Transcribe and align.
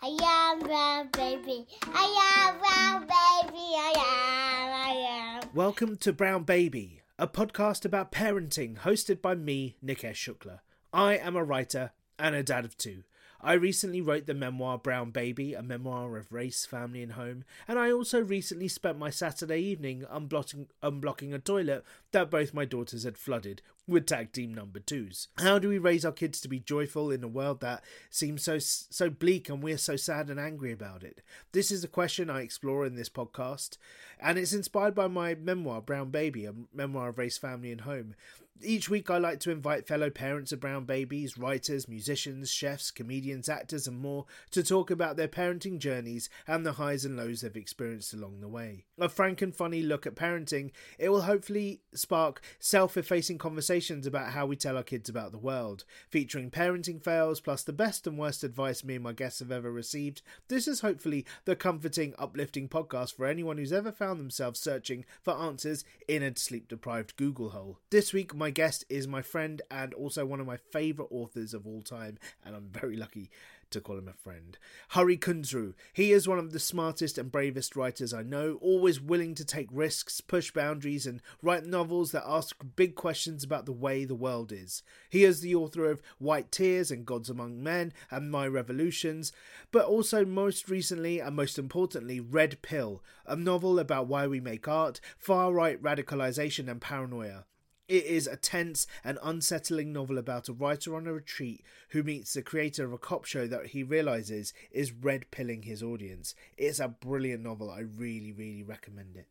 I 0.00 0.16
am 0.22 0.60
brown 0.60 1.08
baby. 1.12 1.66
I 1.92 2.46
am 2.46 2.58
brown 2.60 3.00
baby. 3.00 3.58
I 3.58 3.94
am. 3.96 4.72
I 4.72 5.40
am. 5.42 5.50
Welcome 5.52 5.96
to 5.96 6.12
Brown 6.12 6.44
Baby, 6.44 7.02
a 7.18 7.26
podcast 7.26 7.84
about 7.84 8.12
parenting 8.12 8.78
hosted 8.78 9.20
by 9.20 9.34
me, 9.34 9.76
Nikesh 9.84 10.14
Shukla. 10.14 10.60
I 10.92 11.16
am 11.16 11.34
a 11.34 11.42
writer 11.42 11.90
and 12.16 12.36
a 12.36 12.44
dad 12.44 12.64
of 12.64 12.76
two. 12.76 13.02
I 13.40 13.52
recently 13.52 14.00
wrote 14.00 14.26
the 14.26 14.34
memoir 14.34 14.78
Brown 14.78 15.10
Baby, 15.10 15.54
a 15.54 15.62
memoir 15.62 16.16
of 16.16 16.32
race, 16.32 16.66
family, 16.66 17.02
and 17.02 17.12
home, 17.12 17.44
and 17.68 17.78
I 17.78 17.92
also 17.92 18.20
recently 18.20 18.66
spent 18.66 18.98
my 18.98 19.10
Saturday 19.10 19.60
evening 19.60 20.04
unblocking, 20.12 20.66
unblocking 20.82 21.32
a 21.32 21.38
toilet 21.38 21.84
that 22.10 22.30
both 22.30 22.52
my 22.52 22.64
daughters 22.64 23.04
had 23.04 23.16
flooded 23.16 23.62
with 23.86 24.06
tag 24.06 24.32
team 24.32 24.52
number 24.52 24.80
twos. 24.80 25.28
How 25.38 25.58
do 25.58 25.68
we 25.68 25.78
raise 25.78 26.04
our 26.04 26.12
kids 26.12 26.40
to 26.42 26.48
be 26.48 26.60
joyful 26.60 27.10
in 27.10 27.24
a 27.24 27.28
world 27.28 27.60
that 27.60 27.82
seems 28.10 28.42
so 28.42 28.58
so 28.58 29.08
bleak 29.08 29.48
and 29.48 29.62
we're 29.62 29.78
so 29.78 29.96
sad 29.96 30.28
and 30.30 30.38
angry 30.38 30.72
about 30.72 31.02
it? 31.04 31.22
This 31.52 31.70
is 31.70 31.82
a 31.84 31.88
question 31.88 32.28
I 32.28 32.42
explore 32.42 32.84
in 32.84 32.96
this 32.96 33.08
podcast, 33.08 33.78
and 34.20 34.36
it's 34.36 34.52
inspired 34.52 34.94
by 34.94 35.06
my 35.06 35.36
memoir 35.36 35.80
Brown 35.80 36.10
Baby, 36.10 36.44
a 36.44 36.54
memoir 36.74 37.10
of 37.10 37.18
race, 37.18 37.38
family, 37.38 37.70
and 37.70 37.82
home. 37.82 38.14
Each 38.60 38.90
week, 38.90 39.08
I 39.08 39.18
like 39.18 39.38
to 39.40 39.52
invite 39.52 39.86
fellow 39.86 40.10
parents 40.10 40.50
of 40.50 40.58
brown 40.58 40.84
babies, 40.84 41.38
writers, 41.38 41.86
musicians, 41.86 42.50
chefs, 42.50 42.90
comedians, 42.90 43.48
actors, 43.48 43.86
and 43.86 44.00
more 44.00 44.26
to 44.50 44.64
talk 44.64 44.90
about 44.90 45.16
their 45.16 45.28
parenting 45.28 45.78
journeys 45.78 46.28
and 46.44 46.66
the 46.66 46.72
highs 46.72 47.04
and 47.04 47.16
lows 47.16 47.42
they've 47.42 47.56
experienced 47.56 48.12
along 48.12 48.40
the 48.40 48.48
way. 48.48 48.84
A 48.98 49.08
frank 49.08 49.42
and 49.42 49.54
funny 49.54 49.82
look 49.82 50.08
at 50.08 50.16
parenting, 50.16 50.72
it 50.98 51.10
will 51.10 51.22
hopefully 51.22 51.82
spark 51.94 52.40
self 52.58 52.96
effacing 52.96 53.38
conversations 53.38 54.08
about 54.08 54.32
how 54.32 54.46
we 54.46 54.56
tell 54.56 54.76
our 54.76 54.82
kids 54.82 55.08
about 55.08 55.30
the 55.30 55.38
world. 55.38 55.84
Featuring 56.10 56.50
parenting 56.50 57.00
fails 57.02 57.40
plus 57.40 57.62
the 57.62 57.72
best 57.72 58.08
and 58.08 58.18
worst 58.18 58.42
advice 58.42 58.82
me 58.82 58.96
and 58.96 59.04
my 59.04 59.12
guests 59.12 59.38
have 59.38 59.52
ever 59.52 59.70
received, 59.70 60.20
this 60.48 60.66
is 60.66 60.80
hopefully 60.80 61.24
the 61.44 61.54
comforting, 61.54 62.12
uplifting 62.18 62.68
podcast 62.68 63.14
for 63.14 63.26
anyone 63.26 63.56
who's 63.56 63.72
ever 63.72 63.92
found 63.92 64.18
themselves 64.18 64.58
searching 64.58 65.04
for 65.22 65.34
answers 65.34 65.84
in 66.08 66.24
a 66.24 66.36
sleep 66.36 66.66
deprived 66.66 67.16
Google 67.16 67.50
hole. 67.50 67.78
This 67.90 68.12
week, 68.12 68.34
my 68.34 68.47
guest 68.50 68.84
is 68.88 69.06
my 69.06 69.22
friend 69.22 69.62
and 69.70 69.94
also 69.94 70.24
one 70.24 70.40
of 70.40 70.46
my 70.46 70.56
favourite 70.56 71.10
authors 71.10 71.54
of 71.54 71.66
all 71.66 71.82
time, 71.82 72.18
and 72.44 72.54
I'm 72.54 72.68
very 72.70 72.96
lucky 72.96 73.30
to 73.70 73.80
call 73.80 73.98
him 73.98 74.08
a 74.08 74.12
friend. 74.12 74.58
Hari 74.90 75.16
Kunzru. 75.16 75.74
He 75.92 76.12
is 76.12 76.28
one 76.28 76.38
of 76.38 76.52
the 76.52 76.58
smartest 76.58 77.18
and 77.18 77.30
bravest 77.30 77.76
writers 77.76 78.14
I 78.14 78.22
know, 78.22 78.58
always 78.60 79.00
willing 79.00 79.34
to 79.36 79.44
take 79.44 79.68
risks, 79.70 80.20
push 80.20 80.50
boundaries, 80.50 81.06
and 81.06 81.20
write 81.42 81.66
novels 81.66 82.12
that 82.12 82.24
ask 82.26 82.56
big 82.76 82.94
questions 82.94 83.44
about 83.44 83.66
the 83.66 83.72
way 83.72 84.04
the 84.04 84.14
world 84.14 84.52
is. 84.52 84.82
He 85.10 85.24
is 85.24 85.40
the 85.40 85.54
author 85.54 85.90
of 85.90 86.02
White 86.18 86.50
Tears 86.50 86.90
and 86.90 87.06
Gods 87.06 87.28
Among 87.28 87.62
Men 87.62 87.92
and 88.10 88.30
My 88.30 88.46
Revolutions, 88.46 89.32
but 89.70 89.84
also 89.84 90.24
most 90.24 90.68
recently 90.68 91.20
and 91.20 91.36
most 91.36 91.58
importantly, 91.58 92.20
Red 92.20 92.62
Pill, 92.62 93.02
a 93.26 93.36
novel 93.36 93.78
about 93.78 94.06
why 94.06 94.26
we 94.26 94.40
make 94.40 94.66
art, 94.66 95.00
far 95.18 95.52
right 95.52 95.80
radicalization, 95.82 96.70
and 96.70 96.80
paranoia. 96.80 97.44
It 97.88 98.04
is 98.04 98.26
a 98.26 98.36
tense 98.36 98.86
and 99.02 99.18
unsettling 99.22 99.94
novel 99.94 100.18
about 100.18 100.50
a 100.50 100.52
writer 100.52 100.94
on 100.94 101.06
a 101.06 101.12
retreat 101.14 101.64
who 101.88 102.02
meets 102.02 102.34
the 102.34 102.42
creator 102.42 102.84
of 102.84 102.92
a 102.92 102.98
cop 102.98 103.24
show 103.24 103.46
that 103.46 103.68
he 103.68 103.82
realizes 103.82 104.52
is 104.70 104.92
red 104.92 105.30
pilling 105.30 105.62
his 105.62 105.82
audience. 105.82 106.34
It's 106.58 106.80
a 106.80 106.88
brilliant 106.88 107.42
novel. 107.42 107.70
I 107.70 107.80
really, 107.80 108.30
really 108.30 108.62
recommend 108.62 109.16
it. 109.16 109.26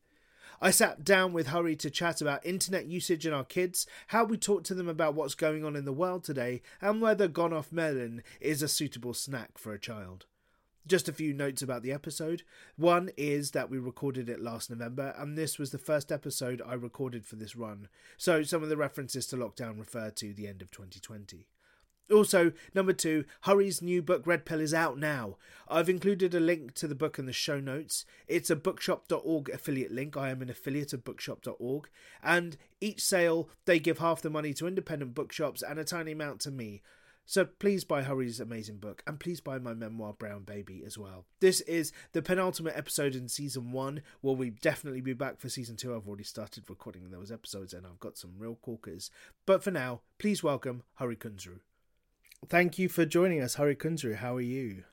I 0.60 0.72
sat 0.72 1.04
down 1.04 1.34
with 1.34 1.48
Hari 1.48 1.76
to 1.76 1.92
chat 1.92 2.20
about 2.20 2.44
internet 2.44 2.88
usage 2.88 3.28
and 3.28 3.36
our 3.36 3.44
kids, 3.44 3.86
how 4.08 4.24
we 4.24 4.38
talk 4.38 4.64
to 4.64 4.74
them 4.74 4.88
about 4.88 5.14
what's 5.14 5.36
going 5.36 5.64
on 5.64 5.76
in 5.76 5.86
the 5.86 5.94
world 5.94 6.24
today, 6.24 6.64
and 6.82 7.00
whether 7.00 7.28
Gone 7.28 7.54
Off 7.54 7.72
Melon 7.72 8.24
is 8.42 8.64
a 8.64 8.68
suitable 8.68 9.14
snack 9.14 9.60
for 9.60 9.72
a 9.72 9.80
child. 9.80 10.26
Just 10.88 11.10
a 11.10 11.14
few 11.14 11.34
notes 11.34 11.62
about 11.62 11.84
the 11.84 11.92
episode. 11.92 12.44
One 12.78 13.10
is 13.18 13.52
that 13.52 13.70
we 13.70 13.78
recorded 13.78 14.30
it 14.30 14.40
last 14.40 14.70
November, 14.70 15.14
and 15.18 15.38
this 15.38 15.60
was 15.60 15.72
the 15.72 15.78
first 15.78 16.14
episode 16.14 16.62
I 16.66 16.76
recorded 16.76 17.26
for 17.26 17.36
this 17.36 17.58
run, 17.58 17.90
so 18.16 18.42
some 18.44 18.64
of 18.64 18.70
the 18.70 18.78
references 18.78 19.28
to 19.28 19.36
lockdown 19.36 19.78
refer 19.78 20.12
to 20.12 20.34
the 20.34 20.48
end 20.48 20.62
of 20.62 20.72
2020. 20.72 21.48
Also, 22.10 22.54
number 22.74 22.94
two, 22.94 23.26
Hari's 23.42 23.82
new 23.82 24.02
book 24.02 24.26
Red 24.26 24.46
Pill 24.46 24.62
is 24.62 24.74
out 24.74 24.98
now. 24.98 25.36
I've 25.68 25.90
included 25.90 26.34
a 26.34 26.40
link 26.40 26.74
to 26.76 26.88
the 26.88 26.96
book 26.96 27.20
in 27.20 27.26
the 27.26 27.34
show 27.34 27.60
notes. 27.60 28.06
It's 28.30 28.50
a 28.50 28.56
bookshop.org 28.56 29.50
affiliate 29.50 29.92
link. 29.92 30.16
I 30.16 30.30
am 30.30 30.42
an 30.42 30.50
affiliate 30.50 30.94
of 30.94 31.04
bookshop.org. 31.04 31.90
And 32.24 32.56
each 32.80 33.04
sale, 33.04 33.50
they 33.66 33.80
give 33.80 33.98
half 33.98 34.22
the 34.22 34.30
money 34.30 34.54
to 34.54 34.68
independent 34.68 35.16
bookshops 35.16 35.62
and 35.62 35.80
a 35.80 35.84
tiny 35.84 36.14
amount 36.14 36.40
to 36.42 36.52
me. 36.52 36.82
So 37.30 37.44
please 37.44 37.84
buy 37.84 38.04
Hari's 38.04 38.40
amazing 38.40 38.78
book 38.78 39.04
and 39.06 39.20
please 39.20 39.42
buy 39.42 39.60
my 39.60 39.74
memoir 39.74 40.14
Brown 40.14 40.44
Baby 40.44 40.84
as 40.86 40.98
well. 40.98 41.26
This 41.42 41.60
is 41.60 41.92
the 42.14 42.22
penultimate 42.22 42.78
episode 42.78 43.16
in 43.16 43.28
season 43.28 43.74
one. 43.74 44.02
Will 44.22 44.38
we 44.38 44.50
definitely 44.50 45.02
be 45.02 45.12
back 45.12 45.38
for 45.38 45.50
season 45.50 45.76
two? 45.76 45.94
I've 45.94 46.08
already 46.08 46.24
started 46.24 46.70
recording 46.70 47.10
those 47.10 47.30
episodes 47.30 47.74
and 47.74 47.86
I've 47.86 48.00
got 48.00 48.18
some 48.18 48.32
real 48.38 48.56
corkers. 48.56 49.12
But 49.46 49.62
for 49.62 49.72
now, 49.72 50.00
please 50.20 50.42
welcome 50.42 50.84
Hari 50.94 51.18
Kunzru. 51.18 51.60
Thank 52.48 52.80
you 52.80 52.88
for 52.88 53.04
joining 53.04 53.42
us, 53.42 53.56
Hari 53.56 53.76
Kunzru. 53.76 54.16
How 54.16 54.38
are 54.38 54.42
you? 54.42 54.86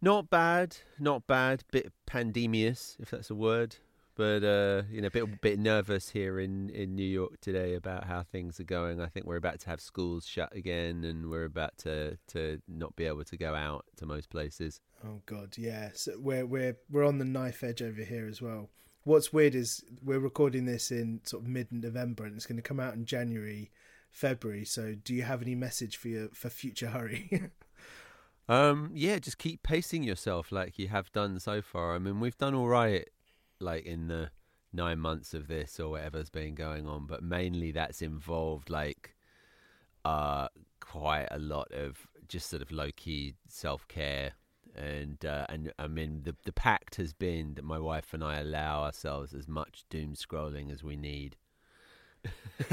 Not 0.00 0.30
bad, 0.30 0.78
not 0.98 1.26
bad. 1.26 1.62
Bit 1.70 1.92
pandemious, 2.06 2.96
if 3.00 3.10
that's 3.10 3.28
a 3.28 3.34
word. 3.34 3.76
But 4.14 4.44
uh, 4.44 4.82
you 4.90 5.00
know, 5.00 5.06
a 5.06 5.10
bit 5.10 5.40
bit 5.40 5.58
nervous 5.58 6.10
here 6.10 6.38
in, 6.38 6.68
in 6.70 6.94
New 6.94 7.06
York 7.06 7.40
today 7.40 7.74
about 7.74 8.04
how 8.04 8.22
things 8.22 8.60
are 8.60 8.64
going. 8.64 9.00
I 9.00 9.06
think 9.06 9.26
we're 9.26 9.36
about 9.36 9.60
to 9.60 9.70
have 9.70 9.80
schools 9.80 10.26
shut 10.26 10.54
again, 10.54 11.04
and 11.04 11.30
we're 11.30 11.44
about 11.44 11.78
to, 11.78 12.18
to 12.28 12.60
not 12.68 12.94
be 12.94 13.06
able 13.06 13.24
to 13.24 13.36
go 13.36 13.54
out 13.54 13.86
to 13.96 14.06
most 14.06 14.28
places. 14.28 14.80
Oh 15.04 15.22
God, 15.24 15.56
yeah. 15.56 15.90
So 15.94 16.12
we're 16.18 16.44
we're 16.44 16.76
we're 16.90 17.06
on 17.06 17.18
the 17.18 17.24
knife 17.24 17.64
edge 17.64 17.80
over 17.82 18.02
here 18.02 18.28
as 18.28 18.42
well. 18.42 18.68
What's 19.04 19.32
weird 19.32 19.54
is 19.54 19.82
we're 20.02 20.18
recording 20.18 20.66
this 20.66 20.90
in 20.90 21.20
sort 21.24 21.42
of 21.44 21.48
mid 21.48 21.72
November, 21.72 22.24
and 22.24 22.36
it's 22.36 22.46
going 22.46 22.56
to 22.56 22.62
come 22.62 22.80
out 22.80 22.94
in 22.94 23.06
January, 23.06 23.70
February. 24.10 24.66
So, 24.66 24.94
do 24.94 25.14
you 25.14 25.22
have 25.22 25.40
any 25.40 25.54
message 25.54 25.96
for 25.96 26.08
your 26.08 26.28
for 26.34 26.50
future 26.50 26.90
Hari? 26.90 27.50
Um, 28.48 28.90
yeah, 28.92 29.18
just 29.18 29.38
keep 29.38 29.62
pacing 29.62 30.02
yourself 30.02 30.50
like 30.50 30.78
you 30.78 30.88
have 30.88 31.12
done 31.12 31.38
so 31.38 31.62
far. 31.62 31.94
I 31.94 31.98
mean, 31.98 32.20
we've 32.20 32.36
done 32.36 32.54
all 32.54 32.68
right, 32.68 33.08
like 33.62 33.84
in 33.86 34.08
the 34.08 34.30
nine 34.72 34.98
months 34.98 35.34
of 35.34 35.48
this 35.48 35.78
or 35.78 35.90
whatever's 35.90 36.30
been 36.30 36.54
going 36.54 36.86
on, 36.86 37.06
but 37.06 37.22
mainly 37.22 37.72
that's 37.72 38.02
involved 38.02 38.70
like 38.70 39.14
uh 40.04 40.48
quite 40.80 41.28
a 41.30 41.38
lot 41.38 41.70
of 41.72 42.08
just 42.28 42.48
sort 42.48 42.62
of 42.62 42.72
low 42.72 42.90
key 42.96 43.34
self 43.48 43.86
care. 43.88 44.32
And 44.74 45.22
uh, 45.24 45.44
and 45.50 45.72
I 45.78 45.86
mean 45.86 46.22
the 46.24 46.34
the 46.44 46.52
pact 46.52 46.96
has 46.96 47.12
been 47.12 47.54
that 47.54 47.64
my 47.64 47.78
wife 47.78 48.14
and 48.14 48.24
I 48.24 48.40
allow 48.40 48.82
ourselves 48.84 49.34
as 49.34 49.46
much 49.46 49.84
doom 49.90 50.14
scrolling 50.14 50.72
as 50.72 50.82
we 50.82 50.96
need, 50.96 51.36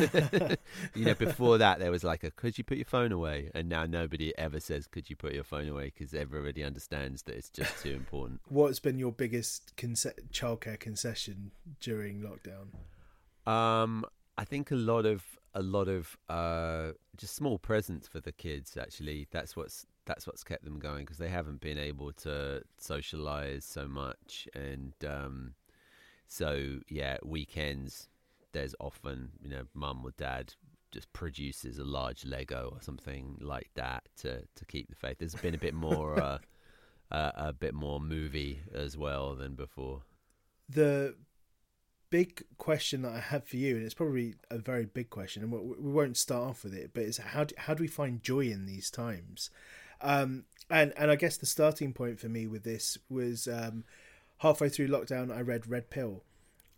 you 0.95 1.05
know, 1.05 1.13
before 1.15 1.57
that 1.57 1.79
there 1.79 1.91
was 1.91 2.03
like 2.03 2.23
a 2.23 2.31
"Could 2.31 2.57
you 2.57 2.63
put 2.63 2.77
your 2.77 2.85
phone 2.85 3.11
away?" 3.11 3.49
and 3.53 3.69
now 3.69 3.85
nobody 3.85 4.37
ever 4.37 4.59
says 4.59 4.87
"Could 4.87 5.09
you 5.09 5.15
put 5.15 5.33
your 5.33 5.43
phone 5.43 5.67
away?" 5.67 5.91
because 5.93 6.13
everybody 6.13 6.63
understands 6.63 7.23
that 7.23 7.35
it's 7.35 7.49
just 7.49 7.81
too 7.81 7.91
important. 7.91 8.41
What's 8.49 8.79
been 8.79 8.99
your 8.99 9.11
biggest 9.11 9.75
conce- 9.75 10.13
childcare 10.31 10.79
concession 10.79 11.51
during 11.79 12.21
lockdown? 12.21 13.51
Um, 13.51 14.05
I 14.37 14.45
think 14.45 14.71
a 14.71 14.75
lot 14.75 15.05
of 15.05 15.23
a 15.53 15.61
lot 15.61 15.87
of 15.87 16.17
uh, 16.29 16.91
just 17.17 17.35
small 17.35 17.57
presents 17.57 18.07
for 18.07 18.19
the 18.19 18.31
kids. 18.31 18.77
Actually, 18.77 19.27
that's 19.31 19.55
what's 19.55 19.85
that's 20.05 20.27
what's 20.27 20.43
kept 20.43 20.63
them 20.63 20.79
going 20.79 21.05
because 21.05 21.17
they 21.17 21.29
haven't 21.29 21.61
been 21.61 21.77
able 21.77 22.11
to 22.13 22.61
socialize 22.77 23.65
so 23.65 23.87
much, 23.87 24.47
and 24.53 24.93
um, 25.07 25.53
so 26.27 26.79
yeah, 26.87 27.17
weekends 27.23 28.09
there's 28.51 28.75
often 28.79 29.31
you 29.41 29.49
know 29.49 29.63
mum 29.73 30.01
or 30.03 30.11
dad 30.17 30.53
just 30.91 31.11
produces 31.13 31.77
a 31.77 31.83
large 31.83 32.25
Lego 32.25 32.71
or 32.73 32.81
something 32.81 33.37
like 33.39 33.69
that 33.75 34.03
to 34.17 34.43
to 34.55 34.65
keep 34.65 34.89
the 34.89 34.95
faith. 34.95 35.17
There's 35.19 35.35
been 35.35 35.55
a 35.55 35.59
bit 35.59 35.73
more 35.73 36.19
uh, 36.19 36.37
uh, 37.11 37.31
a 37.35 37.53
bit 37.53 37.73
more 37.73 37.99
movie 37.99 38.61
as 38.73 38.97
well 38.97 39.35
than 39.35 39.55
before. 39.55 40.01
The 40.67 41.15
big 42.09 42.43
question 42.57 43.03
that 43.03 43.13
I 43.13 43.19
have 43.19 43.47
for 43.47 43.57
you, 43.57 43.75
and 43.75 43.85
it's 43.85 43.93
probably 43.93 44.35
a 44.49 44.57
very 44.57 44.85
big 44.85 45.09
question, 45.09 45.43
and 45.43 45.51
we 45.51 45.91
won't 45.91 46.17
start 46.17 46.49
off 46.49 46.63
with 46.63 46.73
it, 46.73 46.91
but 46.93 47.03
it's 47.03 47.17
how 47.17 47.43
do, 47.43 47.55
how 47.57 47.73
do 47.73 47.81
we 47.81 47.87
find 47.87 48.23
joy 48.23 48.41
in 48.41 48.65
these 48.65 48.89
times? 48.89 49.49
Um, 50.01 50.45
and 50.69 50.93
and 50.97 51.11
I 51.11 51.15
guess 51.15 51.37
the 51.37 51.45
starting 51.45 51.93
point 51.93 52.19
for 52.19 52.29
me 52.29 52.47
with 52.47 52.63
this 52.63 52.97
was 53.09 53.47
um, 53.47 53.83
halfway 54.37 54.69
through 54.69 54.87
lockdown, 54.87 55.35
I 55.35 55.41
read 55.41 55.67
Red 55.67 55.89
Pill, 55.89 56.23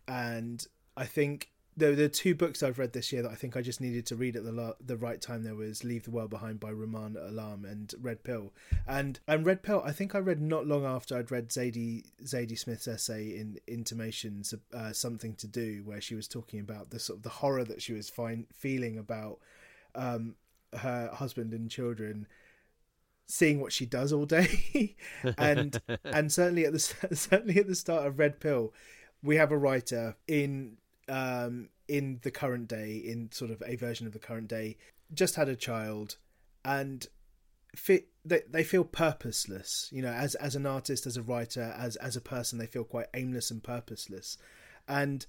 and 0.06 0.66
I 0.96 1.04
think 1.04 1.51
there, 1.76 1.94
there 1.94 2.06
are 2.06 2.08
two 2.08 2.34
books 2.34 2.62
I've 2.62 2.78
read 2.78 2.92
this 2.92 3.12
year 3.12 3.22
that 3.22 3.30
I 3.30 3.34
think 3.34 3.56
I 3.56 3.62
just 3.62 3.80
needed 3.80 4.04
to 4.06 4.16
read 4.16 4.36
at 4.36 4.44
the 4.44 4.76
the 4.84 4.96
right 4.96 5.20
time. 5.20 5.42
There 5.42 5.54
was 5.54 5.84
Leave 5.84 6.04
the 6.04 6.10
World 6.10 6.30
Behind 6.30 6.60
by 6.60 6.70
Rumaan 6.70 7.16
Alam 7.16 7.64
and 7.64 7.92
Red 8.00 8.24
Pill. 8.24 8.52
And 8.86 9.18
and 9.26 9.46
Red 9.46 9.62
Pill, 9.62 9.82
I 9.84 9.92
think 9.92 10.14
I 10.14 10.18
read 10.18 10.40
not 10.40 10.66
long 10.66 10.84
after 10.84 11.16
I'd 11.16 11.30
read 11.30 11.48
Zadie 11.48 12.04
Zadie 12.24 12.58
Smith's 12.58 12.88
essay 12.88 13.38
in 13.38 13.58
Intimations, 13.66 14.54
uh, 14.74 14.92
Something 14.92 15.34
to 15.36 15.46
Do, 15.46 15.82
where 15.84 16.00
she 16.00 16.14
was 16.14 16.28
talking 16.28 16.60
about 16.60 16.90
the 16.90 16.98
sort 16.98 17.18
of 17.18 17.22
the 17.22 17.30
horror 17.30 17.64
that 17.64 17.80
she 17.80 17.94
was 17.94 18.10
find, 18.10 18.46
feeling 18.52 18.98
about 18.98 19.38
um, 19.94 20.34
her 20.76 21.10
husband 21.14 21.52
and 21.52 21.70
children 21.70 22.26
seeing 23.26 23.60
what 23.60 23.72
she 23.72 23.86
does 23.86 24.12
all 24.12 24.26
day 24.26 24.94
and 25.38 25.80
and 26.04 26.30
certainly 26.30 26.64
at 26.66 26.72
the 26.72 26.78
certainly 27.14 27.56
at 27.58 27.66
the 27.66 27.74
start 27.74 28.06
of 28.06 28.18
red 28.18 28.40
pill 28.40 28.74
we 29.22 29.36
have 29.36 29.52
a 29.52 29.56
writer 29.56 30.16
in 30.26 30.76
um, 31.08 31.68
in 31.88 32.20
the 32.22 32.30
current 32.30 32.68
day, 32.68 32.96
in 32.96 33.30
sort 33.32 33.50
of 33.50 33.62
a 33.66 33.76
version 33.76 34.06
of 34.06 34.12
the 34.12 34.18
current 34.18 34.48
day, 34.48 34.76
just 35.12 35.34
had 35.34 35.48
a 35.48 35.56
child, 35.56 36.16
and 36.64 37.06
fit 37.74 38.08
they, 38.24 38.42
they 38.48 38.64
feel 38.64 38.84
purposeless. 38.84 39.88
You 39.92 40.02
know, 40.02 40.12
as 40.12 40.34
as 40.36 40.54
an 40.54 40.66
artist, 40.66 41.06
as 41.06 41.16
a 41.16 41.22
writer, 41.22 41.74
as 41.76 41.96
as 41.96 42.16
a 42.16 42.20
person, 42.20 42.58
they 42.58 42.66
feel 42.66 42.84
quite 42.84 43.06
aimless 43.14 43.50
and 43.50 43.62
purposeless, 43.62 44.38
and 44.88 45.26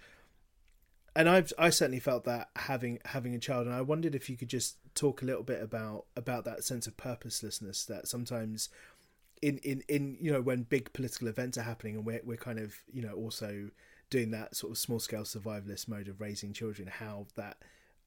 and 1.15 1.29
I've 1.29 1.53
I 1.57 1.69
certainly 1.69 1.99
felt 1.99 2.25
that 2.25 2.49
having 2.55 2.99
having 3.05 3.35
a 3.35 3.39
child, 3.39 3.67
and 3.67 3.75
I 3.75 3.81
wondered 3.81 4.15
if 4.15 4.29
you 4.29 4.37
could 4.37 4.49
just 4.49 4.77
talk 4.95 5.21
a 5.21 5.25
little 5.25 5.43
bit 5.43 5.61
about 5.61 6.05
about 6.15 6.45
that 6.45 6.63
sense 6.63 6.87
of 6.87 6.97
purposelessness 6.97 7.85
that 7.85 8.07
sometimes 8.07 8.69
in 9.41 9.57
in 9.59 9.83
in 9.87 10.17
you 10.21 10.31
know 10.31 10.41
when 10.41 10.63
big 10.63 10.91
political 10.93 11.27
events 11.27 11.57
are 11.57 11.63
happening 11.63 11.97
and 11.97 12.05
we're 12.05 12.21
we're 12.23 12.37
kind 12.37 12.59
of 12.59 12.75
you 12.91 13.01
know 13.01 13.13
also 13.13 13.69
doing 14.13 14.29
that 14.29 14.55
sort 14.55 14.69
of 14.69 14.77
small 14.77 14.99
scale 14.99 15.23
survivalist 15.23 15.87
mode 15.87 16.07
of 16.07 16.21
raising 16.21 16.53
children, 16.53 16.87
how 16.87 17.25
that 17.35 17.57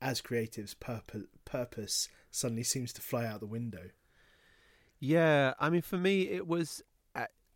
as 0.00 0.22
creatives 0.22 0.78
purpose 0.78 1.24
purpose 1.44 2.08
suddenly 2.30 2.62
seems 2.62 2.92
to 2.92 3.00
fly 3.00 3.26
out 3.26 3.40
the 3.40 3.46
window. 3.46 3.90
Yeah, 5.00 5.54
I 5.58 5.68
mean, 5.68 5.82
for 5.82 5.98
me, 5.98 6.22
it 6.28 6.46
was. 6.46 6.80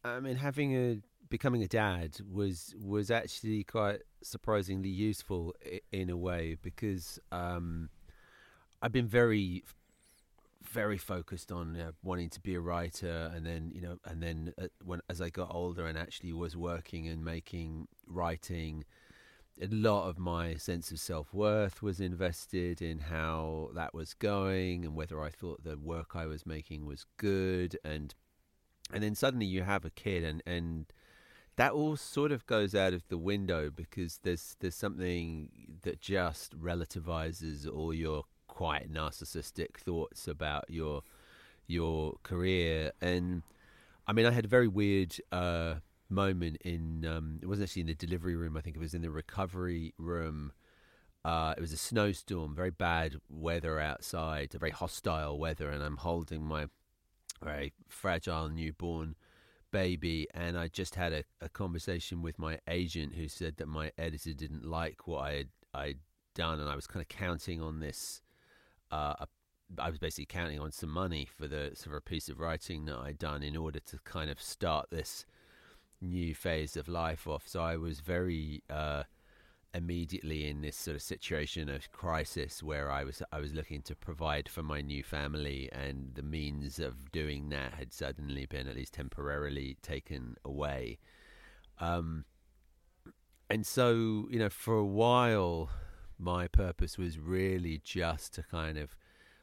I 0.02 0.18
mean, 0.18 0.36
having 0.36 0.74
a 0.74 0.98
becoming 1.28 1.62
a 1.62 1.68
dad 1.68 2.16
was 2.28 2.74
was 2.82 3.10
actually 3.10 3.62
quite 3.62 4.00
surprisingly 4.22 4.88
useful 4.88 5.54
in 5.92 6.10
a 6.10 6.16
way 6.16 6.56
because 6.60 7.20
um, 7.30 7.88
I've 8.82 8.92
been 8.92 9.06
very 9.06 9.62
very 10.62 10.98
focused 10.98 11.50
on 11.50 11.74
you 11.74 11.82
know, 11.82 11.92
wanting 12.02 12.30
to 12.30 12.40
be 12.40 12.54
a 12.54 12.60
writer, 12.60 13.30
and 13.34 13.46
then 13.46 13.72
you 13.74 13.80
know, 13.80 13.98
and 14.04 14.22
then 14.22 14.52
uh, 14.60 14.68
when 14.84 15.00
as 15.08 15.20
I 15.20 15.30
got 15.30 15.54
older 15.54 15.86
and 15.86 15.96
actually 15.96 16.32
was 16.32 16.56
working 16.56 17.08
and 17.08 17.24
making 17.24 17.88
writing, 18.06 18.84
a 19.60 19.66
lot 19.68 20.08
of 20.08 20.18
my 20.18 20.54
sense 20.54 20.90
of 20.90 20.98
self 20.98 21.32
worth 21.32 21.82
was 21.82 22.00
invested 22.00 22.82
in 22.82 22.98
how 22.98 23.70
that 23.74 23.94
was 23.94 24.14
going 24.14 24.84
and 24.84 24.94
whether 24.94 25.22
I 25.22 25.30
thought 25.30 25.64
the 25.64 25.78
work 25.78 26.10
I 26.14 26.26
was 26.26 26.46
making 26.46 26.86
was 26.86 27.06
good, 27.16 27.78
and 27.84 28.14
and 28.92 29.02
then 29.02 29.14
suddenly 29.14 29.46
you 29.46 29.62
have 29.62 29.84
a 29.84 29.90
kid, 29.90 30.24
and 30.24 30.42
and 30.46 30.86
that 31.56 31.72
all 31.72 31.96
sort 31.96 32.32
of 32.32 32.46
goes 32.46 32.74
out 32.74 32.94
of 32.94 33.06
the 33.08 33.18
window 33.18 33.70
because 33.70 34.20
there's 34.22 34.56
there's 34.60 34.74
something 34.74 35.50
that 35.82 36.00
just 36.00 36.58
relativizes 36.58 37.68
all 37.70 37.92
your 37.92 38.24
quite 38.60 38.92
narcissistic 38.92 39.76
thoughts 39.78 40.28
about 40.28 40.66
your 40.68 41.00
your 41.66 42.16
career. 42.22 42.92
And 43.00 43.42
I 44.06 44.12
mean, 44.12 44.26
I 44.26 44.32
had 44.32 44.44
a 44.44 44.48
very 44.48 44.68
weird 44.68 45.16
uh, 45.32 45.76
moment 46.10 46.58
in. 46.62 47.06
Um, 47.06 47.38
it 47.40 47.46
wasn't 47.46 47.70
actually 47.70 47.80
in 47.80 47.86
the 47.86 47.94
delivery 47.94 48.36
room. 48.36 48.58
I 48.58 48.60
think 48.60 48.76
it 48.76 48.80
was 48.80 48.92
in 48.92 49.00
the 49.00 49.10
recovery 49.10 49.94
room. 49.96 50.52
Uh, 51.24 51.54
it 51.56 51.60
was 51.62 51.72
a 51.72 51.78
snowstorm, 51.78 52.54
very 52.54 52.70
bad 52.70 53.16
weather 53.30 53.80
outside, 53.80 54.52
very 54.52 54.72
hostile 54.72 55.38
weather, 55.38 55.70
and 55.70 55.82
I'm 55.82 55.96
holding 55.96 56.44
my 56.44 56.66
very 57.42 57.72
fragile 57.88 58.50
newborn 58.50 59.14
baby. 59.70 60.26
And 60.34 60.58
I 60.58 60.68
just 60.68 60.96
had 60.96 61.14
a, 61.14 61.24
a 61.40 61.48
conversation 61.48 62.20
with 62.20 62.38
my 62.38 62.58
agent, 62.68 63.14
who 63.14 63.26
said 63.26 63.56
that 63.56 63.68
my 63.68 63.90
editor 63.96 64.34
didn't 64.34 64.66
like 64.66 65.06
what 65.06 65.20
I 65.20 65.32
had 65.32 65.48
I'd 65.72 65.98
done, 66.34 66.60
and 66.60 66.68
I 66.68 66.76
was 66.76 66.86
kind 66.86 67.00
of 67.00 67.08
counting 67.08 67.62
on 67.62 67.80
this 67.80 68.20
uh, 68.90 69.26
I 69.78 69.88
was 69.88 69.98
basically 69.98 70.26
counting 70.26 70.58
on 70.58 70.72
some 70.72 70.90
money 70.90 71.26
for 71.26 71.46
the 71.46 71.72
sort 71.74 71.96
of 71.96 72.04
piece 72.04 72.28
of 72.28 72.40
writing 72.40 72.86
that 72.86 72.96
I'd 72.96 73.18
done 73.18 73.42
in 73.42 73.56
order 73.56 73.80
to 73.80 73.98
kind 74.04 74.30
of 74.30 74.40
start 74.40 74.88
this 74.90 75.24
new 76.00 76.34
phase 76.34 76.76
of 76.76 76.88
life 76.88 77.26
off. 77.28 77.46
So 77.46 77.60
I 77.60 77.76
was 77.76 78.00
very 78.00 78.62
uh, 78.68 79.04
immediately 79.74 80.48
in 80.48 80.62
this 80.62 80.76
sort 80.76 80.96
of 80.96 81.02
situation 81.02 81.68
of 81.68 81.92
crisis 81.92 82.62
where 82.62 82.90
I 82.90 83.04
was 83.04 83.22
I 83.30 83.38
was 83.38 83.54
looking 83.54 83.82
to 83.82 83.94
provide 83.94 84.48
for 84.48 84.62
my 84.62 84.80
new 84.80 85.02
family, 85.02 85.68
and 85.72 86.12
the 86.14 86.22
means 86.22 86.78
of 86.78 87.12
doing 87.12 87.50
that 87.50 87.74
had 87.74 87.92
suddenly 87.92 88.46
been 88.46 88.66
at 88.66 88.76
least 88.76 88.94
temporarily 88.94 89.76
taken 89.82 90.36
away. 90.44 90.98
Um, 91.78 92.24
and 93.48 93.64
so 93.66 94.26
you 94.30 94.38
know, 94.38 94.50
for 94.50 94.74
a 94.74 94.84
while 94.84 95.70
my 96.20 96.46
purpose 96.46 96.98
was 96.98 97.18
really 97.18 97.80
just 97.82 98.34
to 98.34 98.42
kind 98.42 98.78
of 98.78 98.96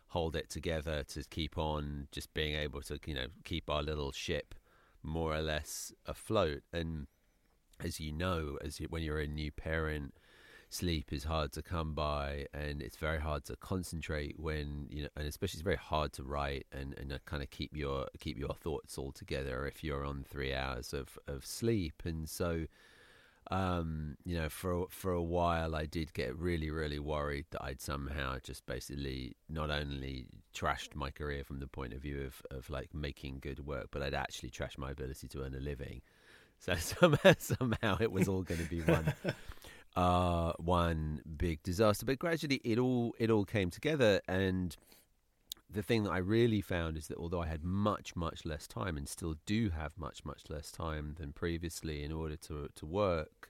hold 0.09 0.35
it 0.35 0.49
together 0.49 1.03
to 1.03 1.23
keep 1.29 1.57
on 1.57 2.07
just 2.11 2.33
being 2.33 2.55
able 2.55 2.81
to 2.81 2.99
you 3.05 3.13
know 3.13 3.27
keep 3.43 3.69
our 3.69 3.83
little 3.83 4.11
ship 4.11 4.55
more 5.03 5.35
or 5.35 5.41
less 5.41 5.91
afloat. 6.05 6.61
And 6.71 7.07
as 7.79 7.99
you 7.99 8.11
know 8.11 8.57
as 8.63 8.79
you, 8.79 8.87
when 8.89 9.03
you're 9.03 9.19
a 9.19 9.27
new 9.27 9.51
parent 9.51 10.13
sleep 10.69 11.13
is 11.13 11.23
hard 11.23 11.51
to 11.53 11.61
come 11.61 11.93
by 11.93 12.45
and 12.53 12.81
it's 12.81 12.97
very 12.97 13.19
hard 13.19 13.45
to 13.45 13.55
concentrate 13.55 14.37
when 14.37 14.85
you 14.89 15.03
know 15.03 15.09
and 15.15 15.25
especially 15.25 15.57
it's 15.57 15.63
very 15.63 15.77
hard 15.77 16.11
to 16.11 16.23
write 16.23 16.65
and 16.73 16.93
and 16.97 17.17
kind 17.25 17.41
of 17.41 17.49
keep 17.49 17.75
your 17.75 18.05
keep 18.19 18.37
your 18.37 18.53
thoughts 18.53 18.97
all 18.97 19.11
together 19.13 19.65
if 19.65 19.81
you're 19.81 20.03
on 20.03 20.25
3 20.27 20.53
hours 20.53 20.93
of 20.93 21.17
of 21.27 21.45
sleep. 21.45 22.03
And 22.05 22.29
so 22.29 22.65
um, 23.49 24.17
you 24.25 24.37
know, 24.37 24.49
for 24.49 24.87
for 24.89 25.11
a 25.11 25.21
while, 25.21 25.75
I 25.75 25.85
did 25.85 26.13
get 26.13 26.37
really, 26.37 26.69
really 26.69 26.99
worried 26.99 27.45
that 27.51 27.63
I'd 27.63 27.81
somehow 27.81 28.37
just 28.43 28.65
basically 28.65 29.35
not 29.49 29.69
only 29.69 30.25
trashed 30.53 30.95
my 30.95 31.11
career 31.11 31.43
from 31.43 31.59
the 31.59 31.67
point 31.67 31.93
of 31.93 32.01
view 32.01 32.25
of, 32.25 32.41
of 32.57 32.69
like 32.69 32.93
making 32.93 33.39
good 33.41 33.65
work, 33.65 33.87
but 33.91 34.01
I'd 34.01 34.13
actually 34.13 34.49
trashed 34.49 34.77
my 34.77 34.91
ability 34.91 35.27
to 35.29 35.43
earn 35.43 35.55
a 35.55 35.59
living. 35.59 36.01
So 36.59 36.73
somehow, 36.73 37.33
somehow 37.37 37.97
it 37.99 38.11
was 38.11 38.27
all 38.27 38.41
going 38.41 38.59
to 38.59 38.67
be 38.67 38.81
one, 38.81 39.13
uh, 39.95 40.53
one 40.57 41.21
big 41.37 41.61
disaster. 41.61 42.03
But 42.03 42.17
gradually, 42.17 42.59
it 42.63 42.79
all 42.79 43.13
it 43.19 43.29
all 43.29 43.45
came 43.45 43.69
together, 43.69 44.21
and 44.27 44.75
the 45.69 45.83
thing 45.83 46.03
that 46.03 46.11
I 46.11 46.17
really 46.17 46.61
found 46.61 46.97
is 46.97 47.07
that 47.07 47.17
although 47.17 47.41
I 47.41 47.47
had 47.47 47.63
much, 47.63 48.15
much 48.15 48.45
less 48.45 48.67
time 48.67 48.97
and 48.97 49.07
still 49.07 49.35
do 49.45 49.69
have 49.69 49.91
much, 49.97 50.23
much 50.23 50.43
less 50.49 50.71
time 50.71 51.15
than 51.17 51.33
previously 51.33 52.03
in 52.03 52.11
order 52.11 52.37
to 52.37 52.69
to 52.73 52.85
work, 52.85 53.49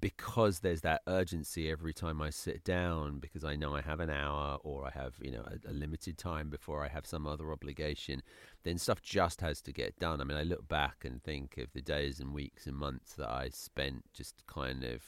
because 0.00 0.60
there's 0.60 0.80
that 0.82 1.02
urgency 1.06 1.70
every 1.70 1.92
time 1.92 2.22
I 2.22 2.30
sit 2.30 2.64
down, 2.64 3.18
because 3.18 3.44
I 3.44 3.56
know 3.56 3.74
I 3.74 3.82
have 3.82 4.00
an 4.00 4.10
hour 4.10 4.58
or 4.62 4.86
I 4.86 4.90
have 4.90 5.14
you 5.20 5.30
know 5.30 5.46
a, 5.46 5.70
a 5.70 5.72
limited 5.72 6.16
time 6.16 6.48
before 6.48 6.84
I 6.84 6.88
have 6.88 7.06
some 7.06 7.26
other 7.26 7.52
obligation, 7.52 8.22
then 8.64 8.78
stuff 8.78 9.02
just 9.02 9.40
has 9.42 9.60
to 9.62 9.72
get 9.72 9.98
done. 9.98 10.20
I 10.20 10.24
mean, 10.24 10.38
I 10.38 10.42
look 10.42 10.68
back 10.68 11.04
and 11.04 11.22
think 11.22 11.58
of 11.58 11.72
the 11.74 11.82
days 11.82 12.18
and 12.18 12.32
weeks 12.32 12.66
and 12.66 12.76
months 12.76 13.14
that 13.14 13.28
I 13.30 13.50
spent 13.50 14.04
just 14.14 14.46
kind 14.46 14.84
of 14.84 15.02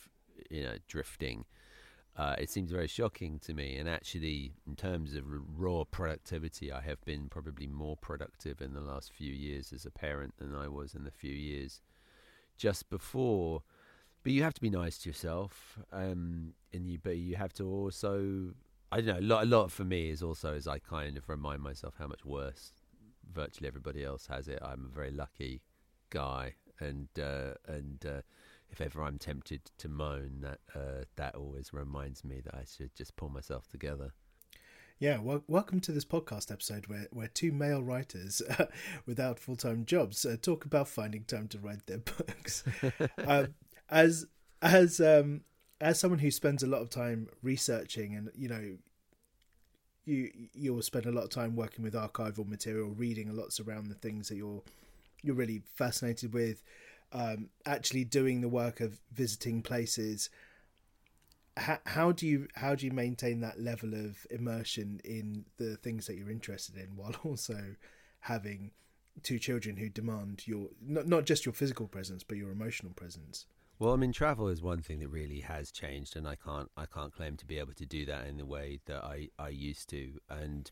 you 0.50 0.62
know 0.62 0.76
drifting 0.88 1.46
uh, 2.16 2.34
it 2.38 2.50
seems 2.50 2.70
very 2.70 2.88
shocking 2.88 3.38
to 3.40 3.54
me. 3.54 3.76
And 3.76 3.88
actually, 3.88 4.52
in 4.66 4.76
terms 4.76 5.14
of 5.14 5.24
raw 5.56 5.84
productivity, 5.84 6.72
I 6.72 6.80
have 6.80 7.02
been 7.04 7.28
probably 7.28 7.66
more 7.66 7.96
productive 7.96 8.60
in 8.60 8.74
the 8.74 8.80
last 8.80 9.12
few 9.12 9.32
years 9.32 9.72
as 9.72 9.86
a 9.86 9.90
parent 9.90 10.34
than 10.38 10.54
I 10.54 10.68
was 10.68 10.94
in 10.94 11.04
the 11.04 11.10
few 11.10 11.32
years 11.32 11.80
just 12.56 12.90
before. 12.90 13.62
But 14.22 14.32
you 14.32 14.42
have 14.42 14.54
to 14.54 14.60
be 14.60 14.70
nice 14.70 14.98
to 14.98 15.08
yourself, 15.08 15.78
um, 15.92 16.52
and 16.74 16.86
you 16.86 16.98
but 17.02 17.16
you 17.16 17.36
have 17.36 17.54
to 17.54 17.66
also. 17.66 18.52
I 18.92 19.00
don't 19.00 19.06
know. 19.06 19.20
A 19.20 19.28
lot, 19.34 19.44
a 19.44 19.46
lot 19.46 19.70
for 19.70 19.84
me 19.84 20.10
is 20.10 20.22
also 20.22 20.52
as 20.52 20.66
I 20.66 20.78
kind 20.78 21.16
of 21.16 21.28
remind 21.28 21.62
myself 21.62 21.94
how 21.98 22.08
much 22.08 22.24
worse 22.24 22.72
virtually 23.32 23.68
everybody 23.68 24.04
else 24.04 24.26
has 24.26 24.48
it. 24.48 24.58
I'm 24.60 24.90
a 24.90 24.94
very 24.94 25.10
lucky 25.10 25.62
guy, 26.10 26.54
and 26.80 27.08
uh, 27.18 27.54
and 27.66 28.04
uh, 28.04 28.20
if 28.70 28.80
ever 28.80 29.02
I'm 29.02 29.18
tempted 29.18 29.70
to 29.78 29.88
moan, 29.88 30.40
that 30.40 30.60
uh, 30.74 31.04
that 31.16 31.34
always 31.34 31.72
reminds 31.72 32.24
me 32.24 32.40
that 32.44 32.54
I 32.54 32.64
should 32.64 32.94
just 32.94 33.16
pull 33.16 33.28
myself 33.28 33.66
together. 33.68 34.12
Yeah, 34.98 35.18
well, 35.18 35.42
welcome 35.48 35.80
to 35.80 35.92
this 35.92 36.04
podcast 36.04 36.52
episode 36.52 36.86
where, 36.86 37.08
where 37.10 37.28
two 37.28 37.52
male 37.52 37.82
writers 37.82 38.42
uh, 38.58 38.66
without 39.06 39.38
full 39.38 39.56
time 39.56 39.84
jobs 39.86 40.24
uh, 40.24 40.36
talk 40.40 40.64
about 40.64 40.88
finding 40.88 41.24
time 41.24 41.48
to 41.48 41.58
write 41.58 41.86
their 41.86 41.98
books. 41.98 42.64
um, 43.26 43.54
as 43.88 44.26
as 44.62 45.00
um, 45.00 45.40
as 45.80 45.98
someone 45.98 46.20
who 46.20 46.30
spends 46.30 46.62
a 46.62 46.66
lot 46.66 46.82
of 46.82 46.90
time 46.90 47.28
researching, 47.42 48.14
and 48.14 48.30
you 48.36 48.48
know, 48.48 48.76
you 50.04 50.30
you'll 50.52 50.82
spend 50.82 51.06
a 51.06 51.12
lot 51.12 51.24
of 51.24 51.30
time 51.30 51.56
working 51.56 51.82
with 51.82 51.94
archival 51.94 52.46
material, 52.46 52.90
reading 52.90 53.28
a 53.28 53.32
lot 53.32 53.58
around 53.58 53.88
the 53.88 53.94
things 53.94 54.28
that 54.28 54.36
you're 54.36 54.62
you're 55.22 55.34
really 55.34 55.62
fascinated 55.74 56.32
with 56.32 56.62
um, 57.12 57.48
actually 57.66 58.04
doing 58.04 58.40
the 58.40 58.48
work 58.48 58.80
of 58.80 59.00
visiting 59.12 59.62
places 59.62 60.30
how, 61.56 61.78
how 61.84 62.12
do 62.12 62.26
you 62.26 62.48
how 62.54 62.74
do 62.74 62.86
you 62.86 62.92
maintain 62.92 63.40
that 63.40 63.60
level 63.60 63.94
of 63.94 64.26
immersion 64.30 65.00
in 65.04 65.44
the 65.58 65.76
things 65.76 66.06
that 66.06 66.16
you're 66.16 66.30
interested 66.30 66.76
in 66.76 66.96
while 66.96 67.14
also 67.24 67.74
having 68.20 68.70
two 69.22 69.38
children 69.38 69.76
who 69.76 69.88
demand 69.88 70.46
your 70.46 70.68
not, 70.80 71.06
not 71.06 71.24
just 71.24 71.44
your 71.44 71.52
physical 71.52 71.86
presence 71.86 72.22
but 72.22 72.38
your 72.38 72.50
emotional 72.50 72.92
presence 72.92 73.46
well, 73.80 73.94
I 73.94 73.96
mean, 73.96 74.12
travel 74.12 74.48
is 74.48 74.60
one 74.60 74.82
thing 74.82 74.98
that 74.98 75.08
really 75.08 75.40
has 75.40 75.70
changed, 75.72 76.14
and 76.14 76.28
I 76.28 76.36
can't 76.36 76.70
I 76.76 76.84
can't 76.84 77.14
claim 77.14 77.38
to 77.38 77.46
be 77.46 77.58
able 77.58 77.72
to 77.72 77.86
do 77.86 78.04
that 78.04 78.26
in 78.26 78.36
the 78.36 78.44
way 78.44 78.78
that 78.84 79.02
I, 79.02 79.30
I 79.38 79.48
used 79.48 79.88
to. 79.88 80.20
And 80.28 80.70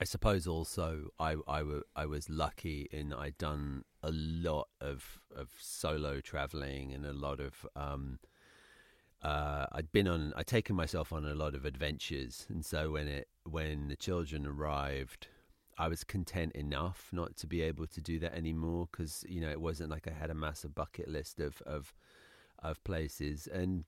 I 0.00 0.04
suppose 0.04 0.46
also 0.46 1.08
I 1.18 1.36
I, 1.46 1.62
I 1.94 2.06
was 2.06 2.30
lucky 2.30 2.88
in 2.90 3.12
I'd 3.12 3.36
done 3.36 3.84
a 4.02 4.10
lot 4.12 4.68
of 4.80 5.20
of 5.34 5.50
solo 5.58 6.20
traveling 6.20 6.92
and 6.92 7.04
a 7.04 7.12
lot 7.12 7.40
of 7.40 7.66
um, 7.76 8.18
uh, 9.22 9.66
I'd 9.72 9.92
been 9.92 10.08
on 10.08 10.32
I'd 10.36 10.46
taken 10.46 10.74
myself 10.76 11.12
on 11.12 11.26
a 11.26 11.34
lot 11.34 11.54
of 11.54 11.64
adventures, 11.64 12.46
and 12.48 12.64
so 12.64 12.92
when 12.92 13.08
it 13.08 13.28
when 13.44 13.88
the 13.88 13.96
children 13.96 14.46
arrived, 14.46 15.28
I 15.78 15.88
was 15.88 16.04
content 16.04 16.52
enough 16.52 17.08
not 17.12 17.36
to 17.38 17.46
be 17.46 17.60
able 17.62 17.86
to 17.88 18.00
do 18.00 18.18
that 18.20 18.34
anymore 18.34 18.88
because 18.90 19.24
you 19.28 19.40
know 19.40 19.50
it 19.50 19.60
wasn't 19.60 19.90
like 19.90 20.08
I 20.08 20.12
had 20.12 20.30
a 20.30 20.34
massive 20.34 20.74
bucket 20.74 21.08
list 21.08 21.40
of 21.40 21.60
of 21.62 21.92
of 22.60 22.82
places, 22.84 23.46
and 23.46 23.84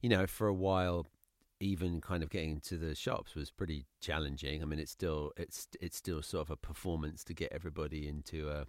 you 0.00 0.08
know 0.08 0.26
for 0.26 0.48
a 0.48 0.54
while 0.54 1.06
even 1.62 2.00
kind 2.00 2.24
of 2.24 2.30
getting 2.30 2.58
to 2.58 2.76
the 2.76 2.92
shops 2.94 3.36
was 3.36 3.50
pretty 3.50 3.86
challenging. 4.00 4.62
I 4.62 4.64
mean, 4.64 4.80
it's 4.80 4.90
still 4.90 5.32
it's 5.36 5.68
it's 5.80 5.96
still 5.96 6.22
sort 6.22 6.48
of 6.48 6.50
a 6.50 6.56
performance 6.56 7.22
to 7.24 7.34
get 7.34 7.52
everybody 7.52 8.08
into 8.08 8.48
a 8.50 8.66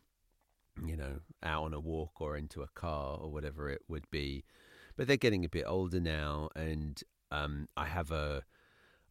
you 0.86 0.96
know 0.96 1.20
out 1.44 1.64
on 1.64 1.74
a 1.74 1.80
walk 1.80 2.20
or 2.20 2.38
into 2.38 2.62
a 2.62 2.68
car 2.68 3.18
or 3.20 3.32
whatever 3.32 3.70
it 3.70 3.82
would 3.88 4.10
be. 4.12 4.44
But 4.96 5.08
they're 5.08 5.18
getting 5.18 5.46
a 5.46 5.50
bit 5.50 5.66
older 5.68 6.00
now, 6.00 6.50
and 6.56 7.02
um, 7.32 7.68
I 7.76 7.86
have 7.86 8.12
a. 8.12 8.44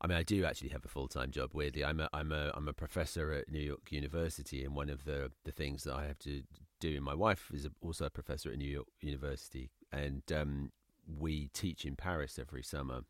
I 0.00 0.08
mean, 0.08 0.18
I 0.18 0.24
do 0.24 0.44
actually 0.44 0.70
have 0.70 0.84
a 0.84 0.88
full 0.88 1.08
time 1.08 1.30
job. 1.30 1.50
Weirdly, 1.52 1.84
I'm 1.84 2.00
a 2.00 2.08
I'm 2.12 2.32
a 2.32 2.52
I'm 2.54 2.68
a 2.68 2.72
professor 2.72 3.32
at 3.32 3.50
New 3.50 3.60
York 3.60 3.90
University, 3.90 4.64
and 4.64 4.74
one 4.74 4.90
of 4.90 5.04
the 5.04 5.30
the 5.44 5.52
things 5.52 5.84
that 5.84 5.94
I 5.94 6.06
have 6.06 6.18
to 6.20 6.42
do. 6.80 6.96
And 6.96 7.04
my 7.04 7.14
wife 7.14 7.50
is 7.52 7.68
also 7.80 8.06
a 8.06 8.10
professor 8.10 8.50
at 8.50 8.58
New 8.58 8.68
York 8.68 8.88
University, 9.00 9.70
and 9.92 10.22
um, 10.34 10.72
we 11.06 11.48
teach 11.52 11.84
in 11.84 11.96
Paris 11.96 12.38
every 12.38 12.62
summer 12.62 13.02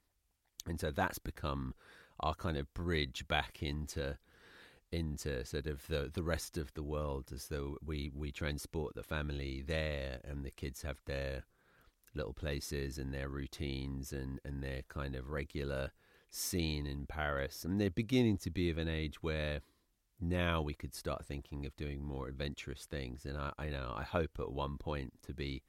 and 0.67 0.81
so 0.81 0.91
that's 0.91 1.19
become 1.19 1.75
our 2.21 2.35
kind 2.35 2.57
of 2.57 2.73
bridge 2.75 3.27
back 3.29 3.63
into 3.63 4.17
into 4.93 5.45
sort 5.45 5.67
of 5.67 5.87
the 5.89 6.11
the 6.13 6.23
rest 6.23 6.59
of 6.59 6.73
the 6.75 6.83
world 6.83 7.31
as 7.35 7.49
though 7.49 7.79
we 7.85 8.11
we 8.15 8.31
transport 8.31 8.95
the 8.95 9.03
family 9.03 9.63
there 9.67 10.21
and 10.25 10.45
the 10.45 10.51
kids 10.51 10.83
have 10.83 10.99
their 11.07 11.45
little 12.15 12.35
places 12.35 12.99
and 12.99 13.13
their 13.13 13.29
routines 13.29 14.13
and 14.13 14.39
and 14.45 14.63
their 14.63 14.83
kind 14.89 15.15
of 15.17 15.31
regular 15.31 15.91
scene 16.31 16.87
in 16.87 17.07
Paris. 17.07 17.65
And 17.65 17.81
they're 17.81 17.91
beginning 17.91 18.39
to 18.39 18.51
be 18.51 18.71
of 18.71 18.79
an 18.79 18.89
age 18.89 19.23
where 19.23 19.61
now 20.21 20.63
we 20.63 20.75
could 20.75 20.95
start 20.95 21.25
thinking 21.27 21.67
of 21.67 21.77
doing 21.77 22.05
more 22.05 22.29
adventurous 22.29 22.85
things. 22.85 23.25
And 23.25 23.37
I, 23.37 23.53
I 23.59 23.69
know 23.69 23.95
I 23.97 24.03
hope 24.03 24.39
at 24.39 24.53
one 24.53 24.77
point 24.79 25.15
to 25.27 25.33
be 25.35 25.63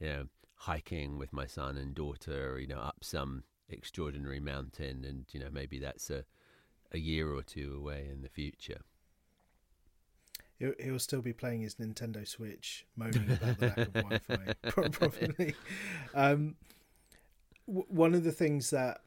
you 0.00 0.08
know 0.08 0.24
hiking 0.56 1.18
with 1.18 1.32
my 1.32 1.46
son 1.46 1.76
and 1.76 1.94
daughter 1.94 2.58
you 2.58 2.66
know 2.66 2.78
up 2.78 2.98
some 3.02 3.44
extraordinary 3.68 4.40
mountain, 4.40 5.04
and 5.04 5.26
you 5.32 5.40
know 5.40 5.50
maybe 5.52 5.78
that's 5.78 6.10
a 6.10 6.24
a 6.94 6.98
year 6.98 7.32
or 7.32 7.42
two 7.42 7.74
away 7.76 8.08
in 8.10 8.22
the 8.22 8.28
future. 8.28 8.80
He'll, 10.58 10.72
he'll 10.80 10.98
still 11.00 11.20
be 11.20 11.32
playing 11.32 11.62
his 11.62 11.74
Nintendo 11.74 12.26
Switch, 12.26 12.86
moaning 12.96 13.28
about 13.30 13.58
the 13.58 13.66
lack 13.66 13.78
of 13.78 13.92
Wi-Fi, 13.92 14.54
probably. 14.68 15.54
Um, 16.14 16.54
w- 17.66 17.86
one 17.88 18.14
of 18.14 18.22
the 18.22 18.32
things 18.32 18.70
that 18.70 19.00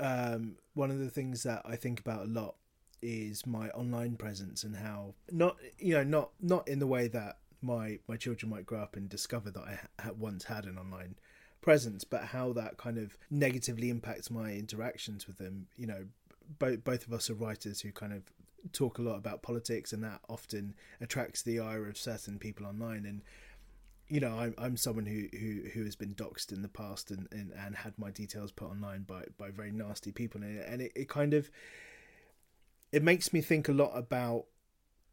um, 0.00 0.56
one 0.72 0.90
of 0.90 0.98
the 0.98 1.10
things 1.10 1.42
that 1.44 1.62
I 1.64 1.76
think 1.76 2.00
about 2.00 2.22
a 2.22 2.28
lot 2.28 2.56
is 3.02 3.46
my 3.46 3.68
online 3.70 4.16
presence 4.16 4.64
and 4.64 4.74
how 4.76 5.12
not 5.30 5.56
you 5.78 5.92
know 5.92 6.02
not 6.02 6.30
not 6.40 6.66
in 6.66 6.78
the 6.78 6.86
way 6.86 7.06
that 7.06 7.36
my 7.60 7.98
my 8.08 8.16
children 8.16 8.48
might 8.50 8.64
grow 8.64 8.80
up 8.80 8.96
and 8.96 9.08
discover 9.10 9.50
that 9.50 9.62
I 9.62 9.78
ha- 10.02 10.12
once 10.18 10.44
had 10.44 10.64
an 10.64 10.78
online 10.78 11.16
presence, 11.60 12.04
but 12.04 12.24
how 12.24 12.52
that 12.52 12.76
kind 12.76 12.98
of 12.98 13.16
negatively 13.30 13.90
impacts 13.90 14.30
my 14.30 14.52
interactions 14.52 15.26
with 15.26 15.38
them. 15.38 15.66
You 15.76 15.86
know, 15.86 16.04
both 16.58 16.84
both 16.84 17.06
of 17.06 17.12
us 17.12 17.30
are 17.30 17.34
writers 17.34 17.80
who 17.80 17.92
kind 17.92 18.12
of 18.12 18.22
talk 18.72 18.98
a 18.98 19.02
lot 19.02 19.16
about 19.16 19.42
politics, 19.42 19.92
and 19.92 20.02
that 20.04 20.20
often 20.28 20.74
attracts 21.00 21.42
the 21.42 21.60
ire 21.60 21.86
of 21.88 21.96
certain 21.96 22.38
people 22.38 22.66
online. 22.66 23.06
And 23.06 23.22
you 24.08 24.20
know, 24.20 24.38
I'm 24.38 24.54
I'm 24.58 24.76
someone 24.76 25.06
who 25.06 25.26
who 25.38 25.68
who 25.72 25.84
has 25.84 25.96
been 25.96 26.14
doxxed 26.14 26.52
in 26.52 26.62
the 26.62 26.68
past 26.68 27.10
and 27.10 27.28
and, 27.32 27.52
and 27.52 27.76
had 27.76 27.98
my 27.98 28.10
details 28.10 28.52
put 28.52 28.70
online 28.70 29.02
by 29.02 29.24
by 29.38 29.50
very 29.50 29.72
nasty 29.72 30.12
people, 30.12 30.42
and 30.42 30.58
and 30.60 30.82
it, 30.82 30.92
it 30.94 31.08
kind 31.08 31.34
of 31.34 31.50
it 32.92 33.02
makes 33.02 33.32
me 33.32 33.40
think 33.40 33.68
a 33.68 33.72
lot 33.72 33.92
about 33.94 34.44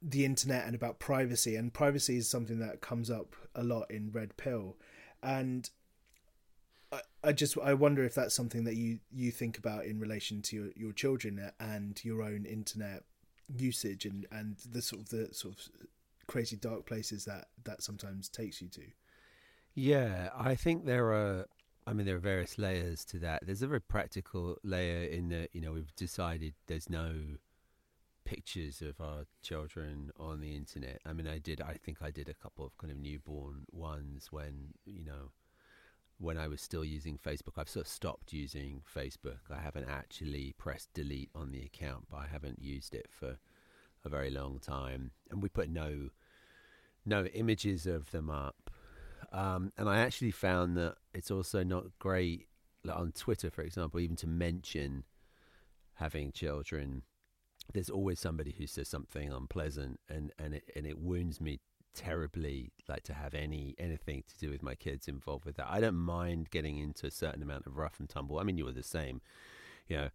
the 0.01 0.25
internet 0.25 0.65
and 0.65 0.75
about 0.75 0.99
privacy. 0.99 1.55
And 1.55 1.73
privacy 1.73 2.17
is 2.17 2.29
something 2.29 2.59
that 2.59 2.81
comes 2.81 3.09
up 3.09 3.35
a 3.55 3.63
lot 3.63 3.89
in 3.89 4.11
red 4.11 4.37
pill. 4.37 4.77
And 5.23 5.69
I 7.23 7.31
just 7.31 7.57
I 7.57 7.73
wonder 7.73 8.03
if 8.03 8.15
that's 8.15 8.35
something 8.35 8.63
that 8.63 8.75
you 8.75 8.99
you 9.11 9.31
think 9.31 9.57
about 9.57 9.85
in 9.85 9.99
relation 9.99 10.41
to 10.43 10.55
your, 10.55 10.67
your 10.75 10.91
children 10.91 11.51
and 11.59 12.03
your 12.03 12.23
own 12.23 12.45
internet 12.45 13.03
usage 13.55 14.05
and 14.05 14.25
and 14.31 14.57
the 14.69 14.81
sort 14.81 15.01
of 15.01 15.09
the 15.09 15.29
sort 15.33 15.55
of 15.55 15.87
crazy 16.27 16.55
dark 16.55 16.85
places 16.85 17.25
that 17.25 17.47
that 17.63 17.83
sometimes 17.83 18.29
takes 18.29 18.61
you 18.61 18.67
to. 18.69 18.83
Yeah, 19.73 20.29
I 20.35 20.55
think 20.55 20.85
there 20.85 21.11
are. 21.11 21.45
I 21.87 21.93
mean, 21.93 22.05
there 22.05 22.17
are 22.17 22.19
various 22.19 22.57
layers 22.59 23.03
to 23.05 23.19
that. 23.19 23.45
There's 23.45 23.63
a 23.63 23.67
very 23.67 23.81
practical 23.81 24.57
layer 24.63 25.03
in 25.03 25.29
that 25.29 25.49
you 25.53 25.61
know 25.61 25.73
we've 25.73 25.95
decided 25.95 26.53
there's 26.67 26.89
no 26.89 27.13
pictures 28.23 28.81
of 28.81 28.99
our 29.01 29.25
children 29.41 30.11
on 30.19 30.41
the 30.41 30.55
internet. 30.55 31.01
I 31.05 31.13
mean, 31.13 31.27
I 31.27 31.37
did. 31.37 31.61
I 31.61 31.73
think 31.73 32.01
I 32.01 32.11
did 32.11 32.29
a 32.29 32.33
couple 32.33 32.65
of 32.65 32.77
kind 32.77 32.91
of 32.91 32.97
newborn 32.97 33.65
ones 33.71 34.27
when 34.31 34.73
you 34.85 35.03
know 35.03 35.31
when 36.21 36.37
I 36.37 36.47
was 36.47 36.61
still 36.61 36.85
using 36.85 37.17
Facebook. 37.17 37.57
I've 37.57 37.69
sort 37.69 37.87
of 37.87 37.91
stopped 37.91 38.31
using 38.31 38.83
Facebook. 38.95 39.39
I 39.49 39.59
haven't 39.59 39.89
actually 39.89 40.53
pressed 40.57 40.93
delete 40.93 41.31
on 41.33 41.51
the 41.51 41.63
account, 41.63 42.05
but 42.09 42.17
I 42.17 42.27
haven't 42.31 42.61
used 42.61 42.93
it 42.93 43.07
for 43.09 43.39
a 44.05 44.09
very 44.09 44.29
long 44.29 44.59
time. 44.59 45.11
And 45.31 45.41
we 45.41 45.49
put 45.49 45.69
no 45.69 46.09
no 47.03 47.25
images 47.25 47.87
of 47.87 48.11
them 48.11 48.29
up. 48.29 48.69
Um, 49.33 49.71
and 49.77 49.89
I 49.89 49.97
actually 49.97 50.31
found 50.31 50.77
that 50.77 50.95
it's 51.13 51.31
also 51.31 51.63
not 51.63 51.85
great 51.97 52.47
like 52.83 52.97
on 52.97 53.11
Twitter, 53.11 53.49
for 53.49 53.63
example, 53.63 53.99
even 53.99 54.15
to 54.17 54.27
mention 54.27 55.03
having 55.95 56.31
children. 56.31 57.03
There's 57.73 57.89
always 57.89 58.19
somebody 58.19 58.53
who 58.57 58.67
says 58.67 58.89
something 58.89 59.31
unpleasant, 59.31 59.99
and, 60.09 60.31
and 60.37 60.53
it 60.53 60.65
and 60.75 60.85
it 60.85 60.99
wounds 60.99 61.41
me 61.41 61.59
terribly 61.93 62.71
like 62.87 63.03
to 63.03 63.13
have 63.13 63.33
any 63.33 63.75
anything 63.77 64.23
to 64.27 64.37
do 64.37 64.49
with 64.49 64.63
my 64.63 64.75
kids 64.75 65.07
involved 65.07 65.45
with 65.45 65.57
that. 65.57 65.67
I 65.69 65.79
don't 65.79 65.95
mind 65.95 66.49
getting 66.49 66.77
into 66.77 67.07
a 67.07 67.11
certain 67.11 67.41
amount 67.41 67.67
of 67.67 67.77
rough 67.77 67.99
and 67.99 68.09
tumble. 68.09 68.39
I 68.39 68.43
mean, 68.43 68.57
you 68.57 68.65
were 68.65 68.71
the 68.71 68.83
same, 68.83 69.21
you 69.87 69.97
know. 69.97 70.09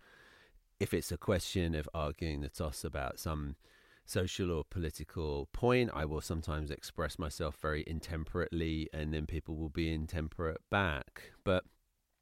If 0.78 0.92
it's 0.92 1.10
a 1.10 1.16
question 1.16 1.74
of 1.74 1.88
arguing 1.94 2.42
the 2.42 2.50
toss 2.50 2.84
about 2.84 3.18
some 3.18 3.56
social 4.04 4.50
or 4.52 4.62
political 4.62 5.48
point, 5.52 5.90
I 5.94 6.04
will 6.04 6.20
sometimes 6.20 6.70
express 6.70 7.18
myself 7.18 7.56
very 7.62 7.82
intemperately, 7.86 8.88
and 8.92 9.12
then 9.12 9.24
people 9.26 9.56
will 9.56 9.70
be 9.70 9.92
intemperate 9.92 10.60
back. 10.70 11.32
But 11.44 11.64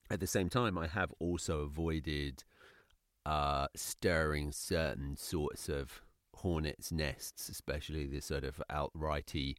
at 0.08 0.20
the 0.20 0.28
same 0.28 0.48
time, 0.48 0.78
I 0.78 0.86
have 0.86 1.12
also 1.18 1.60
avoided 1.60 2.44
uh, 3.26 3.66
stirring 3.74 4.52
certain 4.52 5.16
sorts 5.16 5.68
of 5.68 6.03
hornets' 6.36 6.92
nests, 6.92 7.48
especially 7.48 8.06
the 8.06 8.20
sort 8.20 8.44
of 8.44 8.62
outrighty 8.70 9.56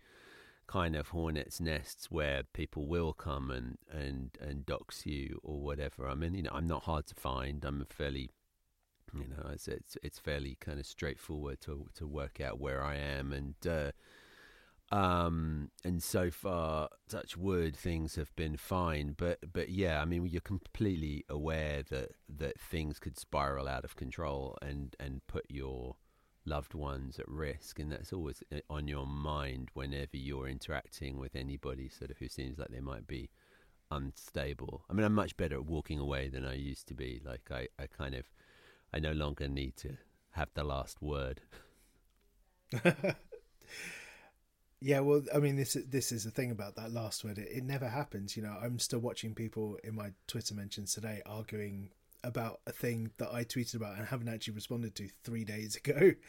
kind 0.67 0.96
of 0.96 1.10
hornets' 1.10 1.60
nests 1.60 2.10
where 2.10 2.44
people 2.53 2.88
will 2.88 3.13
come 3.13 3.51
and, 3.51 3.77
and, 3.91 4.32
and 4.41 4.65
dox 4.65 5.05
you 5.05 5.39
or 5.44 5.60
whatever. 5.60 6.08
I 6.08 6.15
mean, 6.15 6.34
you 6.34 6.44
know, 6.44 6.51
I'm 6.53 6.67
not 6.67 6.84
hard 6.84 7.05
to 7.08 7.15
find. 7.15 7.63
I'm 7.63 7.82
a 7.82 7.86
fairly, 7.86 8.29
you 9.13 9.27
know, 9.27 9.50
it's 9.51 9.67
it's, 9.67 9.98
it's 10.03 10.20
fairly 10.20 10.58
kind 10.60 10.79
of 10.79 10.86
straightforward 10.86 11.62
to 11.62 11.88
to 11.96 12.08
work 12.08 12.41
out 12.41 12.60
where 12.60 12.84
I 12.84 12.96
am 12.96 13.34
and. 13.34 13.55
Uh, 13.67 13.91
um, 14.91 15.72
and 15.84 16.01
so 16.03 16.29
far, 16.29 16.89
touch 17.10 17.36
wood, 17.36 17.75
things 17.75 18.15
have 18.15 18.36
been 18.36 18.55
fine. 18.55 19.15
But 19.17 19.39
but 19.51 19.70
yeah, 19.70 20.01
I 20.01 20.05
mean, 20.05 20.27
you're 20.27 20.41
completely 20.41 21.25
aware 21.27 21.82
that 21.89 22.12
that 22.38 22.60
things 22.60 23.00
could 23.00 23.17
spiral 23.17 23.67
out 23.67 23.84
of 23.84 23.96
control 23.96 24.58
and 24.62 24.96
and 25.00 25.25
put 25.27 25.46
your 25.50 25.96
loved 26.46 26.74
ones 26.74 27.20
at 27.20 27.28
risk, 27.28 27.80
and 27.80 27.92
that's 27.92 28.14
always 28.14 28.44
uh, 28.54 28.60
on 28.70 28.88
your 28.88 29.06
mind 29.06 29.70
whenever 29.74 30.18
you're 30.18 30.48
interacting 30.48 31.18
with 31.18 31.36
anybody, 31.36 31.90
sort 31.90 32.12
of 32.12 32.18
who 32.18 32.28
seems 32.28 32.58
like 32.58 32.70
they 32.70 32.80
might 32.80 33.08
be 33.08 33.30
unstable. 33.92 34.84
I 34.90 34.94
mean, 34.94 35.06
I'm 35.06 35.14
much 35.14 35.38
better 35.38 35.56
at 35.56 35.66
walking 35.66 36.00
away 36.00 36.30
than 36.30 36.46
I 36.46 36.56
used 36.56 36.88
to 36.88 36.94
be. 36.94 37.22
Like 37.24 37.50
I, 37.52 37.68
I 37.82 37.88
kind 37.88 38.16
of, 38.16 38.25
I 38.94 39.00
no 39.00 39.12
longer 39.12 39.48
need 39.48 39.78
to 39.78 39.98
have 40.32 40.50
the 40.54 40.64
last 40.64 41.02
word. 41.02 41.42
Yeah, 44.82 45.00
well, 45.00 45.24
I 45.34 45.40
mean, 45.40 45.56
this 45.56 45.75
this 45.90 46.12
is 46.12 46.25
the 46.25 46.30
thing 46.30 46.52
about 46.52 46.75
that 46.75 46.92
last 46.92 47.24
word. 47.24 47.40
It, 47.40 47.48
it 47.50 47.64
never 47.64 47.88
happens. 47.88 48.38
You 48.38 48.44
know, 48.44 48.56
I'm 48.62 48.78
still 48.78 49.00
watching 49.00 49.34
people 49.34 49.80
in 49.84 49.96
my 49.96 50.12
Twitter 50.28 50.54
mentions 50.54 50.94
today 50.94 51.24
arguing 51.25 51.90
about 52.25 52.60
a 52.67 52.72
thing 52.72 53.12
that 53.17 53.34
I 53.34 53.44
tweeted 53.44 53.75
about 53.75 53.98
and 53.98 54.08
haven't 54.08 54.29
actually 54.29 54.55
responded 54.55 54.96
to 54.96 55.10
three 55.24 55.44
days 55.44 55.75
ago. 55.75 56.12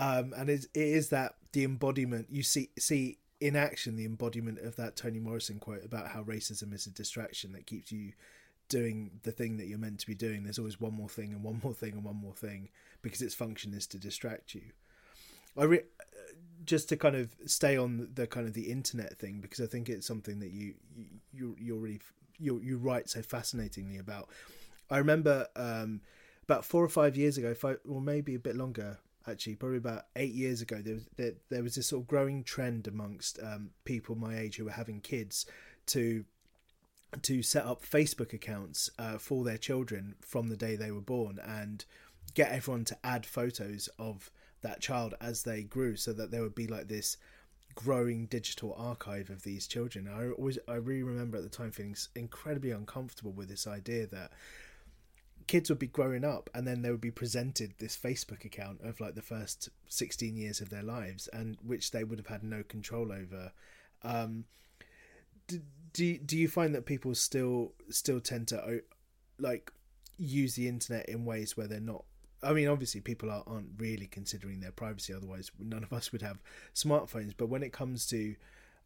Um, 0.00 0.32
and 0.36 0.48
it, 0.48 0.64
is 0.74 1.08
that 1.08 1.34
the 1.50 1.64
embodiment 1.64 2.28
you 2.30 2.44
see 2.44 2.70
see 2.78 3.18
in 3.40 3.56
action 3.56 3.96
the 3.96 4.04
embodiment 4.04 4.60
of 4.60 4.76
that 4.76 4.94
Toni 4.94 5.18
Morrison 5.18 5.58
quote 5.58 5.84
about 5.84 6.06
how 6.06 6.22
racism 6.22 6.72
is 6.72 6.86
a 6.86 6.90
distraction 6.90 7.50
that 7.52 7.66
keeps 7.66 7.90
you 7.90 8.12
doing 8.68 9.10
the 9.22 9.32
thing 9.32 9.56
that 9.56 9.66
you're 9.66 9.78
meant 9.78 9.98
to 10.00 10.06
be 10.06 10.14
doing. 10.14 10.44
There's 10.44 10.58
always 10.58 10.80
one 10.80 10.94
more 10.94 11.08
thing 11.08 11.32
and 11.32 11.42
one 11.42 11.60
more 11.64 11.74
thing 11.74 11.94
and 11.94 12.04
one 12.04 12.16
more 12.16 12.34
thing 12.34 12.68
because 13.02 13.22
its 13.22 13.34
function 13.34 13.74
is 13.74 13.86
to 13.88 13.98
distract 13.98 14.54
you. 14.54 14.62
I 15.56 15.64
re- 15.64 15.82
just 16.64 16.88
to 16.90 16.96
kind 16.96 17.16
of 17.16 17.34
stay 17.46 17.76
on 17.76 18.08
the 18.14 18.26
kind 18.26 18.46
of 18.46 18.54
the 18.54 18.70
internet 18.70 19.18
thing 19.18 19.40
because 19.40 19.60
I 19.60 19.66
think 19.66 19.88
it's 19.88 20.06
something 20.06 20.40
that 20.40 20.50
you 20.50 20.74
you 21.32 21.56
you're 21.58 21.78
really 21.78 22.00
you 22.38 22.60
you 22.62 22.76
write 22.76 23.08
so 23.08 23.22
fascinatingly 23.22 23.98
about. 23.98 24.28
I 24.90 24.98
remember 24.98 25.46
um, 25.56 26.00
about 26.44 26.64
four 26.64 26.84
or 26.84 26.88
five 26.88 27.16
years 27.16 27.38
ago, 27.38 27.54
five, 27.54 27.78
or 27.88 28.00
maybe 28.00 28.34
a 28.34 28.38
bit 28.38 28.56
longer, 28.56 28.98
actually, 29.26 29.56
probably 29.56 29.78
about 29.78 30.06
eight 30.16 30.32
years 30.32 30.62
ago, 30.62 30.80
there 30.82 30.94
was 30.94 31.06
there, 31.16 31.32
there 31.50 31.62
was 31.62 31.74
this 31.74 31.88
sort 31.88 32.02
of 32.02 32.08
growing 32.08 32.44
trend 32.44 32.86
amongst 32.86 33.38
um, 33.42 33.70
people 33.84 34.14
my 34.16 34.38
age 34.38 34.56
who 34.56 34.64
were 34.64 34.70
having 34.70 35.00
kids 35.00 35.46
to 35.86 36.24
to 37.22 37.42
set 37.42 37.64
up 37.64 37.82
Facebook 37.82 38.34
accounts 38.34 38.90
uh, 38.98 39.16
for 39.16 39.42
their 39.42 39.56
children 39.56 40.14
from 40.20 40.48
the 40.48 40.56
day 40.56 40.76
they 40.76 40.90
were 40.90 41.00
born 41.00 41.38
and 41.42 41.86
get 42.34 42.52
everyone 42.52 42.84
to 42.84 42.98
add 43.02 43.24
photos 43.24 43.88
of 43.98 44.30
that 44.60 44.80
child 44.80 45.14
as 45.20 45.42
they 45.44 45.62
grew 45.62 45.96
so 45.96 46.12
that 46.12 46.30
there 46.30 46.42
would 46.42 46.54
be 46.54 46.66
like 46.66 46.88
this 46.88 47.16
growing 47.74 48.26
digital 48.26 48.74
archive 48.76 49.30
of 49.30 49.42
these 49.42 49.66
children. 49.66 50.08
I 50.08 50.30
always 50.30 50.58
I 50.66 50.74
really 50.74 51.02
remember 51.02 51.38
at 51.38 51.44
the 51.44 51.48
time 51.48 51.70
feeling 51.70 51.96
incredibly 52.14 52.72
uncomfortable 52.72 53.32
with 53.32 53.48
this 53.48 53.66
idea 53.66 54.06
that 54.08 54.32
kids 55.48 55.70
would 55.70 55.78
be 55.78 55.88
growing 55.88 56.24
up 56.24 56.48
and 56.54 56.68
then 56.68 56.82
they 56.82 56.90
would 56.90 57.00
be 57.00 57.10
presented 57.10 57.72
this 57.78 57.96
Facebook 57.96 58.44
account 58.44 58.80
of 58.84 59.00
like 59.00 59.14
the 59.14 59.22
first 59.22 59.70
16 59.88 60.36
years 60.36 60.60
of 60.60 60.68
their 60.68 60.82
lives 60.82 61.26
and 61.32 61.56
which 61.64 61.90
they 61.90 62.04
would 62.04 62.18
have 62.18 62.26
had 62.28 62.44
no 62.44 62.62
control 62.62 63.10
over. 63.10 63.50
Um, 64.02 64.44
do, 65.48 65.60
do, 65.94 66.18
do 66.18 66.36
you 66.38 66.48
find 66.48 66.74
that 66.74 66.84
people 66.84 67.14
still 67.14 67.72
still 67.88 68.20
tend 68.20 68.48
to 68.48 68.82
like 69.38 69.72
use 70.18 70.54
the 70.54 70.68
internet 70.68 71.08
in 71.08 71.24
ways 71.24 71.56
where 71.56 71.66
they're 71.66 71.80
not 71.80 72.04
I 72.40 72.52
mean, 72.52 72.68
obviously, 72.68 73.00
people 73.00 73.32
are, 73.32 73.42
aren't 73.48 73.70
really 73.78 74.06
considering 74.06 74.60
their 74.60 74.70
privacy. 74.70 75.12
Otherwise, 75.12 75.50
none 75.58 75.82
of 75.82 75.92
us 75.92 76.12
would 76.12 76.22
have 76.22 76.38
smartphones. 76.72 77.34
But 77.36 77.48
when 77.48 77.64
it 77.64 77.72
comes 77.72 78.06
to 78.10 78.36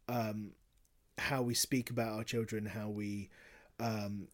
um, 0.09 0.53
how 1.19 1.43
we 1.43 1.53
speak 1.53 1.91
about 1.91 2.13
our 2.13 2.23
children, 2.23 2.65
how 2.65 2.89
we 2.89 3.29
um, 3.79 4.27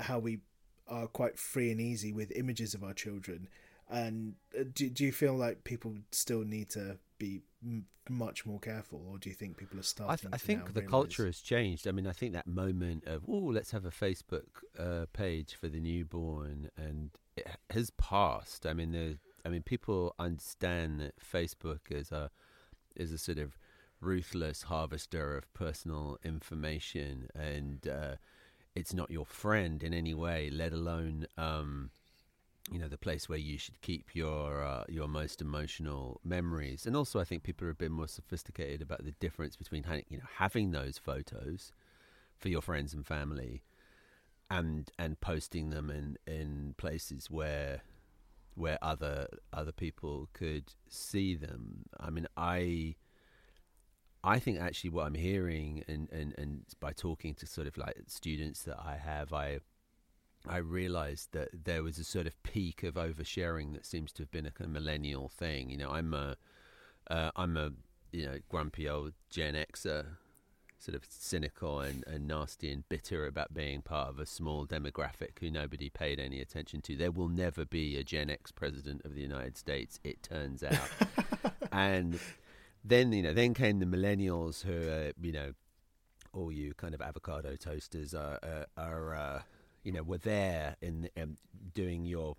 how 0.00 0.18
we 0.18 0.40
are 0.88 1.06
quite 1.06 1.38
free 1.38 1.70
and 1.70 1.80
easy 1.80 2.12
with 2.12 2.30
images 2.32 2.74
of 2.74 2.84
our 2.84 2.94
children, 2.94 3.48
and 3.88 4.34
uh, 4.58 4.64
do 4.74 4.88
do 4.88 5.04
you 5.04 5.12
feel 5.12 5.34
like 5.34 5.64
people 5.64 5.94
still 6.10 6.44
need 6.44 6.70
to 6.70 6.98
be 7.18 7.42
m- 7.64 7.86
much 8.08 8.44
more 8.44 8.60
careful, 8.60 9.02
or 9.10 9.18
do 9.18 9.28
you 9.28 9.34
think 9.34 9.56
people 9.56 9.78
are 9.78 9.82
starting? 9.82 10.12
I, 10.12 10.16
th- 10.16 10.34
I 10.34 10.36
think 10.36 10.74
the 10.74 10.80
realize... 10.80 10.90
culture 10.90 11.26
has 11.26 11.40
changed. 11.40 11.86
I 11.86 11.92
mean, 11.92 12.06
I 12.06 12.12
think 12.12 12.32
that 12.32 12.46
moment 12.46 13.04
of 13.06 13.24
oh, 13.28 13.38
let's 13.38 13.70
have 13.70 13.84
a 13.84 13.90
Facebook 13.90 14.48
uh, 14.78 15.06
page 15.12 15.54
for 15.54 15.68
the 15.68 15.80
newborn, 15.80 16.70
and 16.76 17.10
it 17.36 17.46
has 17.70 17.90
passed. 17.90 18.66
I 18.66 18.72
mean, 18.72 18.92
the 18.92 19.18
I 19.44 19.48
mean, 19.48 19.62
people 19.62 20.14
understand 20.18 21.00
that 21.00 21.14
Facebook 21.20 21.90
is 21.90 22.12
a 22.12 22.30
is 22.96 23.12
a 23.12 23.18
sort 23.18 23.38
of 23.38 23.58
ruthless 24.00 24.64
harvester 24.64 25.36
of 25.36 25.52
personal 25.54 26.18
information, 26.24 27.28
and 27.34 27.86
uh, 27.88 28.16
it's 28.74 28.94
not 28.94 29.10
your 29.10 29.26
friend 29.26 29.82
in 29.82 29.94
any 29.94 30.14
way, 30.14 30.50
let 30.50 30.72
alone. 30.72 31.26
Um, 31.36 31.90
you 32.70 32.78
know 32.78 32.88
the 32.88 32.96
place 32.96 33.28
where 33.28 33.38
you 33.38 33.58
should 33.58 33.78
keep 33.82 34.14
your 34.14 34.64
uh, 34.64 34.84
your 34.88 35.06
most 35.06 35.42
emotional 35.42 36.20
memories, 36.24 36.86
and 36.86 36.96
also 36.96 37.20
I 37.20 37.24
think 37.24 37.42
people 37.42 37.66
are 37.66 37.70
a 37.70 37.74
bit 37.74 37.90
more 37.90 38.08
sophisticated 38.08 38.80
about 38.80 39.04
the 39.04 39.12
difference 39.20 39.54
between 39.54 39.84
you 40.08 40.16
know 40.16 40.24
having 40.38 40.70
those 40.70 40.96
photos 40.96 41.72
for 42.38 42.48
your 42.48 42.62
friends 42.62 42.94
and 42.94 43.06
family 43.06 43.62
and 44.50 44.90
and 44.98 45.20
posting 45.20 45.70
them 45.70 45.90
in 45.90 46.16
in 46.26 46.74
places 46.76 47.30
where 47.30 47.82
where 48.54 48.78
other 48.82 49.28
other 49.52 49.72
people 49.72 50.28
could 50.32 50.72
see 50.88 51.34
them. 51.34 51.84
I 51.98 52.10
mean, 52.10 52.26
I 52.36 52.96
I 54.24 54.38
think 54.38 54.58
actually 54.58 54.90
what 54.90 55.06
I'm 55.06 55.14
hearing 55.14 55.84
and 55.86 56.08
and 56.10 56.34
and 56.38 56.64
by 56.80 56.92
talking 56.92 57.34
to 57.34 57.46
sort 57.46 57.66
of 57.66 57.76
like 57.76 57.94
students 58.06 58.62
that 58.62 58.78
I 58.78 58.96
have, 58.96 59.32
I 59.32 59.58
I 60.48 60.56
realized 60.56 61.32
that 61.32 61.64
there 61.64 61.82
was 61.82 61.98
a 61.98 62.04
sort 62.04 62.26
of 62.26 62.42
peak 62.42 62.82
of 62.82 62.94
oversharing 62.94 63.72
that 63.74 63.84
seems 63.84 64.12
to 64.12 64.22
have 64.22 64.30
been 64.30 64.46
a 64.46 64.50
kind 64.50 64.68
of 64.68 64.72
millennial 64.72 65.28
thing. 65.28 65.68
You 65.68 65.76
know, 65.76 65.90
I'm 65.90 66.14
a 66.14 66.36
am 67.10 67.56
uh, 67.56 67.60
a 67.60 67.70
you 68.12 68.24
know 68.24 68.38
grumpy 68.48 68.88
old 68.88 69.12
Gen 69.28 69.54
Xer 69.54 70.06
sort 70.78 70.94
of 70.94 71.04
cynical 71.08 71.80
and, 71.80 72.04
and 72.06 72.26
nasty 72.26 72.70
and 72.70 72.86
bitter 72.90 73.26
about 73.26 73.54
being 73.54 73.80
part 73.80 74.08
of 74.08 74.18
a 74.18 74.26
small 74.26 74.66
demographic 74.66 75.38
who 75.40 75.50
nobody 75.50 75.88
paid 75.88 76.20
any 76.20 76.40
attention 76.40 76.82
to. 76.82 76.96
There 76.96 77.10
will 77.10 77.28
never 77.28 77.64
be 77.64 77.96
a 77.96 78.04
Gen 78.04 78.28
X 78.28 78.52
president 78.52 79.02
of 79.04 79.14
the 79.14 79.22
United 79.22 79.56
States, 79.56 79.98
it 80.04 80.22
turns 80.22 80.62
out. 80.62 80.90
and 81.72 82.18
then, 82.84 83.12
you 83.12 83.22
know, 83.22 83.32
then 83.32 83.54
came 83.54 83.78
the 83.78 83.86
millennials 83.86 84.62
who 84.62 84.88
are, 84.88 85.12
you 85.20 85.32
know, 85.32 85.52
all 86.32 86.52
you 86.52 86.74
kind 86.74 86.94
of 86.94 87.00
avocado 87.00 87.56
toasters 87.56 88.14
are, 88.14 88.38
are, 88.42 88.66
are 88.76 89.14
uh, 89.14 89.42
you 89.84 89.92
know, 89.92 90.02
were 90.02 90.18
there 90.18 90.76
in 90.80 91.08
um, 91.20 91.36
doing 91.72 92.04
your 92.04 92.36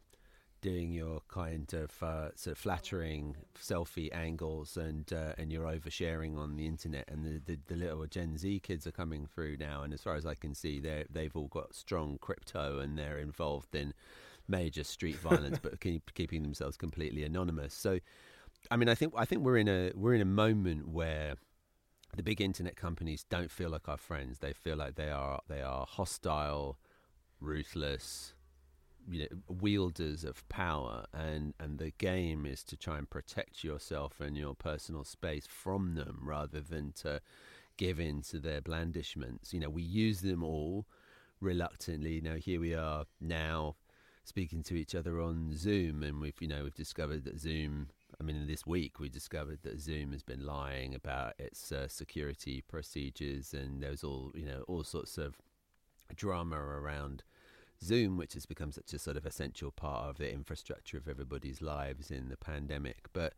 doing 0.62 0.92
your 0.92 1.22
kind 1.28 1.72
of 1.76 1.92
uh, 2.02 2.30
sort 2.36 2.54
of 2.54 2.58
flattering 2.58 3.36
selfie 3.56 4.12
angles 4.16 4.78
and 4.78 5.14
uh, 5.14 5.34
and 5.38 5.54
you're 5.54 5.68
oversharing 5.68 6.36
on 6.38 6.56
the 6.56 6.66
internet 6.66 7.08
and 7.08 7.24
the, 7.24 7.40
the, 7.46 7.60
the, 7.68 7.76
little 7.76 8.04
Gen 8.08 8.36
Z 8.36 8.62
kids 8.62 8.88
are 8.88 8.92
coming 8.92 9.28
through 9.28 9.58
now. 9.58 9.84
And 9.84 9.94
as 9.94 10.02
far 10.02 10.16
as 10.16 10.26
I 10.26 10.34
can 10.34 10.56
see 10.56 10.80
they 10.80 11.06
they've 11.10 11.36
all 11.36 11.48
got 11.48 11.76
strong 11.76 12.18
crypto 12.20 12.80
and 12.80 12.98
they're 12.98 13.20
involved 13.20 13.76
in 13.76 13.94
major 14.48 14.84
street 14.84 15.18
violence 15.18 15.60
but 15.62 15.80
keep, 15.80 16.14
keeping 16.16 16.42
themselves 16.42 16.78
completely 16.78 17.24
anonymous. 17.24 17.74
So 17.76 18.00
I 18.72 18.78
mean 18.78 18.90
I 18.90 18.96
think 18.96 19.14
I 19.16 19.26
think 19.26 19.44
we're 19.44 19.58
in 19.58 19.68
a 19.68 19.92
we're 19.96 20.14
in 20.14 20.22
a 20.22 20.26
moment 20.26 20.88
where 20.88 21.36
the 22.16 22.24
big 22.24 22.42
internet 22.42 22.76
companies 22.76 23.26
don't 23.30 23.52
feel 23.52 23.70
like 23.70 23.90
our 23.90 23.98
friends. 23.98 24.40
They 24.40 24.54
feel 24.54 24.78
like 24.78 24.96
they 24.96 25.10
are 25.10 25.42
they 25.48 25.62
are 25.62 25.86
hostile 25.88 26.78
ruthless 27.42 28.34
you 29.10 29.20
know 29.20 29.38
wielders 29.48 30.24
of 30.24 30.48
power. 30.50 31.06
And 31.14 31.54
and 31.60 31.78
the 31.78 31.92
game 31.92 32.46
is 32.46 32.64
to 32.66 32.78
try 32.78 32.98
and 32.98 33.10
protect 33.10 33.64
yourself 33.64 34.20
and 34.20 34.38
your 34.38 34.56
personal 34.56 35.04
space 35.04 35.48
from 35.48 35.96
them 35.96 36.20
rather 36.24 36.62
than 36.62 36.94
to 36.94 37.22
give 37.78 38.00
in 38.00 38.22
to 38.22 38.40
their 38.40 38.62
blandishments. 38.62 39.54
You 39.54 39.60
know 39.60 39.70
we 39.70 39.84
use 39.84 40.22
them 40.22 40.44
all 40.44 40.86
reluctantly. 41.42 42.14
You 42.14 42.22
know 42.22 42.36
here 42.36 42.60
we 42.60 42.74
are 42.74 43.06
now 43.20 43.76
speaking 44.24 44.64
to 44.64 44.76
each 44.76 44.96
other 44.96 45.22
on 45.22 45.56
zoom 45.56 46.02
and 46.02 46.20
we've 46.20 46.42
you 46.42 46.48
know 46.48 46.64
we've 46.64 46.74
discovered 46.74 47.24
that 47.26 47.40
zoom 47.40 47.90
I 48.20 48.24
mean, 48.24 48.48
this 48.48 48.66
week 48.66 49.00
we 49.00 49.10
discovered 49.10 49.60
that 49.64 49.80
Zoom 49.80 50.12
has 50.12 50.24
been 50.24 50.46
lying 50.46 50.96
about 50.96 51.34
its 51.38 51.72
uh, 51.72 51.88
security 51.88 52.64
procedures, 52.68 53.54
and 53.54 53.82
there's 53.82 54.04
all 54.04 54.32
you 54.36 54.46
know 54.46 54.64
all 54.68 54.84
sorts 54.84 55.18
of 55.18 55.36
drama 56.16 56.58
around 56.58 57.24
Zoom, 57.84 58.18
which 58.18 58.34
has 58.34 58.46
become 58.46 58.72
such 58.72 58.94
a 58.94 59.00
sort 59.00 59.18
of 59.18 59.26
essential 59.26 59.72
part 59.72 60.10
of 60.10 60.18
the 60.18 60.32
infrastructure 60.32 60.98
of 60.98 61.08
everybody's 61.08 61.62
lives 61.62 62.12
in 62.12 62.30
the 62.30 62.38
pandemic. 62.38 63.08
But 63.14 63.34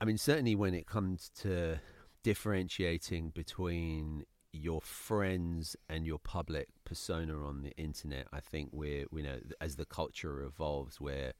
I 0.00 0.04
mean, 0.04 0.18
certainly 0.18 0.54
when 0.54 0.74
it 0.74 0.86
comes 0.86 1.30
to 1.40 1.80
differentiating 2.22 3.30
between 3.30 4.24
your 4.52 4.80
friends 4.80 5.76
and 5.88 6.06
your 6.06 6.18
public 6.18 6.68
persona 6.84 7.44
on 7.44 7.62
the 7.62 7.72
internet, 7.76 8.26
I 8.32 8.40
think 8.40 8.70
we're, 8.72 9.06
you 9.12 9.22
know, 9.22 9.38
as 9.60 9.76
the 9.76 9.84
culture 9.84 10.42
evolves, 10.42 11.00
we're 11.00 11.32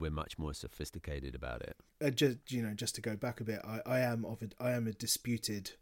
we're 0.00 0.10
much 0.10 0.38
more 0.38 0.54
sophisticated 0.54 1.34
about 1.34 1.62
it. 1.62 1.76
Uh, 2.02 2.10
just 2.10 2.38
you 2.50 2.62
know, 2.62 2.74
just 2.74 2.94
to 2.96 3.00
go 3.00 3.16
back 3.16 3.40
a 3.40 3.44
bit, 3.44 3.60
I, 3.64 3.80
I 3.86 3.98
am 4.00 4.24
of 4.24 4.42
a, 4.42 4.48
I 4.62 4.72
am 4.72 4.86
a 4.86 4.92
disputed 4.92 5.72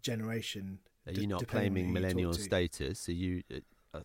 generation. 0.00 0.80
Are 1.06 1.12
you 1.12 1.26
not 1.26 1.46
claiming 1.46 1.92
millennial 1.92 2.34
status? 2.34 3.08
Are 3.08 3.12
you? 3.12 3.42
Uh, 3.94 4.00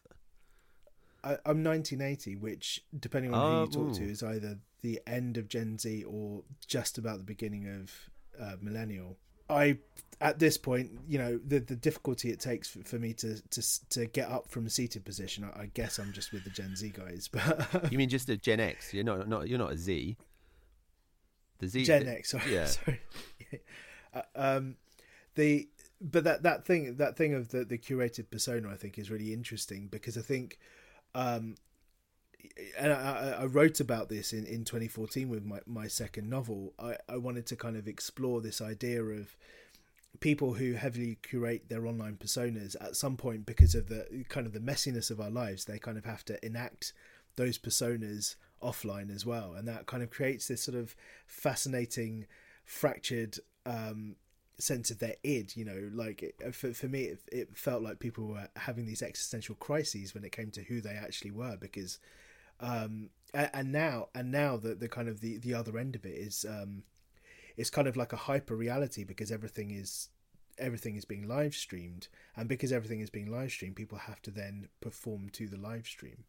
I, 1.23 1.31
am 1.45 1.63
1980, 1.63 2.35
which, 2.37 2.85
depending 2.97 3.33
on 3.33 3.67
who 3.67 3.79
you 3.79 3.85
talk 3.85 3.97
to, 3.97 4.03
is 4.03 4.23
either 4.23 4.59
the 4.81 5.01
end 5.05 5.37
of 5.37 5.49
Gen 5.49 5.77
Z 5.77 6.03
or 6.03 6.43
just 6.65 6.97
about 6.97 7.17
the 7.17 7.23
beginning 7.23 7.67
of 7.67 7.91
uh, 8.41 8.55
millennial. 8.61 9.17
I, 9.49 9.77
at 10.19 10.39
this 10.39 10.57
point, 10.57 10.91
you 11.07 11.17
know, 11.17 11.39
the 11.45 11.59
the 11.59 11.75
difficulty 11.75 12.31
it 12.31 12.39
takes 12.39 12.69
for, 12.69 12.83
for 12.83 12.97
me 12.97 13.13
to, 13.13 13.41
to 13.49 13.89
to 13.89 14.05
get 14.07 14.29
up 14.29 14.49
from 14.49 14.65
a 14.65 14.69
seated 14.69 15.05
position. 15.05 15.43
I, 15.43 15.61
I 15.61 15.65
guess 15.73 15.99
I'm 15.99 16.13
just 16.13 16.31
with 16.31 16.43
the 16.43 16.49
Gen 16.49 16.75
Z 16.75 16.89
guys. 16.89 17.29
But 17.31 17.91
you 17.91 17.97
mean 17.97 18.09
just 18.09 18.29
a 18.29 18.37
Gen 18.37 18.59
X? 18.59 18.93
You're 18.93 19.03
not 19.03 19.27
not 19.27 19.47
you're 19.47 19.59
not 19.59 19.71
a 19.71 19.77
Z. 19.77 20.17
The 21.59 21.67
Z 21.67 21.83
Gen 21.85 22.07
X. 22.07 22.31
Sorry, 22.31 22.53
yeah. 22.53 22.65
sorry. 22.65 23.01
uh, 24.13 24.21
um, 24.35 24.75
the 25.35 25.69
but 26.01 26.23
that 26.23 26.43
that 26.43 26.65
thing 26.65 26.95
that 26.97 27.15
thing 27.15 27.33
of 27.33 27.49
the 27.49 27.63
the 27.63 27.77
curated 27.77 28.29
persona, 28.29 28.69
I 28.69 28.75
think, 28.75 28.97
is 28.97 29.09
really 29.09 29.33
interesting 29.33 29.87
because 29.87 30.17
I 30.17 30.21
think 30.21 30.59
um, 31.15 31.55
and 32.77 32.93
I, 32.93 33.37
I, 33.41 33.45
wrote 33.45 33.79
about 33.79 34.09
this 34.09 34.33
in, 34.33 34.45
in 34.45 34.63
2014 34.63 35.29
with 35.29 35.45
my, 35.45 35.59
my 35.65 35.87
second 35.87 36.29
novel. 36.29 36.73
I, 36.79 36.97
I 37.07 37.17
wanted 37.17 37.45
to 37.47 37.55
kind 37.55 37.75
of 37.75 37.87
explore 37.87 38.41
this 38.41 38.61
idea 38.61 39.03
of 39.03 39.35
people 40.19 40.53
who 40.53 40.73
heavily 40.73 41.17
curate 41.21 41.69
their 41.69 41.85
online 41.85 42.15
personas 42.15 42.75
at 42.81 42.95
some 42.95 43.17
point 43.17 43.45
because 43.45 43.75
of 43.75 43.87
the 43.87 44.25
kind 44.29 44.47
of 44.47 44.53
the 44.53 44.59
messiness 44.59 45.11
of 45.11 45.21
our 45.21 45.29
lives. 45.29 45.65
They 45.65 45.79
kind 45.79 45.97
of 45.97 46.05
have 46.05 46.25
to 46.25 46.43
enact 46.45 46.93
those 47.35 47.57
personas 47.57 48.35
offline 48.61 49.13
as 49.13 49.25
well, 49.25 49.53
and 49.53 49.67
that 49.67 49.85
kind 49.85 50.01
of 50.01 50.09
creates 50.09 50.47
this 50.47 50.63
sort 50.63 50.77
of 50.77 50.95
fascinating, 51.27 52.25
fractured 52.65 53.37
um, 53.65 54.15
sense 54.59 54.89
of 54.89 54.97
their 54.97 55.15
id 55.23 55.55
you 55.55 55.63
know 55.63 55.89
like 55.93 56.23
it, 56.23 56.55
for, 56.55 56.73
for 56.73 56.87
me 56.87 57.03
it, 57.03 57.19
it, 57.31 57.55
felt 57.55 57.83
like 57.83 57.99
people 57.99 58.25
were 58.25 58.47
having 58.55 58.87
these 58.87 59.03
existential 59.03 59.53
crises 59.55 60.15
when 60.15 60.23
it 60.23 60.31
came 60.31 60.49
to 60.49 60.63
who 60.63 60.81
they 60.81 60.95
actually 60.95 61.29
were 61.29 61.55
because 61.57 61.99
um 62.59 63.09
and, 63.33 63.71
now 63.71 64.07
and 64.15 64.31
now 64.31 64.57
the 64.57 64.73
the 64.73 64.87
kind 64.87 65.07
of 65.07 65.21
the 65.21 65.37
the 65.37 65.53
other 65.53 65.77
end 65.77 65.95
of 65.95 66.05
it 66.05 66.15
is 66.15 66.45
um 66.49 66.83
it's 67.57 67.69
kind 67.69 67.87
of 67.87 67.97
like 67.97 68.13
a 68.13 68.17
hyper 68.17 68.55
reality 68.55 69.03
because 69.03 69.31
everything 69.31 69.71
is 69.71 70.09
everything 70.59 70.95
is 70.95 71.05
being 71.05 71.27
live 71.27 71.53
streamed. 71.53 72.07
And 72.35 72.47
because 72.47 72.71
everything 72.71 72.99
is 72.99 73.09
being 73.09 73.31
live 73.31 73.51
streamed 73.51 73.75
people 73.75 73.97
have 73.97 74.21
to 74.23 74.31
then 74.31 74.69
perform 74.81 75.29
to 75.33 75.47
the 75.47 75.57
live 75.57 75.87
stream. 75.87 76.23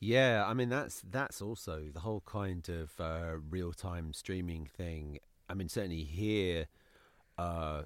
Yeah 0.00 0.44
i 0.46 0.54
mean 0.54 0.68
that's 0.68 1.00
that's 1.08 1.40
also 1.40 1.84
the 1.92 2.00
whole 2.00 2.22
kind 2.26 2.68
of 2.68 3.00
uh, 3.00 3.36
real 3.48 3.72
time 3.72 4.12
streaming 4.12 4.66
thing. 4.66 5.18
I 5.48 5.54
mean 5.54 5.68
certainly 5.68 6.04
here 6.04 6.66
uh, 7.38 7.82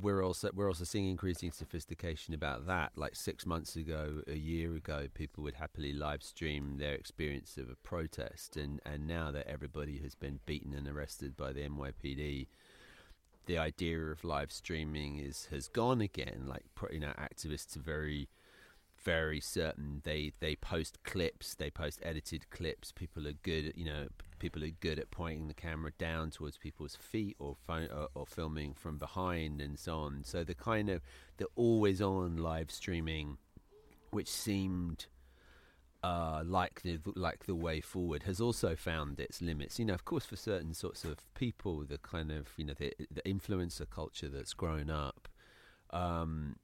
we're 0.00 0.22
also 0.22 0.50
we're 0.54 0.68
also 0.68 0.84
seeing 0.84 1.08
increasing 1.08 1.50
sophistication 1.50 2.34
about 2.34 2.66
that. 2.66 2.92
Like 2.96 3.16
six 3.16 3.44
months 3.46 3.76
ago, 3.76 4.22
a 4.26 4.36
year 4.36 4.74
ago, 4.74 5.08
people 5.14 5.44
would 5.44 5.54
happily 5.54 5.92
live 5.92 6.22
stream 6.22 6.76
their 6.78 6.94
experience 6.94 7.56
of 7.56 7.68
a 7.68 7.76
protest, 7.76 8.56
and 8.56 8.80
and 8.86 9.06
now 9.06 9.30
that 9.30 9.46
everybody 9.46 9.98
has 9.98 10.14
been 10.14 10.40
beaten 10.46 10.74
and 10.74 10.88
arrested 10.88 11.36
by 11.36 11.52
the 11.52 11.60
NYPD, 11.60 12.46
the 13.46 13.58
idea 13.58 13.98
of 13.98 14.24
live 14.24 14.52
streaming 14.52 15.18
is 15.18 15.48
has 15.50 15.68
gone 15.68 16.00
again. 16.00 16.44
Like 16.46 16.64
you 16.90 17.00
know, 17.00 17.12
activists 17.18 17.76
are 17.76 17.80
very 17.80 18.28
very 19.02 19.40
certain 19.40 20.00
they 20.04 20.32
they 20.38 20.54
post 20.54 20.96
clips 21.02 21.56
they 21.56 21.68
post 21.68 21.98
edited 22.04 22.48
clips 22.50 22.92
people 22.92 23.26
are 23.26 23.32
good 23.42 23.72
you 23.74 23.84
know 23.84 24.06
people 24.42 24.64
are 24.64 24.70
good 24.80 24.98
at 24.98 25.12
pointing 25.12 25.46
the 25.46 25.54
camera 25.54 25.92
down 25.98 26.28
towards 26.28 26.58
people's 26.58 26.96
feet 26.96 27.36
or 27.38 27.54
phone 27.64 27.88
or, 27.94 28.08
or 28.14 28.26
filming 28.26 28.74
from 28.74 28.98
behind 28.98 29.60
and 29.60 29.78
so 29.78 29.98
on 29.98 30.24
so 30.24 30.42
the 30.42 30.54
kind 30.54 30.90
of 30.90 31.00
the 31.36 31.46
always 31.54 32.02
on 32.02 32.36
live 32.36 32.68
streaming 32.68 33.38
which 34.10 34.28
seemed 34.28 35.06
uh, 36.02 36.42
like 36.44 36.82
the 36.82 36.98
like 37.14 37.46
the 37.46 37.54
way 37.54 37.80
forward 37.80 38.24
has 38.24 38.40
also 38.40 38.74
found 38.74 39.20
its 39.20 39.40
limits. 39.40 39.78
You 39.78 39.84
know, 39.84 39.94
of 39.94 40.04
course, 40.04 40.26
for 40.26 40.34
certain 40.34 40.74
sorts 40.74 41.04
of 41.04 41.32
people, 41.34 41.84
the 41.84 41.98
kind 41.98 42.32
of 42.32 42.48
you 42.56 42.64
know 42.64 42.74
the, 42.76 42.92
the 43.08 43.22
influencer 43.22 43.88
culture 43.88 44.28
that's 44.28 44.52
grown 44.52 44.90
up, 44.90 45.28
um, 45.90 46.56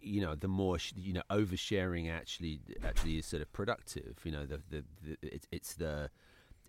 you 0.00 0.22
know, 0.22 0.34
the 0.34 0.48
more 0.48 0.78
you 0.96 1.12
know, 1.12 1.22
oversharing 1.30 2.10
actually 2.10 2.60
actually 2.82 3.18
is 3.18 3.26
sort 3.26 3.42
of 3.42 3.52
productive. 3.52 4.20
You 4.24 4.32
know, 4.32 4.46
the 4.46 4.62
the, 4.70 4.84
the 5.20 5.38
it's 5.52 5.74
the 5.74 6.08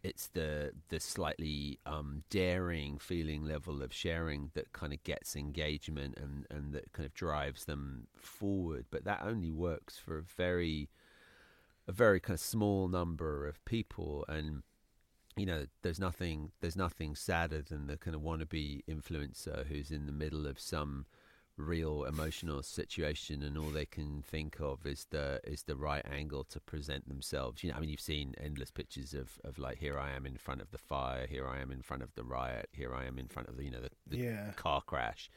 it's 0.04 0.28
the 0.28 0.72
the 0.90 1.00
slightly 1.00 1.80
um, 1.86 2.24
daring 2.30 2.98
feeling 3.00 3.44
level 3.44 3.82
of 3.82 3.94
sharing 3.94 4.52
that 4.54 4.72
kind 4.74 4.94
of 4.94 5.04
gets 5.04 5.36
engagement 5.36 6.18
and 6.18 6.46
and 6.50 6.74
that 6.74 6.92
kind 6.94 7.06
of 7.06 7.14
drives 7.14 7.66
them 7.66 8.08
forward. 8.16 8.86
But 8.90 9.04
that 9.06 9.22
only 9.24 9.52
works 9.52 9.98
for 9.98 10.18
a 10.18 10.24
very 10.24 10.90
a 11.88 11.92
very 11.92 12.20
kind 12.20 12.36
of 12.36 12.42
small 12.42 12.88
number 12.88 13.48
of 13.48 13.64
people 13.66 14.24
and 14.28 14.62
you 15.36 15.46
know 15.46 15.66
there's 15.82 16.00
nothing 16.00 16.52
there's 16.62 16.76
nothing 16.76 17.16
sadder 17.16 17.62
than 17.62 17.88
the 17.88 17.98
kind 17.98 18.16
of 18.16 18.22
wannabe 18.22 18.84
influencer 18.88 19.66
who's 19.68 19.90
in 19.90 20.06
the 20.06 20.12
middle 20.12 20.46
of 20.46 20.60
some 20.60 21.06
real 21.60 22.06
emotional 22.06 22.64
situation 22.64 23.44
and 23.44 23.58
all 23.58 23.70
they 23.70 23.86
can 23.86 24.24
think 24.26 24.60
of 24.60 24.86
is 24.86 25.06
the 25.10 25.42
is 25.44 25.64
the 25.64 25.76
right 25.76 26.06
angle 26.10 26.44
to 26.46 26.60
present 26.60 27.08
themselves. 27.08 27.64
You 27.64 27.70
know 27.70 27.78
i 27.78 27.80
mean 27.80 27.90
you've 27.90 28.00
seen 28.00 28.34
endless 28.42 28.72
pictures 28.72 29.14
of 29.14 29.40
of 29.44 29.60
like 29.60 29.78
here 29.78 30.00
i 30.00 30.12
am 30.12 30.26
in 30.26 30.38
front 30.38 30.62
of 30.62 30.72
the 30.72 30.78
fire 30.78 31.28
here 31.28 31.48
i 31.48 31.60
am 31.60 31.72
in 31.72 31.82
front 31.82 32.02
of 32.04 32.14
the 32.16 32.24
riot 32.24 32.70
here 32.72 32.94
i 32.96 33.06
am 33.06 33.20
in 33.20 33.28
front 33.28 33.50
of 33.50 33.58
the 33.58 33.64
you 33.64 33.72
know 33.72 33.82
the, 33.82 33.90
the 34.08 34.18
yeah. 34.18 34.52
car 34.56 34.82
crash. 34.82 35.30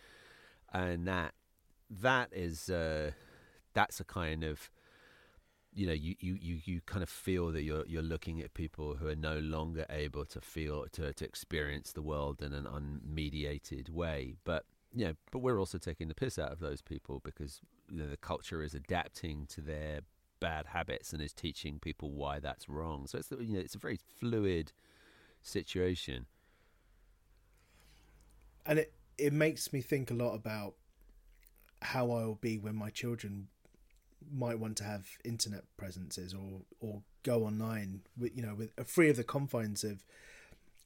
And 0.72 1.06
that 1.08 1.34
that 1.90 2.30
is 2.32 2.70
uh 2.70 3.10
that's 3.74 4.00
a 4.00 4.04
kind 4.04 4.44
of 4.44 4.70
you 5.74 5.86
know 5.86 5.92
you, 5.92 6.14
you, 6.20 6.38
you, 6.40 6.60
you 6.64 6.80
kind 6.84 7.02
of 7.02 7.08
feel 7.08 7.50
that 7.50 7.62
you're 7.62 7.86
you're 7.86 8.02
looking 8.02 8.40
at 8.40 8.54
people 8.54 8.94
who 8.94 9.08
are 9.08 9.16
no 9.16 9.38
longer 9.38 9.86
able 9.90 10.24
to 10.26 10.40
feel 10.40 10.86
to, 10.92 11.12
to 11.14 11.24
experience 11.24 11.92
the 11.92 12.02
world 12.02 12.42
in 12.42 12.52
an 12.52 12.66
unmediated 12.66 13.88
way. 13.88 14.34
But 14.44 14.64
know, 14.94 15.14
but 15.30 15.38
we're 15.38 15.58
also 15.58 15.78
taking 15.78 16.08
the 16.08 16.14
piss 16.14 16.38
out 16.38 16.52
of 16.52 16.60
those 16.60 16.82
people 16.82 17.20
because 17.24 17.60
you 17.90 17.98
know, 17.98 18.08
the 18.08 18.16
culture 18.16 18.62
is 18.62 18.74
adapting 18.74 19.46
to 19.46 19.60
their 19.60 20.00
bad 20.40 20.66
habits 20.66 21.12
and 21.12 21.22
is 21.22 21.32
teaching 21.32 21.78
people 21.78 22.10
why 22.10 22.40
that's 22.40 22.68
wrong. 22.68 23.06
So 23.06 23.18
it's 23.18 23.30
you 23.30 23.54
know 23.54 23.60
it's 23.60 23.74
a 23.74 23.78
very 23.78 23.98
fluid 24.18 24.72
situation. 25.42 26.26
And 28.66 28.78
it 28.78 28.92
it 29.18 29.32
makes 29.32 29.72
me 29.72 29.80
think 29.80 30.10
a 30.10 30.14
lot 30.14 30.34
about 30.34 30.74
how 31.80 32.10
I 32.10 32.24
will 32.24 32.38
be 32.40 32.58
when 32.58 32.76
my 32.76 32.90
children 32.90 33.48
might 34.32 34.58
want 34.58 34.76
to 34.78 34.84
have 34.84 35.06
internet 35.24 35.64
presences 35.76 36.34
or 36.34 36.60
or 36.80 37.02
go 37.22 37.44
online 37.44 38.00
with 38.18 38.36
you 38.36 38.42
know 38.42 38.54
with 38.54 38.72
uh, 38.78 38.84
free 38.84 39.10
of 39.10 39.16
the 39.16 39.24
confines 39.24 39.84
of 39.84 40.04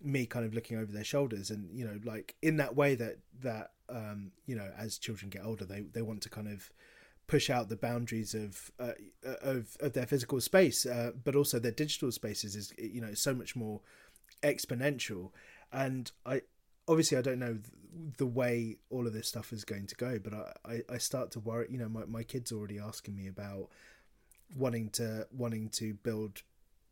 me 0.02 0.26
kind 0.26 0.44
of 0.44 0.54
looking 0.54 0.78
over 0.78 0.92
their 0.92 1.04
shoulders 1.04 1.50
and 1.50 1.70
you 1.72 1.84
know 1.84 1.98
like 2.04 2.34
in 2.42 2.56
that 2.56 2.76
way 2.76 2.94
that 2.94 3.18
that 3.40 3.70
um 3.88 4.30
you 4.46 4.54
know 4.54 4.70
as 4.76 4.98
children 4.98 5.30
get 5.30 5.44
older 5.44 5.64
they 5.64 5.80
they 5.92 6.02
want 6.02 6.20
to 6.20 6.28
kind 6.28 6.48
of 6.48 6.70
push 7.26 7.50
out 7.50 7.68
the 7.68 7.76
boundaries 7.76 8.34
of 8.34 8.70
uh, 8.78 8.92
of 9.42 9.76
of 9.80 9.92
their 9.94 10.06
physical 10.06 10.40
space 10.40 10.86
uh, 10.86 11.10
but 11.24 11.34
also 11.34 11.58
their 11.58 11.72
digital 11.72 12.12
spaces 12.12 12.54
is 12.54 12.72
you 12.78 13.00
know 13.00 13.14
so 13.14 13.34
much 13.34 13.56
more 13.56 13.80
exponential. 14.42 15.30
And 15.72 16.10
i 16.24 16.42
obviously 16.88 17.18
i 17.18 17.22
don't 17.22 17.38
know 17.38 17.58
the 18.18 18.26
way 18.26 18.76
all 18.90 19.06
of 19.06 19.12
this 19.12 19.26
stuff 19.26 19.52
is 19.52 19.64
going 19.64 19.86
to 19.86 19.94
go 19.96 20.18
but 20.18 20.32
i 20.32 20.52
i, 20.64 20.94
I 20.94 20.98
start 20.98 21.32
to 21.32 21.40
worry 21.40 21.66
you 21.70 21.78
know 21.78 21.88
my, 21.88 22.04
my 22.04 22.22
kids 22.22 22.52
already 22.52 22.78
asking 22.78 23.16
me 23.16 23.26
about 23.26 23.70
wanting 24.54 24.90
to 24.90 25.26
wanting 25.32 25.68
to 25.70 25.94
build 25.94 26.42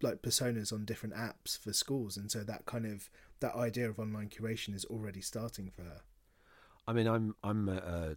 like 0.02 0.22
personas 0.22 0.72
on 0.72 0.84
different 0.84 1.14
apps 1.14 1.58
for 1.58 1.72
schools 1.72 2.16
and 2.16 2.30
so 2.30 2.40
that 2.40 2.66
kind 2.66 2.86
of 2.86 3.08
that 3.40 3.54
idea 3.54 3.88
of 3.88 3.98
online 3.98 4.28
curation 4.28 4.74
is 4.74 4.84
already 4.86 5.20
starting 5.20 5.70
for 5.70 5.82
her 5.82 6.00
i 6.86 6.92
mean 6.92 7.06
i'm 7.06 7.34
i'm 7.42 7.68
at 7.68 7.82
a 7.84 8.16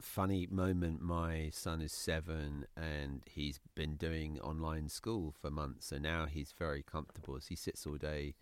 funny 0.00 0.46
moment 0.50 1.00
my 1.00 1.48
son 1.52 1.80
is 1.80 1.92
7 1.92 2.66
and 2.76 3.22
he's 3.26 3.60
been 3.74 3.96
doing 3.96 4.38
online 4.40 4.88
school 4.88 5.34
for 5.40 5.50
months 5.50 5.86
so 5.86 5.98
now 5.98 6.26
he's 6.26 6.52
very 6.58 6.82
comfortable 6.82 7.36
as 7.36 7.46
he 7.46 7.56
sits 7.56 7.86
all 7.86 7.96
day 7.96 8.34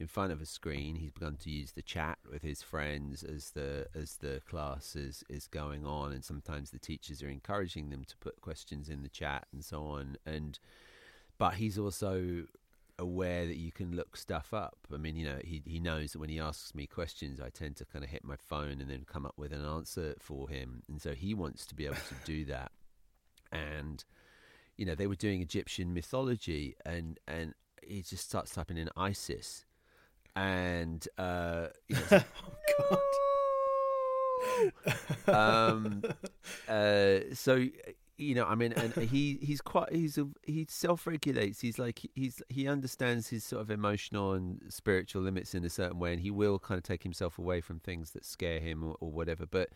in 0.00 0.06
front 0.06 0.32
of 0.32 0.40
a 0.40 0.46
screen. 0.46 0.96
He's 0.96 1.10
begun 1.10 1.36
to 1.36 1.50
use 1.50 1.72
the 1.72 1.82
chat 1.82 2.18
with 2.30 2.42
his 2.42 2.62
friends 2.62 3.22
as 3.22 3.50
the 3.50 3.86
as 3.94 4.16
the 4.16 4.40
class 4.48 4.94
is, 4.94 5.24
is 5.28 5.46
going 5.46 5.84
on, 5.84 6.12
and 6.12 6.24
sometimes 6.24 6.70
the 6.70 6.78
teachers 6.78 7.22
are 7.22 7.28
encouraging 7.28 7.90
them 7.90 8.04
to 8.04 8.16
put 8.18 8.40
questions 8.40 8.88
in 8.88 9.02
the 9.02 9.08
chat 9.08 9.46
and 9.52 9.64
so 9.64 9.82
on. 9.84 10.16
And 10.24 10.58
but 11.38 11.54
he's 11.54 11.78
also 11.78 12.44
aware 12.98 13.46
that 13.46 13.56
you 13.56 13.70
can 13.70 13.94
look 13.94 14.16
stuff 14.16 14.52
up. 14.52 14.78
I 14.92 14.96
mean, 14.96 15.16
you 15.16 15.24
know, 15.24 15.38
he 15.44 15.62
he 15.64 15.78
knows 15.78 16.12
that 16.12 16.18
when 16.18 16.30
he 16.30 16.40
asks 16.40 16.74
me 16.74 16.86
questions, 16.86 17.40
I 17.40 17.50
tend 17.50 17.76
to 17.76 17.84
kind 17.84 18.04
of 18.04 18.10
hit 18.10 18.24
my 18.24 18.36
phone 18.36 18.80
and 18.80 18.90
then 18.90 19.04
come 19.06 19.24
up 19.24 19.34
with 19.36 19.52
an 19.52 19.64
answer 19.64 20.14
for 20.18 20.48
him, 20.48 20.82
and 20.88 21.00
so 21.00 21.14
he 21.14 21.34
wants 21.34 21.64
to 21.66 21.74
be 21.74 21.86
able 21.86 21.96
to 21.96 22.14
do 22.24 22.44
that. 22.46 22.72
And 23.52 24.04
you 24.76 24.84
know, 24.84 24.94
they 24.94 25.06
were 25.06 25.16
doing 25.16 25.40
Egyptian 25.40 25.94
mythology, 25.94 26.76
and 26.84 27.18
and 27.26 27.54
he 27.82 28.02
just 28.02 28.28
starts 28.28 28.52
typing 28.54 28.76
in 28.76 28.90
Isis, 28.96 29.64
and 30.34 31.06
uh, 31.18 31.68
you 31.88 31.96
know, 32.10 32.22
oh 32.90 33.00
God. 35.28 35.72
um, 35.72 36.02
uh, 36.68 37.18
so 37.32 37.66
you 38.18 38.34
know, 38.34 38.44
I 38.44 38.56
mean, 38.56 38.72
and 38.72 38.92
he 38.94 39.38
he's 39.40 39.60
quite 39.60 39.92
he's 39.92 40.18
a, 40.18 40.26
he 40.42 40.66
self 40.68 41.06
regulates. 41.06 41.60
He's 41.60 41.78
like 41.78 42.00
he's 42.14 42.42
he 42.48 42.66
understands 42.66 43.28
his 43.28 43.44
sort 43.44 43.62
of 43.62 43.70
emotional 43.70 44.32
and 44.32 44.60
spiritual 44.68 45.22
limits 45.22 45.54
in 45.54 45.64
a 45.64 45.70
certain 45.70 46.00
way, 46.00 46.12
and 46.12 46.20
he 46.20 46.30
will 46.30 46.58
kind 46.58 46.78
of 46.78 46.84
take 46.84 47.04
himself 47.04 47.38
away 47.38 47.60
from 47.60 47.78
things 47.78 48.10
that 48.10 48.24
scare 48.24 48.58
him 48.58 48.82
or, 48.82 48.96
or 49.00 49.12
whatever. 49.12 49.46
But 49.46 49.70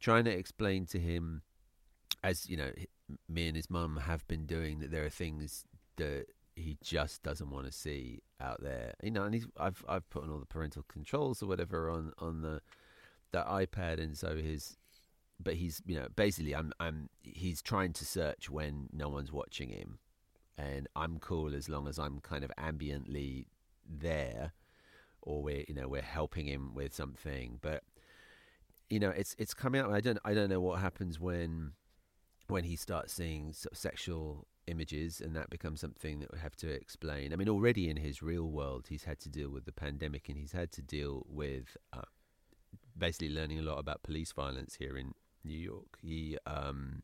trying 0.00 0.24
to 0.24 0.32
explain 0.32 0.84
to 0.86 0.98
him, 0.98 1.42
as 2.24 2.50
you 2.50 2.56
know, 2.56 2.72
me 3.28 3.46
and 3.46 3.56
his 3.56 3.70
mum 3.70 3.98
have 3.98 4.26
been 4.26 4.46
doing, 4.46 4.80
that 4.80 4.90
there 4.90 5.04
are 5.04 5.10
things 5.10 5.64
that 5.96 6.26
he 6.56 6.76
just 6.82 7.22
doesn't 7.22 7.50
want 7.50 7.66
to 7.66 7.72
see 7.72 8.20
out 8.40 8.60
there. 8.62 8.94
You 9.00 9.12
know, 9.12 9.22
and 9.22 9.32
he's 9.32 9.46
I've 9.56 9.84
I've 9.88 10.10
put 10.10 10.24
on 10.24 10.30
all 10.30 10.40
the 10.40 10.46
parental 10.46 10.84
controls 10.88 11.40
or 11.40 11.46
whatever 11.46 11.88
on 11.88 12.12
on 12.18 12.42
the 12.42 12.62
the 13.30 13.42
iPad, 13.42 14.00
and 14.00 14.18
so 14.18 14.36
his 14.36 14.76
but 15.42 15.54
he's 15.54 15.82
you 15.86 15.96
know 15.96 16.08
basically 16.14 16.54
I'm 16.54 16.72
I'm 16.80 17.08
he's 17.22 17.62
trying 17.62 17.92
to 17.94 18.04
search 18.04 18.50
when 18.50 18.88
no 18.92 19.08
one's 19.08 19.32
watching 19.32 19.70
him, 19.70 19.98
and 20.58 20.88
I'm 20.96 21.18
cool 21.18 21.54
as 21.54 21.68
long 21.68 21.88
as 21.88 21.98
I'm 21.98 22.20
kind 22.20 22.44
of 22.44 22.50
ambiently 22.58 23.46
there, 23.88 24.52
or 25.22 25.42
we're 25.42 25.64
you 25.68 25.74
know 25.74 25.88
we're 25.88 26.02
helping 26.02 26.46
him 26.46 26.74
with 26.74 26.94
something. 26.94 27.58
But 27.60 27.82
you 28.88 29.00
know 29.00 29.10
it's 29.10 29.34
it's 29.38 29.54
coming 29.54 29.80
up. 29.80 29.90
I 29.90 30.00
don't 30.00 30.18
I 30.24 30.34
don't 30.34 30.50
know 30.50 30.60
what 30.60 30.80
happens 30.80 31.20
when 31.20 31.72
when 32.48 32.64
he 32.64 32.76
starts 32.76 33.12
seeing 33.12 33.52
sexual 33.72 34.46
images 34.66 35.20
and 35.20 35.34
that 35.36 35.50
becomes 35.50 35.80
something 35.80 36.20
that 36.20 36.32
we 36.32 36.38
have 36.38 36.56
to 36.56 36.68
explain. 36.68 37.32
I 37.32 37.36
mean, 37.36 37.48
already 37.48 37.88
in 37.88 37.96
his 37.96 38.22
real 38.22 38.48
world, 38.50 38.86
he's 38.88 39.04
had 39.04 39.18
to 39.20 39.28
deal 39.28 39.50
with 39.50 39.64
the 39.64 39.72
pandemic 39.72 40.28
and 40.28 40.38
he's 40.38 40.52
had 40.52 40.72
to 40.72 40.82
deal 40.82 41.24
with 41.28 41.76
uh, 41.92 42.02
basically 42.96 43.30
learning 43.30 43.58
a 43.58 43.62
lot 43.62 43.78
about 43.78 44.02
police 44.02 44.32
violence 44.32 44.76
here 44.76 44.96
in 44.96 45.14
New 45.46 45.58
York. 45.58 45.98
He, 46.02 46.36
um, 46.46 47.02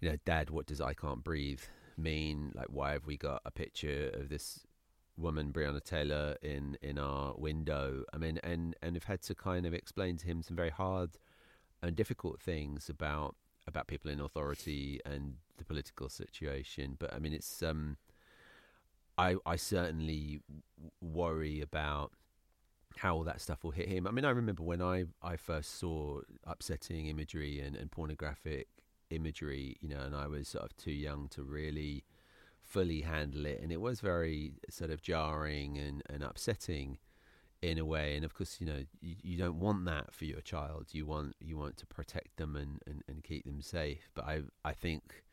you 0.00 0.10
know, 0.10 0.16
Dad, 0.24 0.50
what 0.50 0.66
does 0.66 0.80
I 0.80 0.94
can't 0.94 1.24
breathe 1.24 1.62
mean? 1.96 2.52
Like, 2.54 2.68
why 2.68 2.92
have 2.92 3.06
we 3.06 3.16
got 3.16 3.42
a 3.44 3.50
picture 3.50 4.10
of 4.14 4.28
this 4.28 4.66
woman, 5.16 5.52
Breonna 5.52 5.82
Taylor, 5.82 6.36
in 6.42 6.76
in 6.82 6.98
our 6.98 7.34
window? 7.36 8.04
I 8.12 8.18
mean, 8.18 8.38
and 8.42 8.74
and 8.82 8.96
have 8.96 9.04
had 9.04 9.22
to 9.22 9.34
kind 9.34 9.66
of 9.66 9.74
explain 9.74 10.16
to 10.18 10.26
him 10.26 10.42
some 10.42 10.56
very 10.56 10.70
hard 10.70 11.10
and 11.82 11.94
difficult 11.96 12.40
things 12.40 12.88
about 12.88 13.36
about 13.66 13.86
people 13.86 14.10
in 14.10 14.20
authority 14.20 15.00
and 15.04 15.34
the 15.58 15.64
political 15.64 16.08
situation. 16.08 16.96
But 16.98 17.12
I 17.12 17.18
mean, 17.18 17.32
it's 17.32 17.62
um, 17.62 17.96
I 19.16 19.36
I 19.44 19.56
certainly 19.56 20.40
worry 21.00 21.60
about 21.60 22.12
how 22.96 23.16
all 23.16 23.24
that 23.24 23.40
stuff 23.40 23.62
will 23.62 23.70
hit 23.70 23.88
him. 23.88 24.06
I 24.06 24.10
mean, 24.10 24.24
I 24.24 24.30
remember 24.30 24.62
when 24.62 24.82
I, 24.82 25.04
I 25.22 25.36
first 25.36 25.78
saw 25.78 26.20
upsetting 26.44 27.06
imagery 27.06 27.60
and, 27.60 27.76
and 27.76 27.90
pornographic 27.90 28.68
imagery, 29.10 29.76
you 29.80 29.88
know, 29.88 30.00
and 30.00 30.14
I 30.14 30.26
was 30.26 30.48
sort 30.48 30.64
of 30.64 30.76
too 30.76 30.92
young 30.92 31.28
to 31.28 31.42
really 31.42 32.04
fully 32.62 33.02
handle 33.02 33.46
it. 33.46 33.60
And 33.62 33.72
it 33.72 33.80
was 33.80 34.00
very 34.00 34.54
sort 34.68 34.90
of 34.90 35.02
jarring 35.02 35.78
and, 35.78 36.02
and 36.10 36.22
upsetting 36.22 36.98
in 37.62 37.78
a 37.78 37.84
way. 37.84 38.16
And 38.16 38.24
of 38.24 38.34
course, 38.34 38.58
you 38.60 38.66
know, 38.66 38.84
you, 39.00 39.16
you 39.22 39.38
don't 39.38 39.58
want 39.58 39.84
that 39.86 40.12
for 40.12 40.24
your 40.24 40.40
child. 40.40 40.88
You 40.92 41.06
want 41.06 41.34
you 41.40 41.56
want 41.56 41.76
to 41.78 41.86
protect 41.86 42.36
them 42.36 42.56
and, 42.56 42.80
and, 42.86 43.02
and 43.08 43.24
keep 43.24 43.44
them 43.44 43.62
safe. 43.62 44.10
But 44.14 44.26
I 44.26 44.42
I 44.64 44.72
think 44.72 45.24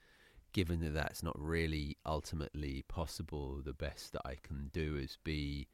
given 0.54 0.80
that 0.80 0.94
that's 0.94 1.22
not 1.22 1.38
really 1.38 1.98
ultimately 2.06 2.84
possible, 2.88 3.62
the 3.64 3.74
best 3.74 4.14
that 4.14 4.22
I 4.26 4.36
can 4.42 4.70
do 4.72 4.96
is 4.96 5.18
be 5.24 5.68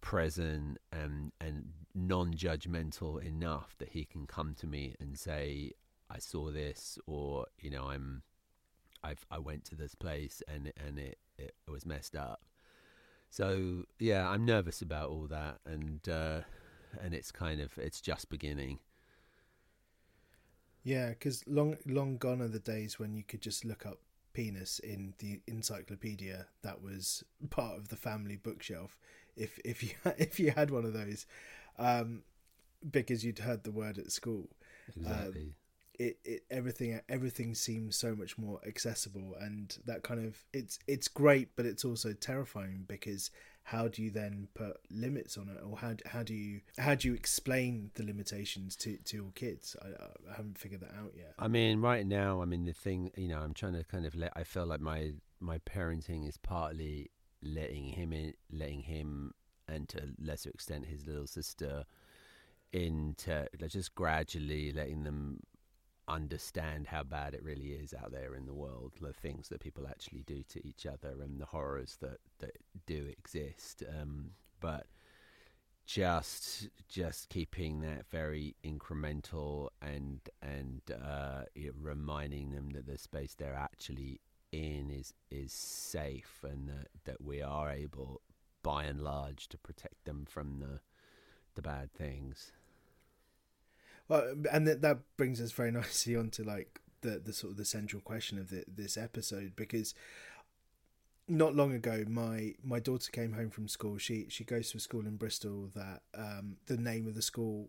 present 0.00 0.78
and 0.92 1.32
and 1.40 1.72
non-judgmental 1.94 3.22
enough 3.22 3.74
that 3.78 3.90
he 3.90 4.04
can 4.04 4.26
come 4.26 4.54
to 4.54 4.66
me 4.66 4.94
and 5.00 5.18
say 5.18 5.72
I 6.10 6.18
saw 6.18 6.50
this 6.50 6.98
or 7.06 7.46
you 7.58 7.70
know 7.70 7.84
I'm 7.88 8.22
I've 9.02 9.24
I 9.30 9.38
went 9.38 9.64
to 9.66 9.76
this 9.76 9.94
place 9.94 10.42
and 10.48 10.72
and 10.86 10.98
it 10.98 11.18
it 11.38 11.54
was 11.68 11.86
messed 11.86 12.16
up. 12.16 12.42
So 13.30 13.84
yeah 13.98 14.28
I'm 14.28 14.44
nervous 14.44 14.82
about 14.82 15.10
all 15.10 15.26
that 15.28 15.58
and 15.66 16.08
uh 16.08 16.40
and 17.02 17.14
it's 17.14 17.30
kind 17.32 17.60
of 17.60 17.76
it's 17.78 18.00
just 18.00 18.30
beginning. 18.30 18.78
Yeah 20.84 21.10
because 21.10 21.46
long 21.46 21.76
long 21.86 22.16
gone 22.16 22.40
are 22.40 22.48
the 22.48 22.60
days 22.60 22.98
when 22.98 23.14
you 23.14 23.24
could 23.24 23.42
just 23.42 23.64
look 23.64 23.84
up 23.84 23.98
penis 24.32 24.78
in 24.78 25.14
the 25.18 25.40
encyclopedia 25.46 26.46
that 26.62 26.80
was 26.80 27.24
part 27.50 27.76
of 27.76 27.88
the 27.88 27.96
family 27.96 28.36
bookshelf 28.36 28.96
if 29.38 29.58
if 29.64 29.82
you 29.82 29.90
if 30.18 30.38
you 30.40 30.50
had 30.50 30.70
one 30.70 30.84
of 30.84 30.92
those, 30.92 31.26
um, 31.78 32.22
because 32.88 33.24
you'd 33.24 33.40
heard 33.40 33.64
the 33.64 33.72
word 33.72 33.98
at 33.98 34.12
school. 34.12 34.48
Exactly. 34.96 35.42
Um, 35.42 35.54
it, 35.98 36.16
it 36.24 36.44
everything 36.48 37.00
everything 37.08 37.54
seems 37.54 37.96
so 37.96 38.14
much 38.14 38.38
more 38.38 38.60
accessible 38.64 39.34
and 39.40 39.78
that 39.84 40.04
kind 40.04 40.24
of 40.24 40.36
it's 40.52 40.78
it's 40.86 41.08
great 41.08 41.48
but 41.56 41.66
it's 41.66 41.84
also 41.84 42.12
terrifying 42.12 42.84
because 42.86 43.32
how 43.64 43.88
do 43.88 44.02
you 44.02 44.10
then 44.10 44.46
put 44.54 44.76
limits 44.90 45.36
on 45.36 45.48
it 45.48 45.60
or 45.68 45.76
how 45.76 45.94
how 46.06 46.22
do 46.22 46.34
you 46.34 46.60
how 46.78 46.94
do 46.94 47.08
you 47.08 47.14
explain 47.14 47.90
the 47.94 48.04
limitations 48.04 48.76
to 48.76 48.96
to 48.98 49.16
your 49.16 49.32
kids 49.34 49.76
I, 49.82 49.88
I 50.30 50.36
haven't 50.36 50.56
figured 50.56 50.82
that 50.82 50.94
out 50.96 51.14
yet 51.16 51.34
I 51.38 51.48
mean 51.48 51.80
right 51.80 52.06
now 52.06 52.40
I 52.40 52.44
mean 52.44 52.64
the 52.64 52.72
thing 52.72 53.10
you 53.16 53.26
know 53.26 53.40
I'm 53.40 53.52
trying 53.52 53.74
to 53.74 53.82
kind 53.82 54.06
of 54.06 54.14
let 54.14 54.32
I 54.36 54.44
feel 54.44 54.66
like 54.66 54.80
my 54.80 55.14
my 55.40 55.58
parenting 55.58 56.28
is 56.28 56.36
partly 56.36 57.10
letting 57.42 57.88
him 57.88 58.12
in, 58.12 58.34
letting 58.52 58.82
him 58.82 59.32
and 59.68 59.88
to 59.90 59.98
a 59.98 60.24
lesser 60.24 60.50
extent 60.50 60.86
his 60.86 61.06
little 61.06 61.26
sister 61.26 61.84
into 62.72 63.46
just 63.68 63.94
gradually 63.94 64.72
letting 64.72 65.04
them 65.04 65.40
understand 66.06 66.86
how 66.86 67.02
bad 67.02 67.34
it 67.34 67.42
really 67.42 67.72
is 67.72 67.92
out 67.94 68.10
there 68.10 68.34
in 68.34 68.46
the 68.46 68.54
world, 68.54 68.92
the 69.00 69.12
things 69.12 69.48
that 69.48 69.60
people 69.60 69.86
actually 69.86 70.22
do 70.26 70.42
to 70.48 70.66
each 70.66 70.86
other 70.86 71.14
and 71.22 71.40
the 71.40 71.46
horrors 71.46 71.98
that, 72.00 72.18
that 72.38 72.56
do 72.86 73.06
exist. 73.18 73.82
Um, 74.00 74.30
but 74.60 74.86
just 75.86 76.68
just 76.86 77.30
keeping 77.30 77.80
that 77.80 78.06
very 78.10 78.54
incremental 78.62 79.68
and 79.80 80.20
and 80.42 80.82
uh, 81.02 81.44
reminding 81.80 82.50
them 82.50 82.70
that 82.74 82.86
the 82.86 82.98
space 82.98 83.34
they're 83.34 83.54
actually 83.54 84.20
in 84.52 84.90
is 84.90 85.12
is 85.30 85.52
safe 85.52 86.42
and 86.42 86.68
that, 86.68 86.88
that 87.04 87.22
we 87.22 87.42
are 87.42 87.70
able 87.70 88.20
by 88.62 88.84
and 88.84 89.00
large 89.00 89.48
to 89.48 89.58
protect 89.58 90.04
them 90.04 90.26
from 90.28 90.60
the 90.60 90.80
the 91.54 91.62
bad 91.62 91.92
things. 91.92 92.52
Well 94.08 94.34
and 94.52 94.66
that, 94.66 94.82
that 94.82 94.98
brings 95.16 95.40
us 95.40 95.52
very 95.52 95.70
nicely 95.80 96.16
onto 96.16 96.42
like 96.42 96.80
the 97.02 97.18
the 97.18 97.32
sort 97.32 97.52
of 97.52 97.56
the 97.56 97.64
central 97.64 98.02
question 98.02 98.38
of 98.38 98.50
the, 98.50 98.64
this 98.66 98.96
episode 98.96 99.52
because 99.54 99.94
not 101.28 101.54
long 101.54 101.72
ago 101.72 102.04
my 102.08 102.54
my 102.64 102.80
daughter 102.80 103.10
came 103.12 103.34
home 103.34 103.50
from 103.50 103.68
school. 103.68 103.98
She 103.98 104.26
she 104.28 104.44
goes 104.44 104.70
to 104.70 104.78
a 104.78 104.80
school 104.80 105.06
in 105.06 105.16
Bristol 105.16 105.70
that 105.74 106.02
um, 106.14 106.56
the 106.66 106.76
name 106.76 107.06
of 107.06 107.14
the 107.14 107.22
school 107.22 107.68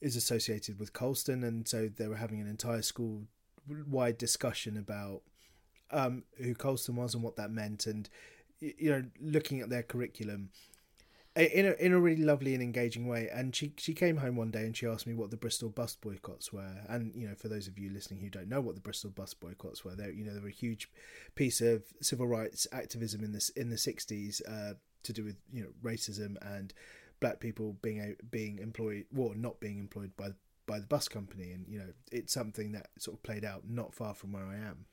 is 0.00 0.16
associated 0.16 0.78
with 0.78 0.92
Colston 0.92 1.42
and 1.42 1.66
so 1.66 1.88
they 1.88 2.08
were 2.08 2.16
having 2.16 2.40
an 2.40 2.48
entire 2.48 2.82
school 2.82 3.22
wide 3.88 4.18
discussion 4.18 4.76
about 4.76 5.22
um, 5.92 6.24
who 6.38 6.54
Colston 6.54 6.96
was 6.96 7.14
and 7.14 7.22
what 7.22 7.36
that 7.36 7.50
meant, 7.50 7.86
and 7.86 8.08
you 8.60 8.90
know, 8.90 9.04
looking 9.20 9.60
at 9.60 9.70
their 9.70 9.82
curriculum 9.82 10.50
in 11.36 11.66
a 11.66 11.72
in 11.84 11.92
a 11.92 12.00
really 12.00 12.22
lovely 12.22 12.54
and 12.54 12.62
engaging 12.62 13.06
way. 13.06 13.28
And 13.32 13.54
she 13.54 13.72
she 13.76 13.94
came 13.94 14.16
home 14.16 14.36
one 14.36 14.50
day 14.50 14.64
and 14.64 14.76
she 14.76 14.86
asked 14.86 15.06
me 15.06 15.14
what 15.14 15.30
the 15.30 15.36
Bristol 15.36 15.68
bus 15.68 15.94
boycotts 15.94 16.52
were. 16.52 16.82
And 16.88 17.12
you 17.14 17.28
know, 17.28 17.34
for 17.34 17.48
those 17.48 17.68
of 17.68 17.78
you 17.78 17.90
listening 17.90 18.20
who 18.20 18.30
don't 18.30 18.48
know 18.48 18.60
what 18.60 18.74
the 18.74 18.80
Bristol 18.80 19.10
bus 19.10 19.34
boycotts 19.34 19.84
were, 19.84 19.94
they 19.94 20.10
you 20.10 20.24
know 20.24 20.34
they 20.34 20.40
were 20.40 20.48
a 20.48 20.52
huge 20.52 20.90
piece 21.34 21.60
of 21.60 21.84
civil 22.00 22.26
rights 22.26 22.66
activism 22.72 23.22
in 23.22 23.32
this 23.32 23.50
in 23.50 23.70
the 23.70 23.78
sixties 23.78 24.42
uh, 24.48 24.74
to 25.04 25.12
do 25.12 25.24
with 25.24 25.36
you 25.52 25.62
know 25.62 25.70
racism 25.82 26.36
and 26.56 26.74
black 27.20 27.38
people 27.38 27.76
being 27.82 28.16
being 28.30 28.58
employed, 28.58 29.04
well, 29.12 29.32
not 29.36 29.60
being 29.60 29.78
employed 29.78 30.10
by 30.16 30.30
by 30.66 30.80
the 30.80 30.86
bus 30.86 31.08
company. 31.08 31.52
And 31.52 31.66
you 31.68 31.78
know, 31.78 31.92
it's 32.10 32.32
something 32.32 32.72
that 32.72 32.88
sort 32.98 33.16
of 33.16 33.22
played 33.22 33.44
out 33.44 33.62
not 33.68 33.94
far 33.94 34.14
from 34.14 34.32
where 34.32 34.46
I 34.46 34.56
am. 34.56 34.86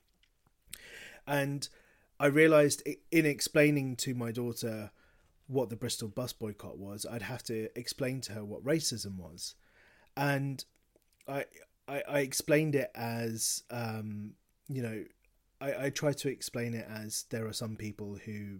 And 1.28 1.68
I 2.18 2.26
realized 2.26 2.82
in 3.12 3.26
explaining 3.26 3.96
to 3.96 4.14
my 4.14 4.32
daughter 4.32 4.90
what 5.46 5.70
the 5.70 5.76
Bristol 5.76 6.08
bus 6.08 6.32
boycott 6.32 6.78
was, 6.78 7.06
I'd 7.08 7.22
have 7.22 7.42
to 7.44 7.68
explain 7.78 8.20
to 8.22 8.32
her 8.32 8.44
what 8.44 8.64
racism 8.64 9.16
was, 9.16 9.54
and 10.16 10.64
I 11.28 11.44
I, 11.86 12.02
I 12.08 12.18
explained 12.20 12.74
it 12.74 12.90
as 12.94 13.62
um, 13.70 14.32
you 14.68 14.82
know 14.82 15.04
I, 15.60 15.86
I 15.86 15.90
tried 15.90 16.18
to 16.18 16.28
explain 16.28 16.74
it 16.74 16.86
as 16.88 17.24
there 17.30 17.46
are 17.46 17.52
some 17.52 17.76
people 17.76 18.18
who 18.24 18.58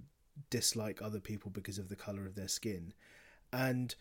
dislike 0.50 1.02
other 1.02 1.20
people 1.20 1.50
because 1.50 1.78
of 1.78 1.88
the 1.88 1.96
color 1.96 2.26
of 2.26 2.36
their 2.36 2.48
skin, 2.48 2.94
and 3.52 3.94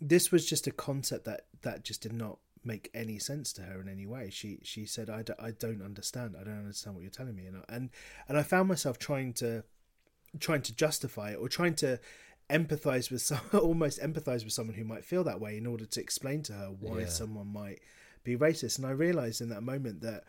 this 0.00 0.32
was 0.32 0.48
just 0.48 0.66
a 0.66 0.72
concept 0.72 1.24
that 1.26 1.46
that 1.62 1.84
just 1.84 2.02
did 2.02 2.12
not 2.12 2.38
make 2.64 2.90
any 2.94 3.18
sense 3.18 3.52
to 3.54 3.62
her 3.62 3.80
in 3.80 3.88
any 3.88 4.06
way. 4.06 4.30
She 4.30 4.58
she 4.62 4.86
said, 4.86 5.10
"I, 5.10 5.22
d- 5.22 5.32
I 5.38 5.50
don't 5.50 5.82
understand. 5.82 6.36
I 6.40 6.44
don't 6.44 6.58
understand 6.58 6.94
what 6.94 7.02
you're 7.02 7.10
telling 7.10 7.34
me," 7.36 7.46
and 7.46 7.56
I, 7.58 7.74
and 7.74 7.90
and 8.28 8.38
I 8.38 8.42
found 8.42 8.68
myself 8.68 8.98
trying 8.98 9.32
to 9.34 9.64
trying 10.40 10.62
to 10.62 10.74
justify 10.74 11.30
it 11.32 11.36
or 11.36 11.48
trying 11.48 11.74
to 11.76 11.98
empathize 12.50 13.10
with 13.10 13.22
some 13.22 13.40
almost 13.52 14.00
empathize 14.00 14.44
with 14.44 14.52
someone 14.52 14.76
who 14.76 14.84
might 14.84 15.04
feel 15.04 15.24
that 15.24 15.40
way 15.40 15.56
in 15.56 15.66
order 15.66 15.84
to 15.86 16.00
explain 16.00 16.42
to 16.44 16.52
her 16.52 16.66
why 16.78 17.00
Yeah. 17.00 17.06
someone 17.06 17.46
might 17.52 17.80
be 18.24 18.36
racist. 18.36 18.78
And 18.78 18.86
I 18.86 18.90
realized 18.90 19.40
in 19.40 19.48
that 19.50 19.62
moment 19.62 20.00
that 20.02 20.24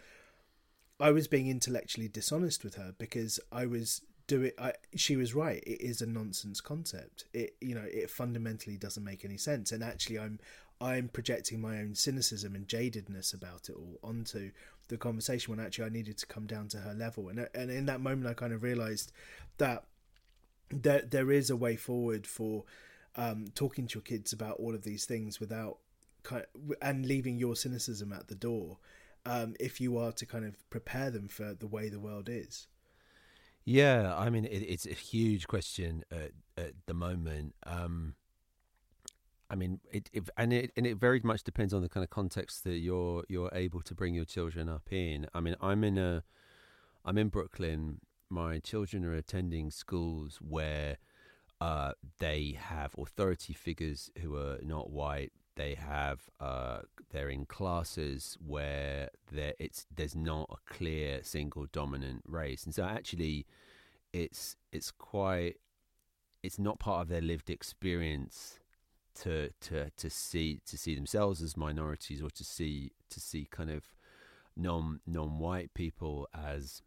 I 1.00 1.12
was 1.12 1.28
being 1.28 1.48
intellectually 1.50 2.08
dishonest 2.08 2.64
with 2.64 2.76
her 2.76 2.94
because 2.98 3.40
I 3.52 3.66
was 3.66 4.02
doing. 4.28 4.52
I 4.58 4.74
she 4.96 5.16
was 5.16 5.34
right. 5.36 5.62
It 5.66 5.82
is 5.82 6.02
a 6.02 6.06
nonsense 6.06 6.62
concept. 6.62 7.26
It 7.34 7.56
you 7.62 7.76
know 7.76 7.86
it 7.86 8.10
fundamentally 8.10 8.78
doesn't 8.78 9.04
make 9.04 9.26
any 9.26 9.38
sense. 9.38 9.72
And 9.72 9.84
actually, 9.84 10.20
I'm 10.20 10.40
I'm 10.82 11.08
projecting 11.08 11.62
my 11.62 11.80
own 11.80 11.96
cynicism 11.96 12.56
and 12.56 12.68
jadedness 12.68 13.34
about 13.34 13.70
it 13.70 13.76
all 13.76 14.00
onto 14.04 14.52
the 14.90 14.98
conversation 14.98 15.56
when 15.56 15.66
actually 15.66 15.86
I 15.86 15.90
needed 15.90 16.18
to 16.20 16.26
come 16.26 16.46
down 16.46 16.68
to 16.70 16.78
her 16.78 16.94
level. 16.94 17.30
And 17.30 17.48
and 17.54 17.72
in 17.72 17.86
that 17.86 18.02
moment, 18.02 18.28
I 18.28 18.34
kind 18.34 18.54
of 18.54 18.64
realized 18.64 19.12
that 19.58 19.86
there 20.70 21.02
there 21.02 21.32
is 21.32 21.50
a 21.50 21.56
way 21.56 21.76
forward 21.76 22.28
for 22.28 22.64
um, 23.16 23.48
talking 23.56 23.88
to 23.88 23.96
your 23.96 24.04
kids 24.04 24.34
about 24.34 24.58
all 24.60 24.74
of 24.74 24.84
these 24.84 25.06
things 25.06 25.40
without 25.40 25.78
kind 26.24 26.46
and 26.82 27.06
leaving 27.06 27.38
your 27.38 27.56
cynicism 27.56 28.12
at 28.12 28.28
the 28.28 28.36
door 28.36 28.78
um, 29.26 29.56
if 29.60 29.80
you 29.80 29.98
are 29.98 30.12
to 30.12 30.26
kind 30.26 30.46
of 30.46 30.70
prepare 30.70 31.12
them 31.12 31.28
for 31.28 31.54
the 31.54 31.68
way 31.68 31.90
the 31.90 32.00
world 32.00 32.28
is. 32.30 32.68
Yeah, 33.66 34.14
I 34.18 34.30
mean, 34.30 34.46
it, 34.46 34.60
it's 34.60 34.86
a 34.86 34.94
huge 34.94 35.48
question 35.48 36.04
at, 36.12 36.32
at 36.58 36.74
the 36.86 36.94
moment. 36.94 37.56
Um, 37.66 38.16
I 39.50 39.56
mean, 39.56 39.80
it, 39.92 40.10
it 40.14 40.30
and 40.38 40.54
it 40.54 40.72
and 40.76 40.88
it 40.88 40.98
very 40.98 41.22
much 41.24 41.44
depends 41.44 41.74
on 41.74 41.82
the 41.82 41.90
kind 41.90 42.04
of 42.04 42.10
context 42.10 42.64
that 42.64 42.78
you're 42.78 43.24
you're 43.28 43.52
able 43.54 43.82
to 43.82 43.94
bring 43.94 44.16
your 44.16 44.26
children 44.26 44.70
up 44.70 44.92
in. 44.92 45.28
I 45.34 45.40
mean, 45.42 45.56
I'm 45.62 45.84
in 45.84 45.98
a, 45.98 46.24
I'm 47.06 47.18
in 47.18 47.30
Brooklyn. 47.30 48.00
My 48.30 48.60
children 48.60 49.06
are 49.06 49.14
attending 49.14 49.70
schools 49.70 50.40
where 50.42 50.98
uh, 51.62 51.92
they 52.20 52.58
have 52.60 52.96
authority 52.98 53.54
figures 53.54 54.10
who 54.22 54.36
are 54.36 54.58
not 54.64 54.90
white. 54.90 55.32
They 55.56 55.76
have 55.76 56.22
uh, 56.40 56.80
they're 57.12 57.30
in 57.30 57.46
classes 57.46 58.38
where 58.46 59.10
there 59.32 59.54
it's 59.60 59.86
there's 59.96 60.16
not 60.16 60.50
a 60.50 60.74
clear 60.74 61.20
single 61.22 61.68
dominant 61.72 62.24
race, 62.26 62.66
and 62.66 62.74
so 62.74 62.84
actually, 62.84 63.46
it's 64.14 64.56
it's 64.72 64.90
quite 64.90 65.58
it's 66.42 66.58
not 66.58 66.80
part 66.80 67.04
of 67.04 67.08
their 67.08 67.22
lived 67.22 67.50
experience 67.50 68.60
to 69.22 69.50
to 69.62 69.90
to 69.92 70.10
see 70.10 70.60
to 70.66 70.78
see 70.78 70.96
themselves 70.96 71.42
as 71.42 71.56
minorities 71.56 72.22
or 72.22 72.30
to 72.32 72.44
see 72.44 72.92
to 73.10 73.20
see 73.20 73.48
kind 73.52 73.70
of 73.70 73.84
non 74.56 75.00
non 75.06 75.40
white 75.40 75.74
people 75.74 76.28
as 76.34 76.82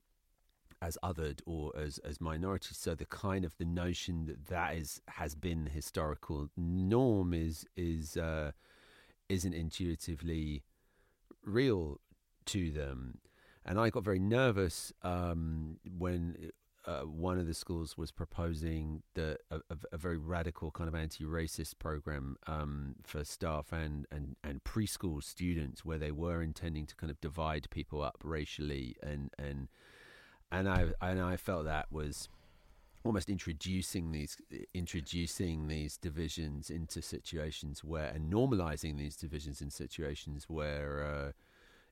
as 0.82 0.98
othered 1.02 1.40
or 1.46 1.72
as 1.76 1.98
as 1.98 2.20
minorities. 2.20 2.76
So 2.78 2.94
the 2.94 3.06
kind 3.06 3.44
of 3.44 3.56
the 3.56 3.64
notion 3.64 4.26
that 4.26 4.46
that 4.46 4.76
is 4.76 5.00
has 5.08 5.34
been 5.34 5.64
the 5.64 5.70
historical 5.70 6.48
norm 6.56 7.32
is 7.32 7.66
is 7.76 8.16
uh 8.16 8.52
isn't 9.28 9.54
intuitively 9.54 10.62
real 11.44 12.00
to 12.46 12.70
them. 12.70 13.18
And 13.64 13.80
i 13.80 13.90
got 13.90 14.04
very 14.04 14.20
nervous 14.20 14.92
um 15.02 15.78
when 15.98 16.50
uh, 16.86 17.00
one 17.00 17.38
of 17.38 17.48
the 17.48 17.54
schools 17.54 17.98
was 17.98 18.12
proposing 18.12 19.02
the 19.14 19.36
a, 19.50 19.60
a, 19.90 19.96
very 19.96 20.16
radical 20.16 20.70
kind 20.70 20.86
of 20.86 20.94
anti-racist 20.94 21.78
program 21.80 22.36
um, 22.46 22.94
for 23.02 23.24
staff 23.24 23.72
and, 23.72 24.06
and, 24.12 24.36
and 24.44 24.62
preschool 24.62 25.20
students, 25.20 25.84
where 25.84 25.98
they 25.98 26.12
were 26.12 26.42
intending 26.42 26.86
to 26.86 26.94
kind 26.94 27.10
of 27.10 27.20
divide 27.20 27.66
people 27.70 28.02
up 28.02 28.18
racially, 28.22 28.96
and 29.02 29.30
and 29.36 29.66
and 30.52 30.68
I 30.68 30.86
and 31.02 31.20
I 31.20 31.36
felt 31.36 31.64
that 31.64 31.90
was 31.90 32.28
almost 33.04 33.30
introducing 33.30 34.12
these 34.12 34.36
introducing 34.72 35.66
these 35.66 35.96
divisions 35.96 36.70
into 36.70 37.02
situations 37.02 37.82
where 37.82 38.06
and 38.06 38.32
normalizing 38.32 38.96
these 38.96 39.16
divisions 39.16 39.60
in 39.60 39.70
situations 39.70 40.44
where 40.48 41.04
uh, 41.04 41.32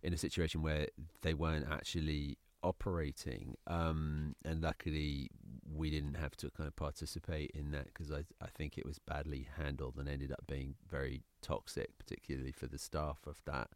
in 0.04 0.12
a 0.12 0.18
situation 0.18 0.62
where 0.62 0.86
they 1.22 1.34
weren't 1.34 1.66
actually 1.68 2.38
operating. 2.64 3.56
Um, 3.66 4.34
and 4.44 4.62
luckily, 4.62 5.30
we 5.72 5.90
didn't 5.90 6.14
have 6.14 6.36
to 6.38 6.50
kind 6.50 6.66
of 6.66 6.74
participate 6.74 7.50
in 7.54 7.70
that 7.72 7.84
because 7.86 8.10
I, 8.10 8.24
I 8.42 8.48
think 8.56 8.78
it 8.78 8.86
was 8.86 8.98
badly 8.98 9.46
handled 9.56 9.96
and 9.98 10.08
ended 10.08 10.32
up 10.32 10.46
being 10.48 10.74
very 10.90 11.22
toxic, 11.42 11.96
particularly 11.98 12.52
for 12.52 12.66
the 12.66 12.78
staff 12.78 13.18
of 13.26 13.40
that 13.44 13.68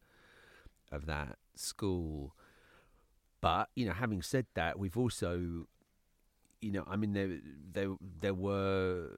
of 0.90 1.06
that 1.06 1.36
school. 1.54 2.34
But 3.40 3.68
you 3.76 3.86
know, 3.86 3.92
having 3.92 4.22
said 4.22 4.46
that, 4.54 4.78
we've 4.78 4.96
also, 4.96 5.66
you 6.60 6.72
know, 6.72 6.84
I 6.88 6.96
mean, 6.96 7.12
there 7.12 7.38
there 7.72 7.94
there 8.20 8.34
were 8.34 9.10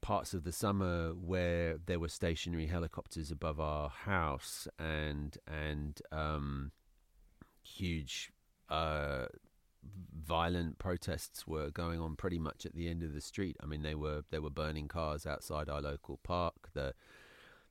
parts 0.00 0.32
of 0.32 0.44
the 0.44 0.52
summer 0.52 1.10
where 1.10 1.76
there 1.84 2.00
were 2.00 2.08
stationary 2.08 2.66
helicopters 2.66 3.30
above 3.30 3.60
our 3.60 3.90
house 3.90 4.66
and 4.78 5.36
and 5.46 6.00
um, 6.10 6.72
huge 7.62 8.32
uh, 8.70 9.26
violent 10.14 10.78
protests 10.78 11.46
were 11.46 11.70
going 11.70 12.00
on 12.00 12.16
pretty 12.16 12.38
much 12.38 12.64
at 12.64 12.74
the 12.74 12.88
end 12.88 13.02
of 13.02 13.12
the 13.12 13.20
street. 13.20 13.56
I 13.62 13.66
mean, 13.66 13.82
they 13.82 13.94
were 13.94 14.22
they 14.30 14.38
were 14.38 14.50
burning 14.50 14.88
cars 14.88 15.26
outside 15.26 15.68
our 15.68 15.80
local 15.80 16.18
park. 16.22 16.70
The 16.72 16.94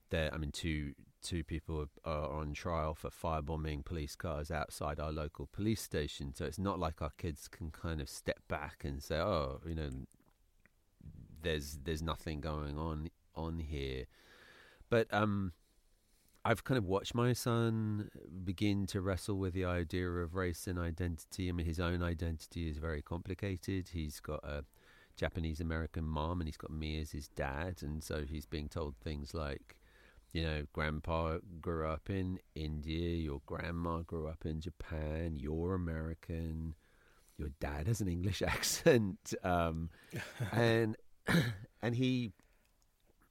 there, 0.10 0.34
I 0.34 0.38
mean, 0.38 0.52
two 0.52 0.94
two 1.22 1.44
people 1.44 1.86
are 2.06 2.30
on 2.30 2.54
trial 2.54 2.96
for 2.96 3.10
firebombing 3.10 3.86
police 3.86 4.16
cars 4.16 4.52
outside 4.52 5.00
our 5.00 5.12
local 5.12 5.48
police 5.52 5.82
station. 5.82 6.34
So 6.34 6.46
it's 6.46 6.60
not 6.60 6.80
like 6.80 7.02
our 7.02 7.12
kids 7.18 7.48
can 7.48 7.72
kind 7.72 8.02
of 8.02 8.10
step 8.10 8.40
back 8.48 8.84
and 8.84 9.02
say, 9.02 9.18
"Oh, 9.18 9.62
you 9.66 9.76
know, 9.76 9.90
there's 11.42 11.78
there's 11.84 12.02
nothing 12.02 12.42
going 12.42 12.78
on 12.78 13.10
on 13.36 13.60
here." 13.60 14.06
But 14.90 15.08
um, 15.14 15.54
I've 16.46 16.64
kind 16.64 16.78
of 16.78 16.86
watched 16.86 17.14
my 17.14 17.34
son 17.34 18.10
begin 18.46 18.86
to 18.88 19.02
wrestle 19.02 19.36
with 19.36 19.54
the 19.54 19.66
idea 19.66 20.10
of 20.10 20.36
race 20.36 20.68
and 20.68 20.80
identity. 20.80 21.50
I 21.50 21.52
mean, 21.52 21.66
his 21.66 21.80
own 21.80 22.02
identity 22.02 22.70
is 22.70 22.78
very 22.78 23.02
complicated. 23.02 23.90
He's 23.92 24.20
got 24.20 24.44
a 24.44 24.64
Japanese 25.18 25.60
American 25.60 26.06
mom, 26.06 26.40
and 26.40 26.48
he's 26.48 26.58
got 26.58 26.72
me 26.72 27.02
as 27.02 27.12
his 27.12 27.28
dad, 27.28 27.80
and 27.82 28.02
so 28.02 28.24
he's 28.24 28.46
being 28.46 28.70
told 28.70 28.96
things 28.98 29.34
like, 29.34 29.76
you 30.32 30.42
know, 30.44 30.64
grandpa 30.72 31.40
grew 31.60 31.86
up 31.86 32.10
in 32.10 32.40
India, 32.56 33.18
your 33.18 33.42
grandma 33.46 34.00
grew 34.00 34.28
up 34.28 34.46
in 34.46 34.62
Japan, 34.62 35.36
you're 35.38 35.74
American, 35.74 36.76
your 37.38 37.50
dad 37.60 37.88
has 37.88 38.00
an 38.00 38.08
English 38.08 38.42
accent, 38.48 39.34
um, 39.44 39.90
and 40.54 40.96
and 41.82 41.96
he, 41.96 42.32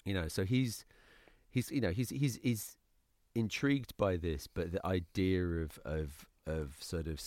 you 0.04 0.12
know, 0.12 0.28
so 0.28 0.44
he's 0.44 0.84
he's 1.50 1.70
you 1.70 1.80
know 1.80 1.90
he's 1.90 2.10
he's 2.10 2.38
he's 2.42 2.76
intrigued 3.38 3.96
by 3.96 4.16
this, 4.16 4.46
but 4.46 4.72
the 4.72 4.85
idea 4.85 5.44
of 5.44 5.79
of 5.85 6.27
of 6.46 6.77
sort 6.81 7.07
of 7.07 7.20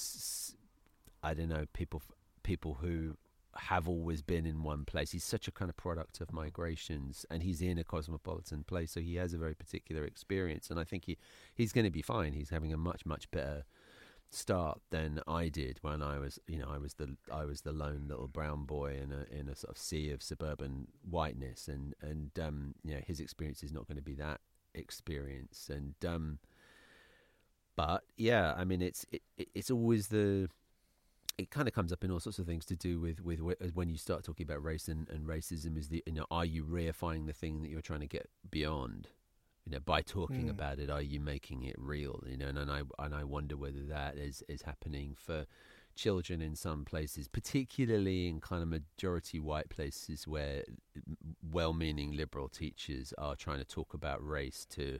I 1.23 1.33
don't 1.33 1.49
know 1.49 1.65
people 1.73 2.01
people 2.43 2.79
who 2.81 3.15
have 3.55 3.87
always 3.87 4.21
been 4.21 4.45
in 4.45 4.63
one 4.63 4.85
place. 4.85 5.11
He's 5.11 5.23
such 5.23 5.47
a 5.47 5.51
kind 5.51 5.69
of 5.69 5.77
product 5.77 6.21
of 6.21 6.31
migrations, 6.31 7.25
and 7.29 7.43
he's 7.43 7.61
in 7.61 7.77
a 7.77 7.83
cosmopolitan 7.83 8.63
place, 8.63 8.91
so 8.91 8.99
he 8.99 9.15
has 9.15 9.33
a 9.33 9.37
very 9.37 9.53
particular 9.53 10.05
experience. 10.05 10.69
And 10.69 10.79
I 10.79 10.83
think 10.83 11.05
he 11.05 11.17
he's 11.55 11.71
going 11.71 11.85
to 11.85 11.91
be 11.91 12.01
fine. 12.01 12.33
He's 12.33 12.49
having 12.49 12.73
a 12.73 12.77
much 12.77 13.05
much 13.05 13.29
better 13.31 13.63
start 14.33 14.79
than 14.91 15.19
I 15.27 15.49
did 15.49 15.79
when 15.81 16.01
I 16.01 16.17
was, 16.17 16.39
you 16.47 16.57
know, 16.57 16.69
I 16.69 16.77
was 16.77 16.93
the 16.95 17.15
I 17.31 17.45
was 17.45 17.61
the 17.61 17.73
lone 17.73 18.05
little 18.07 18.27
brown 18.27 18.65
boy 18.65 18.97
in 19.01 19.11
a 19.11 19.25
in 19.33 19.47
a 19.47 19.55
sort 19.55 19.71
of 19.71 19.77
sea 19.77 20.11
of 20.11 20.21
suburban 20.21 20.87
whiteness, 21.09 21.67
and 21.69 21.93
and 22.01 22.31
um, 22.39 22.75
you 22.83 22.95
know, 22.95 23.01
his 23.05 23.19
experience 23.19 23.63
is 23.63 23.71
not 23.71 23.87
going 23.87 23.97
to 23.97 24.03
be 24.03 24.15
that 24.15 24.41
experience, 24.75 25.69
and 25.69 25.95
um, 26.05 26.39
but 27.75 28.03
yeah, 28.17 28.53
I 28.57 28.63
mean, 28.63 28.81
it's 28.81 29.05
it, 29.11 29.21
it- 29.37 29.49
it's 29.55 29.71
always 29.71 30.07
the 30.07 30.49
it 31.37 31.49
kind 31.49 31.67
of 31.67 31.73
comes 31.73 31.91
up 31.91 32.03
in 32.03 32.11
all 32.11 32.19
sorts 32.19 32.39
of 32.39 32.45
things 32.45 32.65
to 32.65 32.75
do 32.75 32.99
with 32.99 33.21
with 33.21 33.39
when 33.73 33.89
you 33.89 33.97
start 33.97 34.23
talking 34.23 34.45
about 34.45 34.63
race 34.63 34.87
and, 34.87 35.09
and 35.09 35.25
racism 35.27 35.77
is 35.77 35.89
the 35.89 36.03
you 36.05 36.13
know 36.13 36.25
are 36.31 36.45
you 36.45 36.63
reifying 36.63 37.25
the 37.25 37.33
thing 37.33 37.61
that 37.61 37.69
you're 37.69 37.81
trying 37.81 38.01
to 38.01 38.07
get 38.07 38.29
beyond 38.51 39.07
you 39.65 39.71
know 39.71 39.79
by 39.79 40.01
talking 40.01 40.47
Mm. 40.47 40.51
about 40.51 40.79
it 40.79 40.89
are 40.89 41.01
you 41.01 41.19
making 41.19 41.63
it 41.63 41.75
real 41.79 42.23
you 42.27 42.37
know 42.37 42.47
and, 42.47 42.57
and 42.59 42.69
I 42.71 42.81
and 42.99 43.15
I 43.15 43.23
wonder 43.23 43.57
whether 43.57 43.81
that 43.89 44.17
is 44.17 44.43
is 44.49 44.63
happening 44.63 45.15
for 45.17 45.45
children 45.95 46.41
in 46.41 46.55
some 46.55 46.85
places, 46.85 47.27
particularly 47.27 48.27
in 48.27 48.39
kind 48.39 48.61
of 48.61 48.69
majority 48.69 49.39
white 49.39 49.69
places 49.69 50.27
where 50.27 50.63
well 51.51 51.73
meaning 51.73 52.11
liberal 52.11 52.49
teachers 52.49 53.13
are 53.17 53.35
trying 53.35 53.59
to 53.59 53.65
talk 53.65 53.93
about 53.93 54.25
race 54.25 54.65
to. 54.71 54.99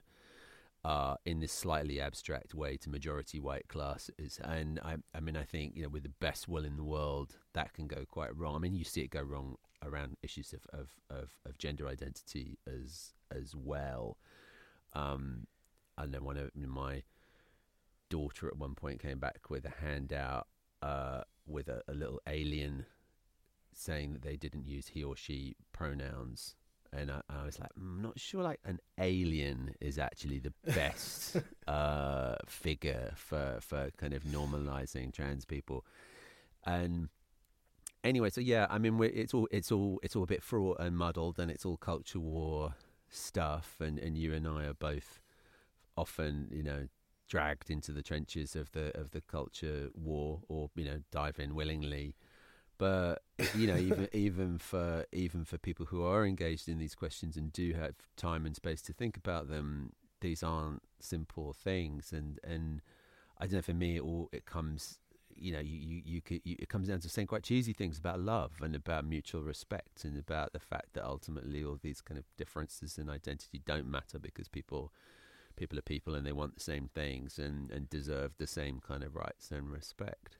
Uh, 0.84 1.14
in 1.24 1.38
this 1.38 1.52
slightly 1.52 2.00
abstract 2.00 2.56
way 2.56 2.76
to 2.76 2.90
majority 2.90 3.38
white 3.38 3.68
classes, 3.68 4.40
and 4.42 4.80
I, 4.80 4.96
I 5.14 5.20
mean, 5.20 5.36
I 5.36 5.44
think 5.44 5.76
you 5.76 5.84
know, 5.84 5.88
with 5.88 6.02
the 6.02 6.08
best 6.08 6.48
will 6.48 6.64
in 6.64 6.76
the 6.76 6.82
world, 6.82 7.36
that 7.52 7.72
can 7.72 7.86
go 7.86 8.04
quite 8.04 8.36
wrong. 8.36 8.56
I 8.56 8.58
mean, 8.58 8.74
you 8.74 8.82
see 8.82 9.02
it 9.02 9.10
go 9.10 9.22
wrong 9.22 9.58
around 9.84 10.16
issues 10.22 10.52
of 10.52 10.66
of, 10.72 10.88
of, 11.08 11.30
of 11.46 11.56
gender 11.56 11.86
identity 11.86 12.58
as 12.66 13.12
as 13.30 13.54
well. 13.54 14.16
Um, 14.92 15.46
and 15.96 16.12
then 16.12 16.24
one 16.24 16.36
of 16.36 16.50
my 16.56 17.02
daughter 18.08 18.46
at 18.46 18.56
one 18.56 18.74
point 18.74 19.00
came 19.00 19.18
back 19.18 19.48
with 19.48 19.64
a 19.64 19.72
handout 19.84 20.46
uh, 20.82 21.22
with 21.46 21.68
a, 21.68 21.82
a, 21.88 21.92
little 21.92 22.20
alien 22.26 22.86
saying 23.72 24.12
that 24.12 24.22
they 24.22 24.36
didn't 24.36 24.66
use 24.66 24.88
he 24.88 25.02
or 25.02 25.16
she 25.16 25.56
pronouns. 25.72 26.56
And 26.92 27.10
I, 27.10 27.22
I 27.30 27.46
was 27.46 27.58
like, 27.58 27.70
I'm 27.76 27.98
mm, 27.98 28.02
not 28.02 28.18
sure. 28.18 28.42
Like 28.42 28.60
an 28.64 28.80
alien 28.98 29.74
is 29.80 29.98
actually 29.98 30.40
the 30.40 30.52
best 30.74 31.36
uh, 31.66 32.34
figure 32.46 33.12
for 33.16 33.58
for 33.60 33.90
kind 33.96 34.12
of 34.12 34.24
normalizing 34.24 35.12
trans 35.12 35.44
people. 35.44 35.86
And 36.66 37.08
anyway, 38.04 38.30
so 38.30 38.40
yeah, 38.40 38.66
I 38.68 38.78
mean, 38.78 39.00
it's 39.02 39.32
all 39.32 39.48
it's 39.50 39.72
all 39.72 40.00
it's 40.02 40.16
all 40.16 40.24
a 40.24 40.26
bit 40.26 40.42
fraught 40.42 40.80
and 40.80 40.96
muddled, 40.96 41.38
and 41.38 41.50
it's 41.50 41.64
all 41.64 41.78
culture 41.78 42.20
war 42.20 42.74
stuff. 43.08 43.76
And 43.80 43.98
and 43.98 44.18
you 44.18 44.34
and 44.34 44.46
I 44.46 44.64
are 44.64 44.74
both 44.74 45.20
often, 45.96 46.48
you 46.50 46.62
know, 46.62 46.88
dragged 47.32 47.70
into 47.70 47.92
the 47.92 48.02
trenches 48.02 48.54
of 48.54 48.70
the 48.72 48.94
of 48.94 49.12
the 49.12 49.22
culture 49.22 49.88
war, 49.94 50.40
or 50.48 50.68
you 50.76 50.84
know, 50.84 50.98
dive 51.10 51.38
in 51.38 51.54
willingly. 51.54 52.14
But 52.76 53.22
you 53.56 53.66
know, 53.66 53.76
even 53.76 54.08
even 54.12 54.58
for 54.58 55.06
even 55.12 55.46
for 55.46 55.56
people 55.56 55.86
who 55.86 56.04
are 56.04 56.26
engaged 56.26 56.68
in 56.68 56.76
these 56.76 56.94
questions 56.94 57.38
and 57.38 57.50
do 57.50 57.72
have 57.72 57.94
time 58.18 58.44
and 58.44 58.54
space 58.54 58.82
to 58.82 58.92
think 58.92 59.16
about 59.16 59.48
them, 59.48 59.92
these 60.20 60.42
aren't 60.42 60.82
simple 61.00 61.54
things. 61.54 62.12
And 62.12 62.38
and 62.44 62.82
I 63.38 63.46
don't 63.46 63.54
know. 63.54 63.62
For 63.62 63.72
me, 63.72 63.96
it 63.96 64.02
all 64.02 64.28
it 64.30 64.44
comes 64.44 64.98
you 65.34 65.50
know, 65.50 65.60
you, 65.60 65.78
you, 65.78 66.02
you, 66.04 66.20
could, 66.20 66.42
you, 66.44 66.56
it 66.58 66.68
comes 66.68 66.88
down 66.88 67.00
to 67.00 67.08
saying 67.08 67.26
quite 67.26 67.42
cheesy 67.42 67.72
things 67.72 67.98
about 67.98 68.20
love 68.20 68.52
and 68.60 68.76
about 68.76 69.06
mutual 69.06 69.42
respect 69.42 70.04
and 70.04 70.16
about 70.18 70.52
the 70.52 70.60
fact 70.60 70.92
that 70.92 71.04
ultimately 71.04 71.64
all 71.64 71.78
these 71.82 72.02
kind 72.02 72.18
of 72.18 72.24
differences 72.36 72.98
in 72.98 73.08
identity 73.08 73.62
don't 73.64 73.90
matter 73.90 74.18
because 74.18 74.46
people 74.46 74.92
people 75.56 75.78
are 75.78 75.82
people 75.82 76.14
and 76.14 76.26
they 76.26 76.32
want 76.32 76.54
the 76.54 76.60
same 76.60 76.90
things 76.94 77.38
and, 77.38 77.70
and 77.70 77.88
deserve 77.88 78.32
the 78.38 78.46
same 78.46 78.80
kind 78.80 79.02
of 79.02 79.14
rights 79.14 79.50
and 79.50 79.70
respect. 79.70 80.36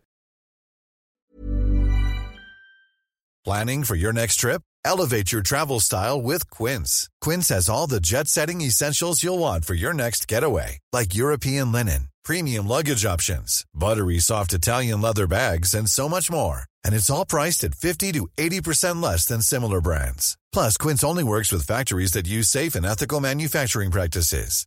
Planning 3.44 3.82
for 3.82 3.96
your 3.96 4.12
next 4.12 4.36
trip? 4.36 4.62
Elevate 4.84 5.32
your 5.32 5.42
travel 5.42 5.80
style 5.80 6.22
with 6.22 6.48
Quince. 6.50 7.08
Quince 7.20 7.48
has 7.48 7.68
all 7.68 7.88
the 7.88 8.00
jet 8.00 8.28
setting 8.28 8.60
essentials 8.60 9.22
you'll 9.22 9.38
want 9.38 9.64
for 9.64 9.74
your 9.74 9.92
next 9.92 10.28
getaway, 10.28 10.78
like 10.92 11.14
European 11.16 11.72
linen, 11.72 12.08
premium 12.24 12.68
luggage 12.68 13.04
options, 13.04 13.64
buttery 13.74 14.20
soft 14.20 14.52
Italian 14.52 15.00
leather 15.00 15.26
bags, 15.26 15.74
and 15.74 15.88
so 15.88 16.08
much 16.08 16.30
more. 16.30 16.66
And 16.84 16.94
it's 16.94 17.10
all 17.10 17.24
priced 17.24 17.64
at 17.64 17.74
50 17.74 18.12
to 18.12 18.28
80% 18.38 19.02
less 19.02 19.24
than 19.26 19.42
similar 19.42 19.80
brands. 19.80 20.36
Plus, 20.52 20.76
Quince 20.76 21.02
only 21.02 21.24
works 21.24 21.50
with 21.50 21.66
factories 21.66 22.12
that 22.12 22.28
use 22.28 22.48
safe 22.48 22.76
and 22.76 22.86
ethical 22.86 23.20
manufacturing 23.20 23.90
practices. 23.90 24.66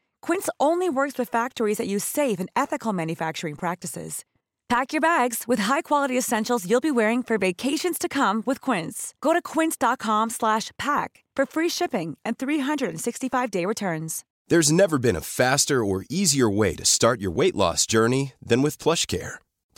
Quince 0.21 0.49
only 0.59 0.89
works 0.89 1.17
with 1.17 1.29
factories 1.29 1.77
that 1.77 1.87
use 1.87 2.03
safe 2.03 2.39
and 2.39 2.49
ethical 2.55 2.93
manufacturing 2.93 3.55
practices. 3.55 4.23
Pack 4.69 4.93
your 4.93 5.01
bags 5.01 5.43
with 5.47 5.59
high-quality 5.59 6.17
essentials 6.17 6.65
you'll 6.65 6.79
be 6.79 6.91
wearing 6.91 7.21
for 7.21 7.37
vacations 7.37 7.97
to 7.99 8.07
come 8.07 8.41
with 8.45 8.61
Quince. 8.61 9.13
Go 9.19 9.33
to 9.33 9.41
quince.com/pack 9.41 11.23
for 11.35 11.45
free 11.45 11.69
shipping 11.69 12.17
and 12.23 12.37
365-day 12.37 13.65
returns. 13.65 14.23
There's 14.47 14.71
never 14.71 14.97
been 14.97 15.15
a 15.15 15.21
faster 15.21 15.83
or 15.83 16.05
easier 16.09 16.49
way 16.49 16.75
to 16.75 16.85
start 16.85 17.21
your 17.21 17.31
weight 17.31 17.55
loss 17.55 17.85
journey 17.85 18.33
than 18.41 18.61
with 18.61 18.77
PlushCare. 18.77 19.35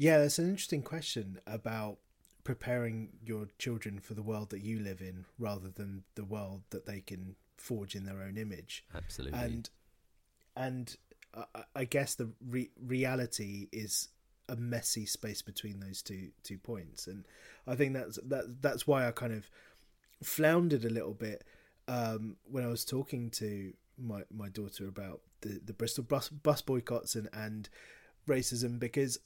Yeah, 0.00 0.20
that's 0.20 0.38
an 0.38 0.48
interesting 0.48 0.80
question 0.80 1.40
about 1.46 1.98
preparing 2.42 3.10
your 3.22 3.48
children 3.58 3.98
for 3.98 4.14
the 4.14 4.22
world 4.22 4.48
that 4.48 4.62
you 4.62 4.78
live 4.80 5.02
in 5.02 5.26
rather 5.38 5.68
than 5.68 6.04
the 6.14 6.24
world 6.24 6.62
that 6.70 6.86
they 6.86 7.02
can 7.02 7.36
forge 7.58 7.94
in 7.94 8.06
their 8.06 8.22
own 8.22 8.38
image. 8.38 8.82
Absolutely. 8.94 9.38
And 9.38 9.68
and 10.56 10.96
I, 11.34 11.64
I 11.76 11.84
guess 11.84 12.14
the 12.14 12.30
re- 12.48 12.70
reality 12.82 13.68
is 13.72 14.08
a 14.48 14.56
messy 14.56 15.04
space 15.04 15.42
between 15.42 15.80
those 15.80 16.00
two 16.00 16.30
two 16.44 16.56
points, 16.56 17.06
and 17.06 17.26
I 17.66 17.74
think 17.74 17.92
that's 17.92 18.18
that 18.24 18.62
that's 18.62 18.86
why 18.86 19.06
I 19.06 19.10
kind 19.10 19.34
of 19.34 19.50
floundered 20.22 20.86
a 20.86 20.90
little 20.90 21.12
bit 21.12 21.44
um, 21.88 22.36
when 22.50 22.64
I 22.64 22.68
was 22.68 22.86
talking 22.86 23.28
to 23.32 23.74
my 23.98 24.22
my 24.34 24.48
daughter 24.48 24.88
about 24.88 25.20
the 25.42 25.60
the 25.62 25.74
Bristol 25.74 26.04
bus 26.04 26.30
bus 26.30 26.62
boycotts 26.62 27.16
and 27.16 27.28
and 27.34 27.68
racism 28.26 28.78
because 28.78 29.18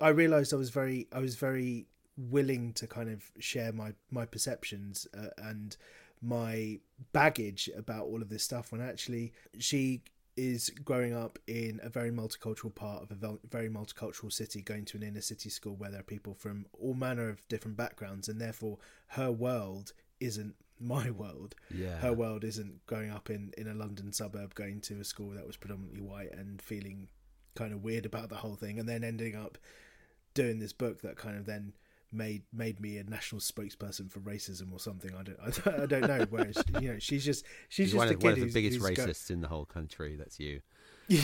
I 0.00 0.08
realized 0.08 0.52
I 0.52 0.56
was 0.56 0.70
very 0.70 1.08
I 1.12 1.20
was 1.20 1.36
very 1.36 1.86
willing 2.16 2.72
to 2.74 2.86
kind 2.86 3.10
of 3.10 3.22
share 3.38 3.72
my 3.72 3.92
my 4.10 4.24
perceptions 4.26 5.06
uh, 5.16 5.28
and 5.38 5.76
my 6.22 6.78
baggage 7.12 7.68
about 7.76 8.06
all 8.06 8.22
of 8.22 8.28
this 8.28 8.42
stuff 8.42 8.72
when 8.72 8.80
actually 8.80 9.32
she 9.58 10.02
is 10.36 10.70
growing 10.84 11.14
up 11.14 11.38
in 11.46 11.80
a 11.82 11.88
very 11.88 12.10
multicultural 12.10 12.74
part 12.74 13.02
of 13.02 13.10
a 13.10 13.38
very 13.48 13.70
multicultural 13.70 14.30
city 14.30 14.60
going 14.60 14.84
to 14.84 14.96
an 14.96 15.02
inner 15.02 15.20
city 15.20 15.48
school 15.48 15.74
where 15.76 15.90
there 15.90 16.00
are 16.00 16.04
people 16.04 16.34
from 16.34 16.66
all 16.78 16.94
manner 16.94 17.28
of 17.28 17.46
different 17.48 17.76
backgrounds 17.76 18.28
and 18.28 18.40
therefore 18.40 18.78
her 19.08 19.30
world 19.30 19.92
isn't 20.20 20.54
my 20.80 21.10
world. 21.10 21.54
Yeah. 21.74 21.96
Her 21.96 22.12
world 22.12 22.44
isn't 22.44 22.84
growing 22.86 23.10
up 23.10 23.30
in 23.30 23.52
in 23.56 23.66
a 23.66 23.74
london 23.74 24.12
suburb 24.12 24.54
going 24.54 24.80
to 24.82 25.00
a 25.00 25.04
school 25.04 25.30
that 25.30 25.46
was 25.46 25.56
predominantly 25.56 26.02
white 26.02 26.32
and 26.32 26.60
feeling 26.60 27.08
kind 27.54 27.72
of 27.72 27.82
weird 27.82 28.04
about 28.04 28.28
the 28.28 28.36
whole 28.36 28.56
thing 28.56 28.78
and 28.78 28.86
then 28.86 29.02
ending 29.02 29.34
up 29.34 29.56
doing 30.36 30.60
this 30.60 30.72
book 30.72 31.02
that 31.02 31.16
kind 31.16 31.36
of 31.36 31.46
then 31.46 31.72
made 32.12 32.42
made 32.52 32.80
me 32.80 32.98
a 32.98 33.04
national 33.04 33.40
spokesperson 33.40 34.10
for 34.10 34.20
racism 34.20 34.72
or 34.72 34.78
something. 34.78 35.12
I 35.14 35.22
don't 35.22 35.66
I, 35.82 35.86
don't 35.86 36.06
know. 36.06 36.26
Whereas 36.30 36.62
you 36.80 36.92
know 36.92 36.98
she's 36.98 37.24
just 37.24 37.44
she's, 37.68 37.86
she's 37.88 37.92
just 37.92 37.96
one, 37.96 38.08
of, 38.08 38.22
one 38.22 38.32
of 38.34 38.40
the 38.40 38.52
biggest 38.52 38.80
racists 38.80 39.28
go- 39.28 39.34
in 39.34 39.40
the 39.40 39.48
whole 39.48 39.64
country. 39.64 40.16
That's 40.16 40.38
you. 40.38 40.60
yeah, 41.08 41.20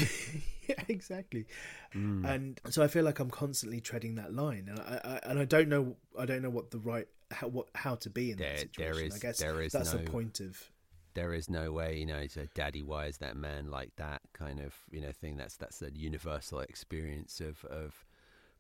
exactly. 0.89 1.47
Mm. 1.95 2.25
And 2.25 2.61
so 2.71 2.83
I 2.83 2.89
feel 2.89 3.05
like 3.05 3.19
I'm 3.19 3.31
constantly 3.31 3.81
treading 3.81 4.15
that 4.17 4.33
line, 4.33 4.69
and 4.69 4.79
I, 4.81 5.01
I 5.05 5.31
and 5.31 5.39
I 5.39 5.45
don't 5.45 5.69
know 5.69 5.97
I 6.19 6.27
don't 6.27 6.43
know 6.43 6.51
what 6.51 6.71
the 6.71 6.79
right 6.79 7.07
how 7.31 7.49
what 7.49 7.69
how 7.75 7.97
to 7.97 8.11
be 8.11 8.31
in 8.31 8.39
there, 8.39 8.51
that 8.51 8.59
situation. 8.61 8.95
There 8.95 9.07
is, 9.07 9.15
I 9.15 9.19
guess 9.19 9.39
there 9.39 9.61
is 9.61 9.73
that's 9.73 9.93
no, 9.93 10.01
the 10.01 10.11
point 10.11 10.41
of. 10.41 10.71
There 11.15 11.35
is 11.35 11.51
no 11.51 11.73
way, 11.73 11.99
you 11.99 12.07
know, 12.07 12.27
to 12.27 12.47
daddy, 12.55 12.83
why 12.83 13.05
is 13.05 13.19
that 13.19 13.37
man 13.37 13.71
like 13.71 13.95
that 13.97 14.23
kind 14.33 14.61
of, 14.61 14.75
you 14.91 15.03
know, 15.03 15.13
thing. 15.13 15.37
That's 15.37 15.57
that's 15.57 15.83
a 15.83 15.91
universal 15.93 16.61
experience 16.61 17.39
of 17.39 17.63
of 17.67 18.07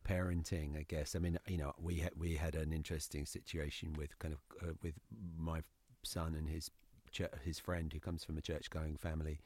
parenting, 0.04 0.78
I 0.78 0.84
guess. 0.88 1.14
I 1.14 1.18
mean, 1.18 1.38
you 1.46 1.58
know, 1.58 1.72
we 1.78 1.98
had 1.98 2.12
we 2.16 2.36
had 2.36 2.54
an 2.54 2.72
interesting 2.72 3.26
situation 3.26 3.94
with 3.96 4.18
kind 4.18 4.34
of 4.34 4.40
uh, 4.62 4.72
with 4.82 4.94
my 5.38 5.62
son 6.02 6.34
and 6.34 6.48
his 6.48 6.70
ch- 7.10 7.22
his 7.44 7.58
friend 7.58 7.92
who 7.92 8.00
comes 8.00 8.24
from 8.24 8.38
a 8.38 8.40
church 8.40 8.70
going 8.70 8.96
family, 8.96 9.40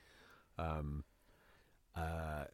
um, 0.58 1.04
uh, 1.94 2.44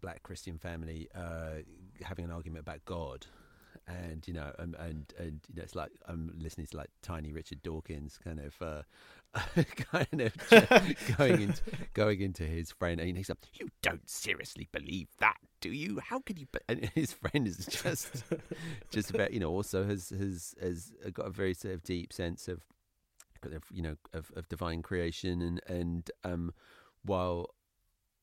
black 0.00 0.22
Christian 0.22 0.58
family, 0.58 1.08
uh, 1.14 1.62
having 2.02 2.24
an 2.24 2.30
argument 2.30 2.60
about 2.60 2.84
God, 2.84 3.26
and 3.86 4.26
you 4.26 4.34
know, 4.34 4.52
and 4.58 4.74
and, 4.76 5.12
and 5.18 5.40
you 5.48 5.56
know, 5.56 5.62
it's 5.62 5.74
like 5.74 5.90
I'm 6.08 6.32
listening 6.38 6.66
to 6.68 6.76
like 6.76 6.90
tiny 7.02 7.32
Richard 7.32 7.62
Dawkins, 7.62 8.18
kind 8.22 8.40
of, 8.40 8.54
uh, 8.62 8.82
kind 9.92 10.20
of 10.20 10.34
going 11.18 11.42
into 11.42 11.62
going 11.92 12.20
into 12.22 12.44
his 12.44 12.72
friend, 12.72 13.00
and 13.00 13.16
he's 13.16 13.28
like, 13.28 13.38
"You 13.54 13.68
don't 13.82 14.08
seriously 14.08 14.68
believe 14.72 15.08
that, 15.18 15.36
do 15.60 15.70
you? 15.70 16.00
How 16.00 16.20
could 16.20 16.38
you?" 16.38 16.46
And 16.68 16.90
his 16.94 17.12
friend 17.12 17.46
is 17.46 17.66
just, 17.66 18.24
just 18.90 19.10
about, 19.10 19.32
you 19.32 19.40
know, 19.40 19.50
also 19.50 19.84
has 19.84 20.10
has 20.10 20.54
has 20.60 20.92
got 21.12 21.26
a 21.26 21.30
very 21.30 21.54
sort 21.54 21.74
of 21.74 21.82
deep 21.82 22.12
sense 22.12 22.48
of, 22.48 22.62
of 23.42 23.64
you 23.70 23.82
know, 23.82 23.96
of, 24.14 24.30
of 24.34 24.48
divine 24.48 24.82
creation, 24.82 25.42
and 25.42 25.60
and 25.66 26.10
um, 26.24 26.54
while 27.04 27.50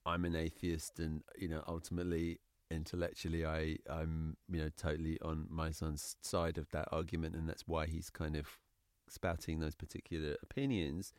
I'm 0.05 0.26
an 0.26 0.36
atheist, 0.36 0.99
and 0.99 1.22
you 1.38 1.49
know, 1.49 1.64
ultimately 1.68 2.39
intellectually 2.72 3.45
I 3.45 3.78
I'm 3.89 4.38
you 4.49 4.61
know 4.61 4.69
totally 4.78 5.19
on 5.22 5.47
my 5.49 5.72
son's 5.72 6.15
side 6.22 6.57
of 6.57 6.69
that 6.72 6.88
argument 6.91 7.36
and 7.36 7.47
that's 7.47 7.67
why 7.67 7.86
he's 7.86 8.09
kind 8.09 8.36
of 8.36 8.47
spouting 9.09 9.59
those 9.59 9.76
particular 9.76 10.38
opinions. 10.41 11.13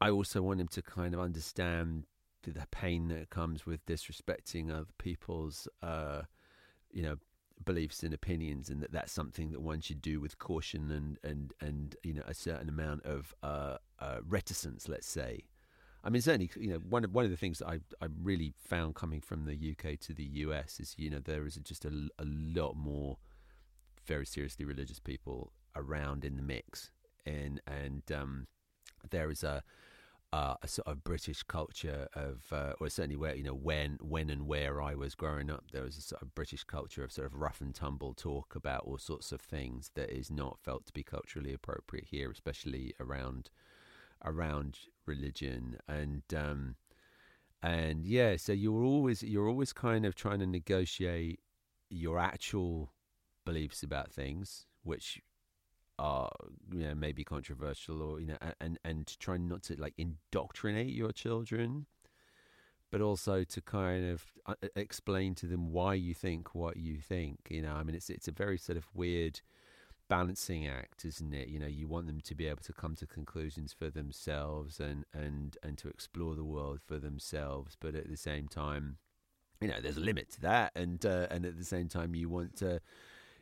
I 0.00 0.10
also 0.10 0.42
want 0.42 0.60
him 0.60 0.68
to 0.68 0.82
kind 0.82 1.14
of 1.14 1.20
understand 1.20 2.04
the, 2.42 2.66
pain 2.70 3.08
that 3.08 3.30
comes 3.30 3.66
with 3.66 3.84
disrespecting 3.84 4.70
other 4.70 4.86
people's 4.98 5.68
uh 5.82 6.22
you 6.90 7.02
know 7.02 7.16
beliefs 7.64 8.02
and 8.02 8.14
opinions 8.14 8.70
and 8.70 8.82
that 8.82 8.92
that's 8.92 9.12
something 9.12 9.50
that 9.50 9.60
one 9.60 9.80
should 9.80 10.00
do 10.00 10.20
with 10.20 10.38
caution 10.38 10.90
and 10.90 11.18
and 11.22 11.52
and 11.60 11.96
you 12.02 12.14
know 12.14 12.22
a 12.26 12.34
certain 12.34 12.68
amount 12.68 13.04
of 13.04 13.34
uh, 13.42 13.76
uh 13.98 14.18
reticence 14.26 14.88
let's 14.88 15.08
say 15.08 15.44
I 16.02 16.08
mean, 16.08 16.22
certainly, 16.22 16.50
you 16.56 16.68
know, 16.68 16.78
one 16.78 17.04
of 17.04 17.12
one 17.12 17.24
of 17.24 17.30
the 17.30 17.36
things 17.36 17.58
that 17.58 17.68
I 17.68 17.80
I 18.00 18.08
really 18.22 18.54
found 18.58 18.94
coming 18.94 19.20
from 19.20 19.44
the 19.44 19.76
UK 19.76 19.98
to 20.00 20.14
the 20.14 20.24
US 20.24 20.80
is, 20.80 20.94
you 20.96 21.10
know, 21.10 21.18
there 21.18 21.46
is 21.46 21.56
just 21.62 21.84
a, 21.84 22.08
a 22.18 22.24
lot 22.24 22.74
more 22.76 23.18
very 24.06 24.26
seriously 24.26 24.64
religious 24.64 24.98
people 24.98 25.52
around 25.76 26.24
in 26.24 26.36
the 26.36 26.42
mix, 26.42 26.90
and 27.26 27.60
and 27.66 28.02
um, 28.12 28.46
there 29.10 29.30
is 29.30 29.44
a 29.44 29.62
uh, 30.32 30.54
a 30.62 30.68
sort 30.68 30.86
of 30.86 31.02
British 31.02 31.42
culture 31.42 32.06
of, 32.14 32.44
uh, 32.52 32.72
or 32.80 32.88
certainly 32.88 33.16
where 33.16 33.34
you 33.34 33.42
know 33.42 33.54
when 33.54 33.98
when 34.00 34.30
and 34.30 34.46
where 34.46 34.80
I 34.80 34.94
was 34.94 35.14
growing 35.14 35.50
up, 35.50 35.64
there 35.72 35.82
was 35.82 35.98
a 35.98 36.02
sort 36.02 36.22
of 36.22 36.34
British 36.34 36.64
culture 36.64 37.02
of 37.02 37.12
sort 37.12 37.26
of 37.26 37.34
rough 37.34 37.60
and 37.60 37.74
tumble 37.74 38.14
talk 38.14 38.54
about 38.54 38.84
all 38.84 38.98
sorts 38.98 39.32
of 39.32 39.40
things 39.40 39.90
that 39.94 40.10
is 40.10 40.30
not 40.30 40.58
felt 40.60 40.86
to 40.86 40.92
be 40.92 41.02
culturally 41.02 41.52
appropriate 41.52 42.06
here, 42.10 42.30
especially 42.30 42.94
around 43.00 43.50
around 44.24 44.78
religion 45.06 45.78
and 45.88 46.22
um, 46.36 46.76
and 47.62 48.06
yeah 48.06 48.36
so 48.36 48.52
you're 48.52 48.82
always 48.82 49.22
you're 49.22 49.48
always 49.48 49.72
kind 49.72 50.06
of 50.06 50.14
trying 50.14 50.38
to 50.38 50.46
negotiate 50.46 51.40
your 51.90 52.18
actual 52.18 52.92
beliefs 53.44 53.82
about 53.82 54.12
things 54.12 54.66
which 54.82 55.20
are 55.98 56.30
you 56.72 56.80
know 56.80 56.94
maybe 56.94 57.22
controversial 57.22 58.00
or 58.00 58.20
you 58.20 58.26
know 58.26 58.36
and 58.60 58.78
and 58.84 59.18
trying 59.18 59.46
not 59.46 59.62
to 59.62 59.78
like 59.78 59.94
indoctrinate 59.98 60.94
your 60.94 61.12
children 61.12 61.86
but 62.90 63.00
also 63.00 63.44
to 63.44 63.60
kind 63.60 64.10
of 64.10 64.24
uh, 64.46 64.54
explain 64.74 65.34
to 65.34 65.46
them 65.46 65.72
why 65.72 65.94
you 65.94 66.14
think 66.14 66.54
what 66.54 66.76
you 66.76 66.96
think 66.96 67.38
you 67.50 67.62
know? 67.62 67.74
I 67.74 67.82
mean 67.82 67.94
it's 67.94 68.10
it's 68.10 68.28
a 68.28 68.32
very 68.32 68.56
sort 68.56 68.78
of 68.78 68.86
weird 68.94 69.40
balancing 70.10 70.66
act, 70.66 71.04
isn't 71.04 71.32
it? 71.32 71.48
You 71.48 71.60
know, 71.60 71.68
you 71.68 71.86
want 71.88 72.08
them 72.08 72.20
to 72.20 72.34
be 72.34 72.48
able 72.48 72.62
to 72.64 72.72
come 72.72 72.96
to 72.96 73.06
conclusions 73.06 73.72
for 73.72 73.88
themselves 73.88 74.80
and 74.80 75.06
and 75.14 75.56
and 75.62 75.78
to 75.78 75.88
explore 75.88 76.34
the 76.34 76.44
world 76.44 76.80
for 76.84 76.98
themselves, 76.98 77.76
but 77.80 77.94
at 77.94 78.10
the 78.10 78.16
same 78.16 78.48
time, 78.48 78.98
you 79.60 79.68
know, 79.68 79.80
there's 79.80 79.96
a 79.96 80.00
limit 80.00 80.30
to 80.32 80.40
that, 80.42 80.72
and 80.74 81.06
uh, 81.06 81.28
and 81.30 81.46
at 81.46 81.56
the 81.56 81.64
same 81.64 81.88
time, 81.88 82.14
you 82.14 82.28
want 82.28 82.56
to. 82.56 82.80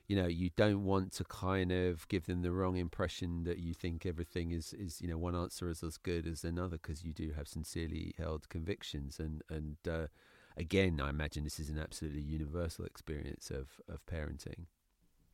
You 0.07 0.17
know, 0.17 0.27
you 0.27 0.49
don't 0.57 0.85
want 0.85 1.13
to 1.17 1.25
kind 1.25 1.71
of 1.71 2.09
give 2.09 2.25
them 2.25 2.41
the 2.41 2.51
wrong 2.51 2.79
impression 2.79 3.45
that 3.45 3.59
you 3.59 3.75
think 3.75 4.07
everything 4.07 4.53
is, 4.53 4.73
is 4.73 5.03
you 5.03 5.09
know, 5.09 5.19
one 5.19 5.37
answer 5.37 5.69
is 5.69 5.83
as 5.83 5.99
good 5.99 6.27
as 6.27 6.45
another 6.45 6.79
because 6.79 7.05
you 7.05 7.13
do 7.13 7.33
have 7.37 7.47
sincerely 7.47 8.15
held 8.17 8.49
convictions. 8.49 9.21
And, 9.21 9.43
and 9.51 9.77
uh, 9.87 10.07
again, 10.57 10.99
I 10.99 11.11
imagine 11.11 11.45
this 11.45 11.61
is 11.61 11.69
an 11.69 11.79
absolutely 11.79 12.23
universal 12.23 12.87
experience 12.87 13.51
of, 13.51 13.83
of 13.87 14.07
parenting 14.07 14.65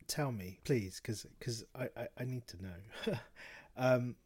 tell 0.09 0.32
me, 0.32 0.59
please, 0.64 1.00
because 1.02 1.26
because 1.38 1.64
I, 1.74 1.88
I, 1.96 2.07
I 2.18 2.24
need 2.24 2.46
to 2.48 2.57
know. 2.62 3.18
um, 3.76 4.16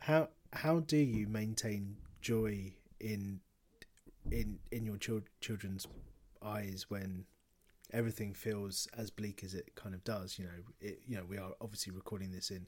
how 0.00 0.28
how 0.52 0.80
do 0.80 0.96
you 0.96 1.26
maintain 1.26 1.96
joy 2.20 2.72
in 2.98 3.40
in 4.30 4.58
in 4.70 4.84
your 4.84 4.96
ch- 4.96 5.24
children's 5.40 5.86
eyes 6.42 6.86
when 6.88 7.24
everything 7.92 8.32
feels 8.32 8.86
as 8.96 9.10
bleak 9.10 9.42
as 9.44 9.54
it 9.54 9.74
kind 9.74 9.94
of 9.94 10.02
does? 10.04 10.38
You 10.38 10.46
know, 10.46 10.62
it, 10.80 11.02
you 11.06 11.16
know, 11.16 11.24
we 11.28 11.38
are 11.38 11.52
obviously 11.60 11.92
recording 11.92 12.32
this 12.32 12.50
in 12.50 12.66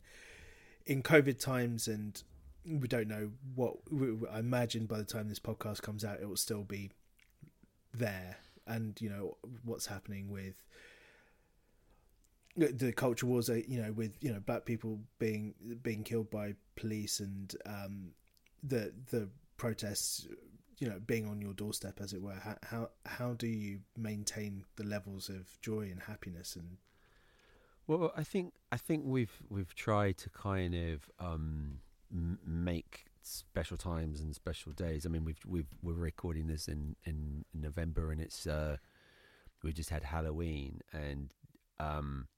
in 0.87 1.03
COVID 1.03 1.39
times, 1.39 1.89
and 1.89 2.23
we 2.65 2.89
don't 2.89 3.09
know 3.09 3.31
what. 3.55 3.75
I 4.31 4.39
imagine 4.39 4.87
by 4.87 4.99
the 4.99 5.05
time 5.05 5.29
this 5.29 5.41
podcast 5.41 5.83
comes 5.83 6.05
out, 6.05 6.21
it 6.21 6.29
will 6.29 6.37
still 6.37 6.65
be 6.65 6.91
there, 7.95 8.37
and 8.67 9.01
you 9.01 9.09
know 9.09 9.37
what's 9.65 9.87
happening 9.87 10.31
with 10.31 10.63
the 12.57 12.93
culture 12.93 13.27
wars, 13.27 13.49
you 13.49 13.81
know, 13.81 13.93
with 13.93 14.13
you 14.21 14.33
know 14.33 14.41
black 14.41 14.65
people 14.65 15.01
being 15.19 15.55
being 15.83 16.05
killed 16.05 16.31
by 16.31 16.55
police 16.77 17.21
and 17.21 17.55
um, 17.67 18.11
the 18.63 18.93
the 19.11 19.29
protests, 19.57 20.27
you 20.79 20.89
know, 20.89 21.01
being 21.07 21.27
on 21.29 21.41
your 21.41 21.55
doorstep, 21.55 22.01
as 22.01 22.13
it 22.13 22.21
were. 22.21 22.35
How 22.35 22.57
how 22.63 22.91
how 23.07 23.33
do 23.35 23.47
you 23.47 23.81
maintain 23.97 24.65
the 24.77 24.85
levels 24.85 25.29
of 25.29 25.59
joy 25.61 25.83
and 25.83 26.01
happiness 26.01 26.57
and? 26.57 26.77
Well, 27.87 28.13
I 28.17 28.23
think 28.23 28.53
I 28.71 28.77
think 28.77 29.05
we've 29.07 29.43
we've 29.49 29.75
tried 29.75 30.19
to 30.19 30.31
kind 30.31 30.75
of 30.75 31.11
um, 31.19 31.79
make 32.47 33.07
special 33.23 33.77
times 33.77 34.21
and 34.21 34.35
special 34.35 34.73
days. 34.73 35.07
I 35.07 35.09
mean, 35.09 35.25
we've 35.25 35.41
we've 35.47 35.67
we're 35.83 35.95
recording 35.95 36.47
this 36.47 36.69
in 36.69 36.97
in 37.05 37.45
November, 37.55 38.13
and 38.13 38.21
it's 38.21 38.47
uh, 38.47 38.77
we 39.65 39.73
just 39.73 39.91
had 39.91 40.05
Halloween, 40.05 40.81
and 40.93 41.35
um, 41.81 42.29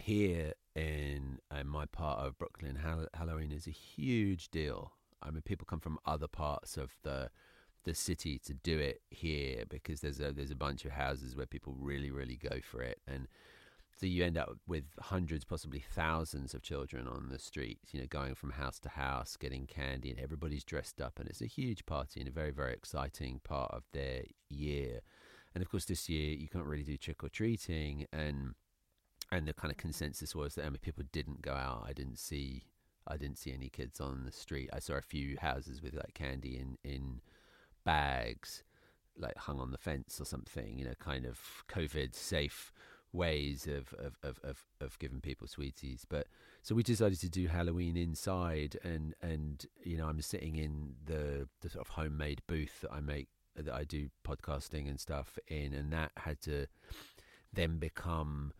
here 0.00 0.54
in, 0.74 1.38
in 1.58 1.68
my 1.68 1.86
part 1.86 2.20
of 2.20 2.38
Brooklyn, 2.38 2.78
Halloween 3.14 3.52
is 3.52 3.66
a 3.66 3.70
huge 3.70 4.50
deal. 4.50 4.92
I 5.22 5.30
mean, 5.30 5.42
people 5.42 5.66
come 5.66 5.80
from 5.80 5.98
other 6.06 6.28
parts 6.28 6.76
of 6.76 6.96
the 7.02 7.30
the 7.84 7.94
city 7.94 8.38
to 8.38 8.52
do 8.52 8.78
it 8.78 9.00
here 9.08 9.64
because 9.68 10.00
there's 10.02 10.20
a 10.20 10.32
there's 10.32 10.50
a 10.50 10.56
bunch 10.56 10.84
of 10.84 10.90
houses 10.90 11.34
where 11.34 11.46
people 11.46 11.74
really 11.78 12.10
really 12.10 12.36
go 12.36 12.60
for 12.62 12.82
it, 12.82 13.00
and 13.06 13.26
so 13.98 14.06
you 14.06 14.24
end 14.24 14.38
up 14.38 14.56
with 14.66 14.84
hundreds, 14.98 15.44
possibly 15.44 15.84
thousands 15.92 16.54
of 16.54 16.62
children 16.62 17.06
on 17.06 17.28
the 17.28 17.38
streets. 17.38 17.92
You 17.92 18.00
know, 18.00 18.06
going 18.08 18.34
from 18.34 18.52
house 18.52 18.78
to 18.80 18.88
house, 18.88 19.36
getting 19.36 19.66
candy, 19.66 20.10
and 20.10 20.20
everybody's 20.20 20.64
dressed 20.64 21.00
up, 21.00 21.18
and 21.18 21.28
it's 21.28 21.42
a 21.42 21.46
huge 21.46 21.84
party 21.86 22.20
and 22.20 22.28
a 22.28 22.32
very 22.32 22.50
very 22.50 22.72
exciting 22.72 23.40
part 23.44 23.70
of 23.72 23.84
their 23.92 24.24
year. 24.48 25.00
And 25.54 25.62
of 25.62 25.70
course, 25.70 25.86
this 25.86 26.08
year 26.08 26.34
you 26.34 26.48
can't 26.48 26.66
really 26.66 26.82
do 26.82 26.96
trick 26.96 27.24
or 27.24 27.28
treating, 27.28 28.06
and 28.12 28.54
and 29.32 29.46
the 29.46 29.52
kind 29.52 29.70
of 29.70 29.76
consensus 29.76 30.34
was 30.34 30.54
that 30.54 30.66
I 30.66 30.70
mean, 30.70 30.78
people 30.82 31.04
didn't 31.12 31.42
go 31.42 31.52
out. 31.52 31.84
I 31.86 31.92
didn't 31.92 32.18
see 32.18 32.64
I 33.06 33.16
didn't 33.16 33.38
see 33.38 33.52
any 33.52 33.68
kids 33.68 34.00
on 34.00 34.24
the 34.24 34.32
street. 34.32 34.70
I 34.72 34.78
saw 34.78 34.94
a 34.94 35.02
few 35.02 35.36
houses 35.40 35.82
with 35.82 35.94
like 35.94 36.14
candy 36.14 36.58
in 36.58 36.78
in 36.84 37.20
bags, 37.84 38.62
like 39.16 39.36
hung 39.36 39.60
on 39.60 39.72
the 39.72 39.78
fence 39.78 40.20
or 40.20 40.24
something. 40.24 40.78
You 40.78 40.86
know, 40.86 40.94
kind 40.98 41.26
of 41.26 41.38
COVID 41.68 42.14
safe 42.14 42.72
ways 43.12 43.66
of 43.66 43.92
of, 43.94 44.16
of, 44.22 44.38
of, 44.44 44.64
of 44.80 44.98
giving 44.98 45.20
people 45.20 45.46
sweeties. 45.46 46.04
But 46.08 46.26
so 46.62 46.74
we 46.74 46.82
decided 46.82 47.20
to 47.20 47.28
do 47.28 47.48
Halloween 47.48 47.96
inside, 47.96 48.78
and 48.82 49.14
and 49.22 49.64
you 49.82 49.96
know 49.96 50.06
I'm 50.06 50.20
sitting 50.22 50.56
in 50.56 50.94
the 51.04 51.48
the 51.60 51.70
sort 51.70 51.86
of 51.86 51.92
homemade 51.92 52.42
booth 52.46 52.80
that 52.82 52.92
I 52.92 53.00
make 53.00 53.28
that 53.56 53.74
I 53.74 53.84
do 53.84 54.08
podcasting 54.24 54.88
and 54.88 55.00
stuff 55.00 55.38
in, 55.48 55.72
and 55.72 55.92
that 55.92 56.12
had 56.16 56.40
to 56.42 56.66
then 57.52 57.78
become 57.78 58.52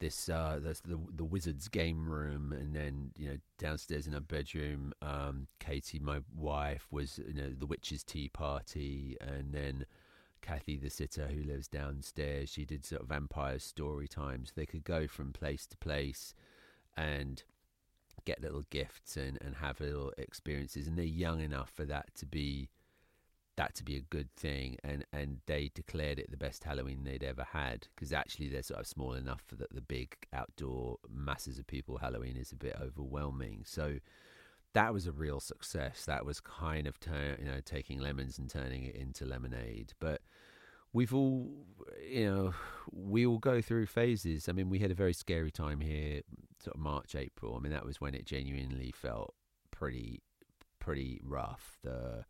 this 0.00 0.28
uh, 0.28 0.58
the, 0.62 0.76
the, 0.84 0.98
the 1.16 1.24
wizard's 1.24 1.68
game 1.68 2.08
room, 2.08 2.52
and 2.52 2.74
then 2.74 3.12
you 3.16 3.28
know 3.28 3.36
downstairs 3.58 4.06
in 4.06 4.14
her 4.14 4.20
bedroom, 4.20 4.92
um, 5.02 5.46
Katie, 5.60 5.98
my 6.00 6.20
wife, 6.34 6.86
was 6.90 7.20
you 7.26 7.34
know 7.34 7.50
the 7.56 7.66
witch's 7.66 8.02
tea 8.02 8.28
party, 8.28 9.16
and 9.20 9.52
then 9.52 9.86
Kathy, 10.42 10.76
the 10.76 10.90
sitter 10.90 11.28
who 11.28 11.42
lives 11.42 11.68
downstairs, 11.68 12.50
she 12.50 12.64
did 12.64 12.84
sort 12.84 13.02
of 13.02 13.08
vampire 13.08 13.58
story 13.58 14.08
times. 14.08 14.52
They 14.56 14.66
could 14.66 14.84
go 14.84 15.06
from 15.06 15.32
place 15.32 15.66
to 15.66 15.76
place, 15.76 16.34
and 16.96 17.42
get 18.24 18.42
little 18.42 18.64
gifts 18.70 19.16
and 19.16 19.38
and 19.42 19.56
have 19.56 19.80
little 19.80 20.12
experiences, 20.18 20.86
and 20.86 20.96
they're 20.96 21.04
young 21.04 21.40
enough 21.40 21.70
for 21.70 21.84
that 21.84 22.14
to 22.16 22.26
be 22.26 22.70
that 23.60 23.74
to 23.74 23.84
be 23.84 23.96
a 23.96 24.00
good 24.00 24.34
thing, 24.36 24.78
and 24.82 25.04
and 25.12 25.40
they 25.46 25.70
declared 25.74 26.18
it 26.18 26.30
the 26.30 26.36
best 26.36 26.64
Halloween 26.64 27.04
they'd 27.04 27.22
ever 27.22 27.46
had 27.52 27.88
because 27.94 28.10
actually 28.10 28.48
they're 28.48 28.62
sort 28.62 28.80
of 28.80 28.86
small 28.86 29.12
enough 29.12 29.42
for 29.46 29.56
that 29.56 29.74
the 29.74 29.82
big 29.82 30.16
outdoor 30.32 30.96
masses 31.12 31.58
of 31.58 31.66
people 31.66 31.98
Halloween 31.98 32.38
is 32.38 32.52
a 32.52 32.56
bit 32.56 32.74
overwhelming. 32.80 33.64
So 33.66 33.96
that 34.72 34.94
was 34.94 35.06
a 35.06 35.12
real 35.12 35.40
success. 35.40 36.06
That 36.06 36.24
was 36.24 36.40
kind 36.40 36.86
of 36.86 36.98
turn, 37.00 37.36
you 37.38 37.44
know 37.44 37.60
taking 37.62 37.98
lemons 37.98 38.38
and 38.38 38.48
turning 38.48 38.84
it 38.84 38.94
into 38.94 39.26
lemonade, 39.26 39.92
but 40.00 40.22
we've 40.94 41.12
all 41.12 41.50
you 42.08 42.24
know 42.24 42.54
we 42.90 43.26
all 43.26 43.38
go 43.38 43.60
through 43.60 43.86
phases. 43.86 44.48
I 44.48 44.52
mean, 44.52 44.70
we 44.70 44.78
had 44.78 44.90
a 44.90 44.94
very 44.94 45.12
scary 45.12 45.50
time 45.50 45.80
here, 45.80 46.22
sort 46.64 46.76
of 46.76 46.80
March, 46.80 47.14
April. 47.14 47.56
I 47.56 47.60
mean, 47.60 47.72
that 47.72 47.84
was 47.84 48.00
when 48.00 48.14
it 48.14 48.24
genuinely 48.24 48.90
felt 48.90 49.34
pretty, 49.70 50.22
pretty 50.78 51.20
rough. 51.22 51.76
The 51.82 52.24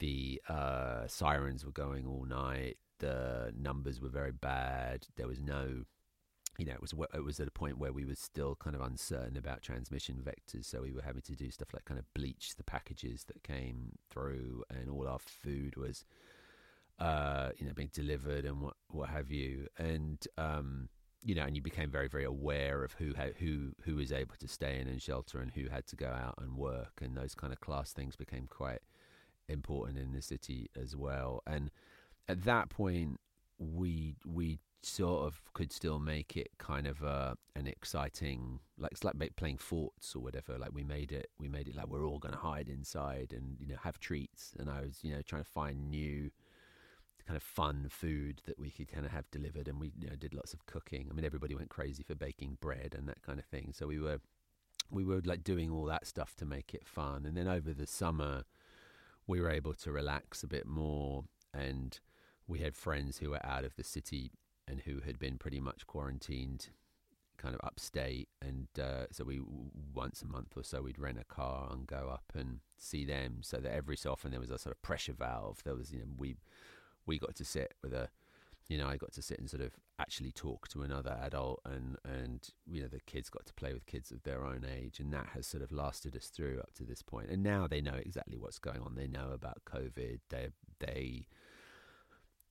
the 0.00 0.40
uh, 0.48 1.06
sirens 1.06 1.64
were 1.64 1.72
going 1.72 2.06
all 2.06 2.24
night. 2.24 2.76
The 2.98 3.52
numbers 3.58 4.00
were 4.00 4.08
very 4.08 4.32
bad. 4.32 5.06
There 5.16 5.26
was 5.26 5.40
no, 5.40 5.84
you 6.58 6.66
know, 6.66 6.72
it 6.72 6.80
was 6.80 6.94
it 7.12 7.24
was 7.24 7.40
at 7.40 7.48
a 7.48 7.52
point 7.52 7.78
where 7.78 7.92
we 7.92 8.04
were 8.04 8.14
still 8.14 8.56
kind 8.56 8.76
of 8.76 8.82
uncertain 8.82 9.36
about 9.36 9.62
transmission 9.62 10.22
vectors. 10.24 10.66
So 10.66 10.82
we 10.82 10.92
were 10.92 11.02
having 11.02 11.22
to 11.22 11.36
do 11.36 11.50
stuff 11.50 11.68
like 11.72 11.84
kind 11.84 11.98
of 11.98 12.12
bleach 12.14 12.54
the 12.56 12.64
packages 12.64 13.24
that 13.24 13.42
came 13.42 13.98
through, 14.10 14.64
and 14.70 14.88
all 14.88 15.08
our 15.08 15.18
food 15.18 15.76
was 15.76 16.04
uh, 16.98 17.50
you 17.58 17.66
know, 17.66 17.72
being 17.74 17.90
delivered 17.92 18.44
and 18.44 18.60
what 18.60 18.74
what 18.88 19.08
have 19.08 19.30
you, 19.30 19.66
and 19.78 20.26
um, 20.38 20.88
you 21.24 21.34
know, 21.34 21.42
and 21.42 21.56
you 21.56 21.62
became 21.62 21.90
very 21.90 22.08
very 22.08 22.24
aware 22.24 22.84
of 22.84 22.92
who 22.92 23.12
who 23.38 23.72
who 23.82 23.96
was 23.96 24.12
able 24.12 24.34
to 24.38 24.48
stay 24.48 24.78
in 24.80 24.88
and 24.88 25.02
shelter 25.02 25.40
and 25.40 25.50
who 25.52 25.68
had 25.68 25.86
to 25.88 25.96
go 25.96 26.06
out 26.06 26.34
and 26.40 26.56
work, 26.56 27.00
and 27.02 27.16
those 27.16 27.34
kind 27.34 27.52
of 27.52 27.60
class 27.60 27.92
things 27.92 28.14
became 28.16 28.46
quite 28.46 28.80
important 29.48 29.98
in 29.98 30.12
the 30.12 30.22
city 30.22 30.70
as 30.80 30.96
well. 30.96 31.42
And 31.46 31.70
at 32.28 32.44
that 32.44 32.70
point, 32.70 33.20
we 33.58 34.16
we 34.26 34.58
sort 34.82 35.24
of 35.26 35.40
could 35.54 35.72
still 35.72 35.98
make 35.98 36.36
it 36.36 36.50
kind 36.58 36.86
of 36.86 37.02
a, 37.02 37.34
an 37.56 37.66
exciting 37.66 38.60
like 38.76 38.92
it's 38.92 39.02
like 39.02 39.14
playing 39.34 39.56
forts 39.56 40.14
or 40.14 40.22
whatever 40.22 40.58
like 40.58 40.74
we 40.74 40.84
made 40.84 41.10
it 41.10 41.30
we 41.38 41.48
made 41.48 41.68
it 41.68 41.74
like 41.74 41.86
we're 41.86 42.06
all 42.06 42.18
going 42.18 42.34
to 42.34 42.38
hide 42.38 42.68
inside 42.68 43.32
and 43.34 43.56
you 43.58 43.66
know 43.66 43.76
have 43.82 43.98
treats 43.98 44.52
and 44.58 44.68
i 44.68 44.82
was 44.82 44.98
you 45.00 45.10
know 45.10 45.22
trying 45.22 45.42
to 45.42 45.48
find 45.48 45.88
new 45.88 46.30
kind 47.26 47.36
of 47.36 47.42
fun 47.42 47.86
food 47.88 48.42
that 48.46 48.58
we 48.58 48.70
could 48.70 48.88
kind 48.88 49.06
of 49.06 49.12
have 49.12 49.30
delivered, 49.30 49.68
and 49.68 49.80
we 49.80 49.92
you 49.98 50.08
know, 50.08 50.16
did 50.16 50.34
lots 50.34 50.52
of 50.52 50.66
cooking. 50.66 51.08
I 51.10 51.14
mean, 51.14 51.24
everybody 51.24 51.54
went 51.54 51.70
crazy 51.70 52.02
for 52.02 52.14
baking 52.14 52.58
bread 52.60 52.94
and 52.96 53.08
that 53.08 53.22
kind 53.22 53.38
of 53.38 53.44
thing. 53.46 53.72
So 53.72 53.86
we 53.86 53.98
were 53.98 54.20
we 54.90 55.04
were 55.04 55.22
like 55.24 55.42
doing 55.42 55.70
all 55.70 55.84
that 55.86 56.06
stuff 56.06 56.34
to 56.36 56.44
make 56.44 56.74
it 56.74 56.86
fun. 56.86 57.24
And 57.24 57.36
then 57.36 57.48
over 57.48 57.72
the 57.72 57.86
summer, 57.86 58.44
we 59.26 59.40
were 59.40 59.50
able 59.50 59.74
to 59.74 59.92
relax 59.92 60.42
a 60.42 60.48
bit 60.48 60.66
more, 60.66 61.24
and 61.52 61.98
we 62.46 62.60
had 62.60 62.76
friends 62.76 63.18
who 63.18 63.30
were 63.30 63.44
out 63.44 63.64
of 63.64 63.76
the 63.76 63.84
city 63.84 64.32
and 64.66 64.80
who 64.80 65.00
had 65.00 65.18
been 65.18 65.38
pretty 65.38 65.60
much 65.60 65.86
quarantined 65.86 66.68
kind 67.36 67.54
of 67.54 67.60
upstate 67.64 68.28
and 68.40 68.68
uh, 68.80 69.04
so 69.10 69.24
we 69.24 69.40
once 69.92 70.22
a 70.22 70.26
month 70.26 70.56
or 70.56 70.62
so 70.62 70.80
we'd 70.80 70.98
rent 70.98 71.18
a 71.20 71.24
car 71.24 71.68
and 71.72 71.86
go 71.86 72.08
up 72.12 72.32
and 72.34 72.60
see 72.78 73.04
them 73.04 73.38
so 73.42 73.58
that 73.58 73.74
every 73.74 73.96
so 73.96 74.12
often 74.12 74.30
there 74.30 74.40
was 74.40 74.50
a 74.50 74.58
sort 74.58 74.74
of 74.74 74.80
pressure 74.82 75.12
valve. 75.12 75.60
There 75.64 75.74
was 75.74 75.92
you 75.92 76.00
know 76.00 76.06
we 76.16 76.36
we 77.06 77.18
got 77.18 77.34
to 77.36 77.44
sit 77.44 77.74
with 77.82 77.92
a 77.92 78.08
you 78.68 78.78
know, 78.78 78.88
I 78.88 78.96
got 78.96 79.12
to 79.12 79.22
sit 79.22 79.38
and 79.38 79.48
sort 79.48 79.62
of 79.62 79.72
actually 79.98 80.32
talk 80.32 80.68
to 80.68 80.82
another 80.82 81.18
adult, 81.22 81.60
and 81.64 81.96
and 82.04 82.46
you 82.66 82.82
know, 82.82 82.88
the 82.88 83.00
kids 83.00 83.28
got 83.28 83.46
to 83.46 83.54
play 83.54 83.72
with 83.72 83.86
kids 83.86 84.10
of 84.10 84.22
their 84.22 84.44
own 84.44 84.64
age, 84.64 85.00
and 85.00 85.12
that 85.12 85.28
has 85.34 85.46
sort 85.46 85.62
of 85.62 85.72
lasted 85.72 86.16
us 86.16 86.26
through 86.26 86.60
up 86.60 86.72
to 86.74 86.84
this 86.84 87.02
point. 87.02 87.28
And 87.30 87.42
now 87.42 87.66
they 87.66 87.80
know 87.80 87.94
exactly 87.94 88.38
what's 88.38 88.58
going 88.58 88.80
on. 88.80 88.94
They 88.94 89.06
know 89.06 89.30
about 89.32 89.62
COVID. 89.66 90.20
They 90.30 90.48
they 90.80 91.26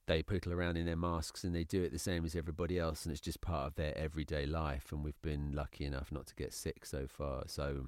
they 0.06 0.22
puttle 0.22 0.54
around 0.54 0.78
in 0.78 0.86
their 0.86 0.98
masks 0.98 1.46
and 1.46 1.56
they 1.56 1.64
do 1.64 1.82
it 1.82 1.94
the 1.94 2.00
same 2.00 2.26
as 2.26 2.36
everybody 2.36 2.78
else, 2.78 3.06
and 3.06 3.12
it's 3.12 3.22
just 3.22 3.42
part 3.42 3.68
of 3.68 3.76
their 3.76 3.98
everyday 3.98 4.46
life. 4.46 4.92
And 4.92 5.04
we've 5.04 5.22
been 5.22 5.54
lucky 5.54 5.86
enough 5.86 6.12
not 6.12 6.28
to 6.28 6.36
get 6.36 6.54
sick 6.54 6.86
so 6.86 7.08
far, 7.08 7.44
so 7.48 7.88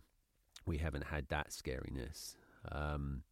we 0.66 0.78
haven't 0.78 1.06
had 1.06 1.28
that 1.30 1.50
scariness. 1.50 2.36
Um, 2.72 3.24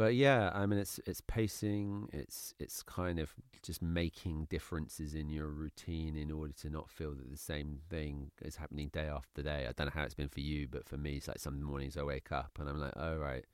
but 0.00 0.14
yeah, 0.14 0.50
I 0.54 0.64
mean, 0.64 0.78
it's 0.78 0.98
it's 1.04 1.20
pacing. 1.20 2.08
It's 2.10 2.54
it's 2.58 2.82
kind 2.82 3.18
of 3.18 3.34
just 3.62 3.82
making 3.82 4.46
differences 4.48 5.14
in 5.14 5.28
your 5.28 5.48
routine 5.48 6.16
in 6.16 6.30
order 6.30 6.54
to 6.62 6.70
not 6.70 6.88
feel 6.88 7.10
that 7.10 7.30
the 7.30 7.36
same 7.36 7.80
thing 7.90 8.30
is 8.40 8.56
happening 8.56 8.88
day 8.88 9.08
after 9.08 9.42
day. 9.42 9.66
I 9.68 9.72
don't 9.72 9.88
know 9.88 9.92
how 9.94 10.04
it's 10.04 10.14
been 10.14 10.30
for 10.30 10.40
you, 10.40 10.68
but 10.68 10.86
for 10.86 10.96
me, 10.96 11.16
it's 11.16 11.28
like 11.28 11.38
some 11.38 11.62
mornings 11.62 11.98
I 11.98 12.02
wake 12.02 12.32
up 12.32 12.52
and 12.58 12.66
I'm 12.66 12.80
like, 12.80 12.94
oh 12.96 13.16
right, 13.16 13.44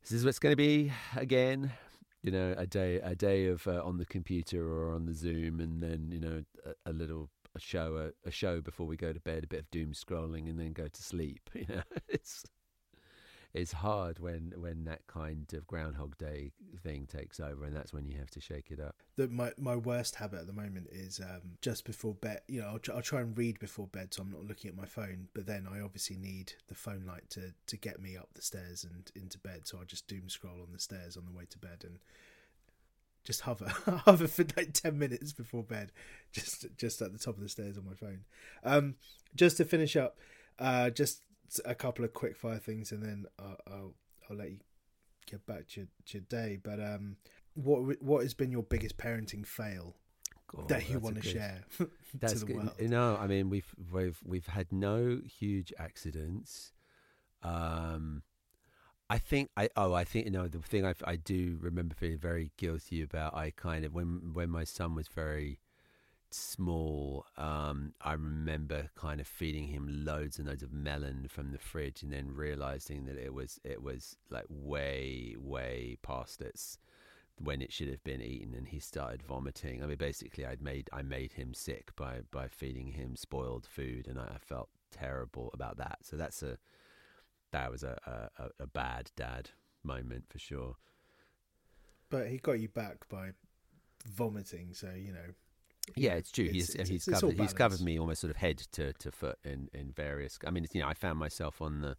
this 0.00 0.10
is 0.10 0.24
what's 0.24 0.40
going 0.40 0.50
to 0.50 0.56
be 0.56 0.90
again. 1.14 1.70
You 2.24 2.32
know, 2.32 2.56
a 2.58 2.66
day 2.66 2.96
a 2.96 3.14
day 3.14 3.46
of 3.46 3.64
uh, 3.68 3.84
on 3.84 3.98
the 3.98 4.04
computer 4.06 4.66
or 4.66 4.92
on 4.92 5.06
the 5.06 5.14
Zoom, 5.14 5.60
and 5.60 5.80
then 5.80 6.08
you 6.10 6.18
know 6.18 6.42
a, 6.66 6.90
a 6.90 6.92
little 6.92 7.30
a 7.54 7.60
show 7.60 8.10
a, 8.24 8.28
a 8.28 8.32
show 8.32 8.60
before 8.60 8.88
we 8.88 8.96
go 8.96 9.12
to 9.12 9.20
bed, 9.20 9.44
a 9.44 9.46
bit 9.46 9.60
of 9.60 9.70
doom 9.70 9.92
scrolling, 9.92 10.50
and 10.50 10.58
then 10.58 10.72
go 10.72 10.88
to 10.88 11.02
sleep. 11.04 11.50
You 11.54 11.66
know, 11.68 11.82
it's 12.08 12.42
it's 13.54 13.72
hard 13.72 14.18
when 14.18 14.54
when 14.56 14.84
that 14.84 15.06
kind 15.06 15.52
of 15.52 15.66
Groundhog 15.66 16.16
Day 16.16 16.52
thing 16.82 17.06
takes 17.06 17.38
over, 17.38 17.64
and 17.64 17.76
that's 17.76 17.92
when 17.92 18.06
you 18.06 18.16
have 18.18 18.30
to 18.30 18.40
shake 18.40 18.70
it 18.70 18.80
up. 18.80 18.96
The, 19.16 19.28
my 19.28 19.52
my 19.58 19.76
worst 19.76 20.14
habit 20.14 20.40
at 20.40 20.46
the 20.46 20.54
moment 20.54 20.88
is 20.90 21.20
um, 21.20 21.58
just 21.60 21.84
before 21.84 22.14
bed. 22.14 22.40
You 22.48 22.62
know, 22.62 22.68
I'll, 22.68 22.78
try, 22.78 22.94
I'll 22.94 23.02
try 23.02 23.20
and 23.20 23.36
read 23.36 23.58
before 23.58 23.86
bed, 23.88 24.14
so 24.14 24.22
I'm 24.22 24.30
not 24.30 24.44
looking 24.44 24.70
at 24.70 24.76
my 24.76 24.86
phone. 24.86 25.28
But 25.34 25.46
then 25.46 25.66
I 25.70 25.80
obviously 25.80 26.16
need 26.16 26.54
the 26.68 26.74
phone 26.74 27.04
light 27.06 27.28
to 27.30 27.52
to 27.66 27.76
get 27.76 28.00
me 28.00 28.16
up 28.16 28.28
the 28.34 28.42
stairs 28.42 28.84
and 28.84 29.10
into 29.14 29.38
bed. 29.38 29.62
So 29.64 29.78
I 29.80 29.84
just 29.84 30.08
doom 30.08 30.28
scroll 30.30 30.62
on 30.62 30.72
the 30.72 30.80
stairs 30.80 31.18
on 31.18 31.26
the 31.26 31.36
way 31.36 31.44
to 31.50 31.58
bed 31.58 31.84
and 31.84 31.98
just 33.24 33.42
hover 33.42 33.66
hover 34.04 34.26
for 34.26 34.44
like 34.56 34.72
10 34.72 34.98
minutes 34.98 35.32
before 35.32 35.62
bed 35.62 35.92
just 36.32 36.66
just 36.76 37.00
at 37.00 37.12
the 37.12 37.18
top 37.20 37.36
of 37.36 37.40
the 37.40 37.48
stairs 37.48 37.78
on 37.78 37.84
my 37.86 37.94
phone 37.94 38.24
um 38.64 38.96
just 39.36 39.58
to 39.58 39.64
finish 39.64 39.94
up 39.94 40.18
uh 40.58 40.90
just 40.90 41.22
a 41.64 41.74
couple 41.74 42.04
of 42.04 42.12
quick 42.12 42.36
fire 42.36 42.58
things, 42.58 42.92
and 42.92 43.02
then 43.02 43.26
I'll, 43.38 43.56
I'll, 43.66 43.94
I'll 44.30 44.36
let 44.36 44.50
you 44.50 44.58
get 45.26 45.46
back 45.46 45.68
to 45.68 45.80
your, 45.80 45.88
to 46.06 46.18
your 46.18 46.24
day. 46.28 46.58
But 46.62 46.80
um, 46.80 47.16
what 47.54 48.02
what 48.02 48.22
has 48.22 48.34
been 48.34 48.50
your 48.50 48.62
biggest 48.62 48.96
parenting 48.96 49.46
fail 49.46 49.96
God, 50.48 50.68
that 50.68 50.88
you 50.88 50.98
want 50.98 51.16
to 51.16 51.22
good, 51.22 51.32
share 51.32 51.64
that's 52.14 52.34
to 52.34 52.38
the 52.40 52.46
good. 52.46 52.56
world? 52.56 52.72
No, 52.80 53.16
I 53.20 53.26
mean 53.26 53.50
we've 53.50 53.74
we've 53.92 54.18
we've 54.24 54.46
had 54.46 54.72
no 54.72 55.20
huge 55.24 55.72
accidents. 55.78 56.72
Um, 57.42 58.22
I 59.10 59.18
think 59.18 59.50
I 59.56 59.68
oh 59.76 59.94
I 59.94 60.04
think 60.04 60.26
you 60.26 60.30
know 60.30 60.48
the 60.48 60.60
thing 60.60 60.86
I 60.86 60.94
I 61.04 61.16
do 61.16 61.58
remember 61.60 61.94
feeling 61.94 62.18
very 62.18 62.52
guilty 62.56 63.02
about. 63.02 63.34
I 63.34 63.50
kind 63.50 63.84
of 63.84 63.92
when 63.92 64.30
when 64.32 64.50
my 64.50 64.64
son 64.64 64.94
was 64.94 65.08
very 65.08 65.58
small, 66.34 67.26
um, 67.36 67.94
I 68.00 68.12
remember 68.12 68.90
kind 68.96 69.20
of 69.20 69.26
feeding 69.26 69.68
him 69.68 70.04
loads 70.04 70.38
and 70.38 70.48
loads 70.48 70.62
of 70.62 70.72
melon 70.72 71.26
from 71.28 71.52
the 71.52 71.58
fridge, 71.58 72.02
and 72.02 72.12
then 72.12 72.34
realizing 72.34 73.06
that 73.06 73.16
it 73.16 73.32
was 73.32 73.60
it 73.64 73.82
was 73.82 74.16
like 74.30 74.46
way 74.48 75.36
way 75.38 75.98
past 76.02 76.40
its 76.40 76.78
when 77.38 77.62
it 77.62 77.72
should 77.72 77.88
have 77.88 78.04
been 78.04 78.22
eaten, 78.22 78.54
and 78.54 78.68
he 78.68 78.78
started 78.78 79.22
vomiting. 79.22 79.82
I 79.82 79.86
mean, 79.86 79.96
basically, 79.96 80.46
I'd 80.46 80.62
made 80.62 80.88
I 80.92 81.02
made 81.02 81.32
him 81.32 81.54
sick 81.54 81.94
by 81.96 82.20
by 82.30 82.48
feeding 82.48 82.92
him 82.92 83.16
spoiled 83.16 83.66
food, 83.66 84.06
and 84.08 84.18
I, 84.18 84.32
I 84.34 84.38
felt 84.38 84.68
terrible 84.90 85.50
about 85.54 85.78
that. 85.78 85.98
So 86.02 86.16
that's 86.16 86.42
a 86.42 86.58
that 87.52 87.70
was 87.70 87.82
a, 87.82 88.30
a, 88.38 88.48
a 88.60 88.66
bad 88.66 89.10
dad 89.16 89.50
moment 89.84 90.24
for 90.28 90.38
sure. 90.38 90.76
But 92.10 92.28
he 92.28 92.38
got 92.38 92.60
you 92.60 92.68
back 92.68 93.08
by 93.08 93.32
vomiting, 94.06 94.74
so 94.74 94.90
you 94.96 95.12
know 95.12 95.34
yeah, 95.96 96.14
it's 96.14 96.30
true. 96.30 96.44
It's, 96.44 96.52
he's 96.52 96.74
it's, 96.74 96.88
he's 96.88 97.08
it's 97.08 97.20
covered 97.20 97.38
he's 97.38 97.52
covered 97.52 97.80
me 97.80 97.98
almost 97.98 98.20
sort 98.20 98.30
of 98.30 98.36
head 98.36 98.58
to, 98.72 98.92
to 98.94 99.10
foot 99.10 99.38
in, 99.44 99.68
in 99.72 99.92
various. 99.92 100.38
I 100.46 100.50
mean, 100.50 100.66
you 100.72 100.80
know, 100.80 100.86
I 100.86 100.94
found 100.94 101.18
myself 101.18 101.60
on 101.60 101.80
the 101.80 101.96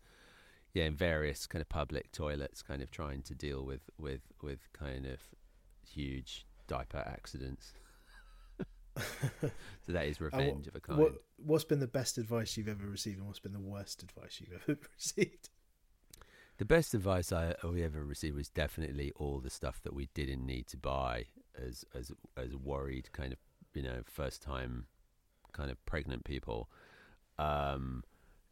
yeah 0.73 0.85
in 0.85 0.95
various 0.95 1.45
kind 1.45 1.61
of 1.61 1.69
public 1.69 2.11
toilets, 2.11 2.61
kind 2.61 2.81
of 2.81 2.91
trying 2.91 3.21
to 3.23 3.35
deal 3.35 3.63
with 3.63 3.81
with 3.99 4.21
with 4.41 4.59
kind 4.73 5.05
of 5.05 5.19
huge 5.87 6.45
diaper 6.67 7.03
accidents. 7.05 7.73
so 9.35 9.91
that 9.91 10.05
is 10.05 10.21
revenge 10.21 10.65
what, 10.65 10.67
of 10.67 10.75
a 10.75 10.79
kind. 10.79 10.99
What, 10.99 11.13
what's 11.37 11.65
been 11.65 11.79
the 11.79 11.87
best 11.87 12.17
advice 12.17 12.55
you've 12.55 12.69
ever 12.69 12.85
received, 12.85 13.17
and 13.17 13.27
what's 13.27 13.39
been 13.39 13.53
the 13.53 13.59
worst 13.59 14.01
advice 14.01 14.39
you've 14.39 14.61
ever 14.61 14.79
received? 14.95 15.49
The 16.57 16.65
best 16.65 16.93
advice 16.93 17.33
I 17.33 17.55
we 17.63 17.83
ever 17.83 18.03
received 18.03 18.35
was 18.35 18.47
definitely 18.47 19.11
all 19.17 19.39
the 19.39 19.49
stuff 19.49 19.81
that 19.83 19.93
we 19.93 20.07
didn't 20.13 20.45
need 20.45 20.67
to 20.67 20.77
buy 20.77 21.25
as 21.61 21.83
as 21.93 22.11
as 22.37 22.55
worried 22.55 23.11
kind 23.11 23.33
of 23.33 23.39
you 23.73 23.81
know 23.81 24.01
first 24.05 24.41
time 24.41 24.85
kind 25.51 25.69
of 25.69 25.85
pregnant 25.85 26.23
people 26.23 26.69
um 27.37 28.03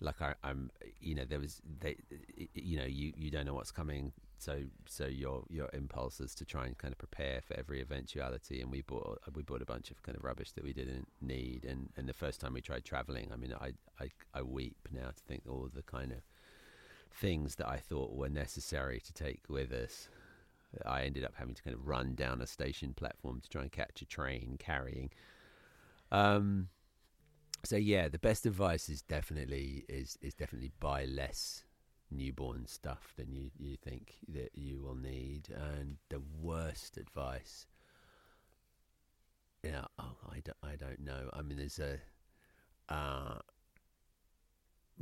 like 0.02 0.22
I, 0.22 0.34
am 0.44 0.72
you 1.00 1.16
know 1.16 1.26
there 1.26 1.40
was 1.40 1.62
they 1.80 1.96
you 2.56 2.78
know 2.78 2.86
you 2.86 3.14
you 3.16 3.30
don't 3.30 3.46
know 3.46 3.54
what's 3.54 3.72
coming. 3.72 4.12
So 4.40 4.64
so 4.88 5.06
your 5.06 5.44
your 5.48 5.70
impulse 5.74 6.20
is 6.20 6.34
to 6.36 6.46
try 6.46 6.66
and 6.66 6.78
kind 6.78 6.92
of 6.92 6.98
prepare 6.98 7.42
for 7.42 7.54
every 7.54 7.82
eventuality. 7.82 8.62
And 8.62 8.72
we 8.72 8.82
bought 8.82 9.22
we 9.36 9.44
bought 9.44 9.62
a 9.62 9.66
bunch 9.66 9.92
of 9.92 10.02
kind 10.02 10.18
of 10.18 10.24
rubbish 10.24 10.52
that 10.54 10.64
we 10.64 10.74
didn't 10.74 11.08
need. 11.22 11.66
And 11.66 11.90
and 11.96 12.10
the 12.10 12.14
first 12.14 12.42
time 12.42 12.54
we 12.54 12.62
tried 12.62 12.84
traveling 12.84 13.30
i 13.32 13.36
mean 13.36 13.54
i 13.54 13.74
i, 14.00 14.10
I 14.34 14.42
weep 14.42 14.88
now 14.92 15.10
to 15.10 15.24
think 15.28 15.44
all 15.48 15.70
the 15.74 15.84
kind 15.84 16.12
of 16.12 16.20
things 17.14 17.56
that 17.56 17.68
i 17.68 17.78
thought 17.78 18.14
were 18.14 18.30
necessary 18.30 19.00
to 19.02 19.14
take 19.14 19.42
with 19.50 19.72
us 19.72 20.08
I 20.86 21.04
ended 21.04 21.24
up 21.24 21.34
having 21.36 21.56
to 21.56 21.64
kind 21.64 21.76
of 21.76 21.88
run 21.88 22.16
down 22.16 22.42
a 22.42 22.48
station 22.48 22.94
platform 22.94 23.42
to 23.42 23.50
try 23.50 23.62
and 23.62 23.72
catch 23.72 24.02
a 24.02 24.06
train 24.06 24.58
carrying. 24.60 25.10
Um, 26.12 26.70
so 27.64 27.76
yeah, 27.76 28.08
the 28.08 28.20
best 28.20 28.46
advice 28.46 28.90
is 28.90 29.02
definitely 29.02 29.86
is 29.88 30.18
is 30.22 30.34
definitely 30.34 30.72
buy 30.80 31.06
less 31.06 31.64
newborn 32.10 32.68
stuff 32.68 33.14
than 33.18 33.32
you 33.32 33.52
you 33.58 33.78
think 33.78 34.16
that 34.28 34.52
you 34.54 34.82
will 34.82 34.96
need, 34.96 35.50
and 35.50 35.98
the 36.10 36.22
worst 36.42 36.98
advice. 36.98 37.68
Yeah, 39.64 39.86
oh 40.00 40.18
I 40.30 40.40
don't, 40.40 40.58
I 40.64 40.76
don't 40.76 41.00
know. 41.02 41.30
I 41.34 41.44
mean, 41.44 41.58
there's 41.60 41.80
a, 41.80 42.00
uh, 42.90 43.38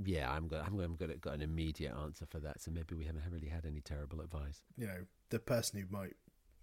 yeah, 0.03 0.31
I'm 0.31 0.47
got, 0.47 0.65
I'm, 0.65 0.79
I'm 0.79 0.95
got, 0.95 1.19
got 1.21 1.33
an 1.33 1.41
immediate 1.41 1.93
answer 1.95 2.25
for 2.25 2.39
that. 2.39 2.61
So 2.61 2.71
maybe 2.71 2.95
we 2.95 3.05
haven't 3.05 3.23
really 3.31 3.49
had 3.49 3.65
any 3.65 3.81
terrible 3.81 4.21
advice. 4.21 4.61
You 4.77 4.87
know, 4.87 5.05
the 5.29 5.39
person 5.39 5.79
who 5.79 5.95
might 5.95 6.15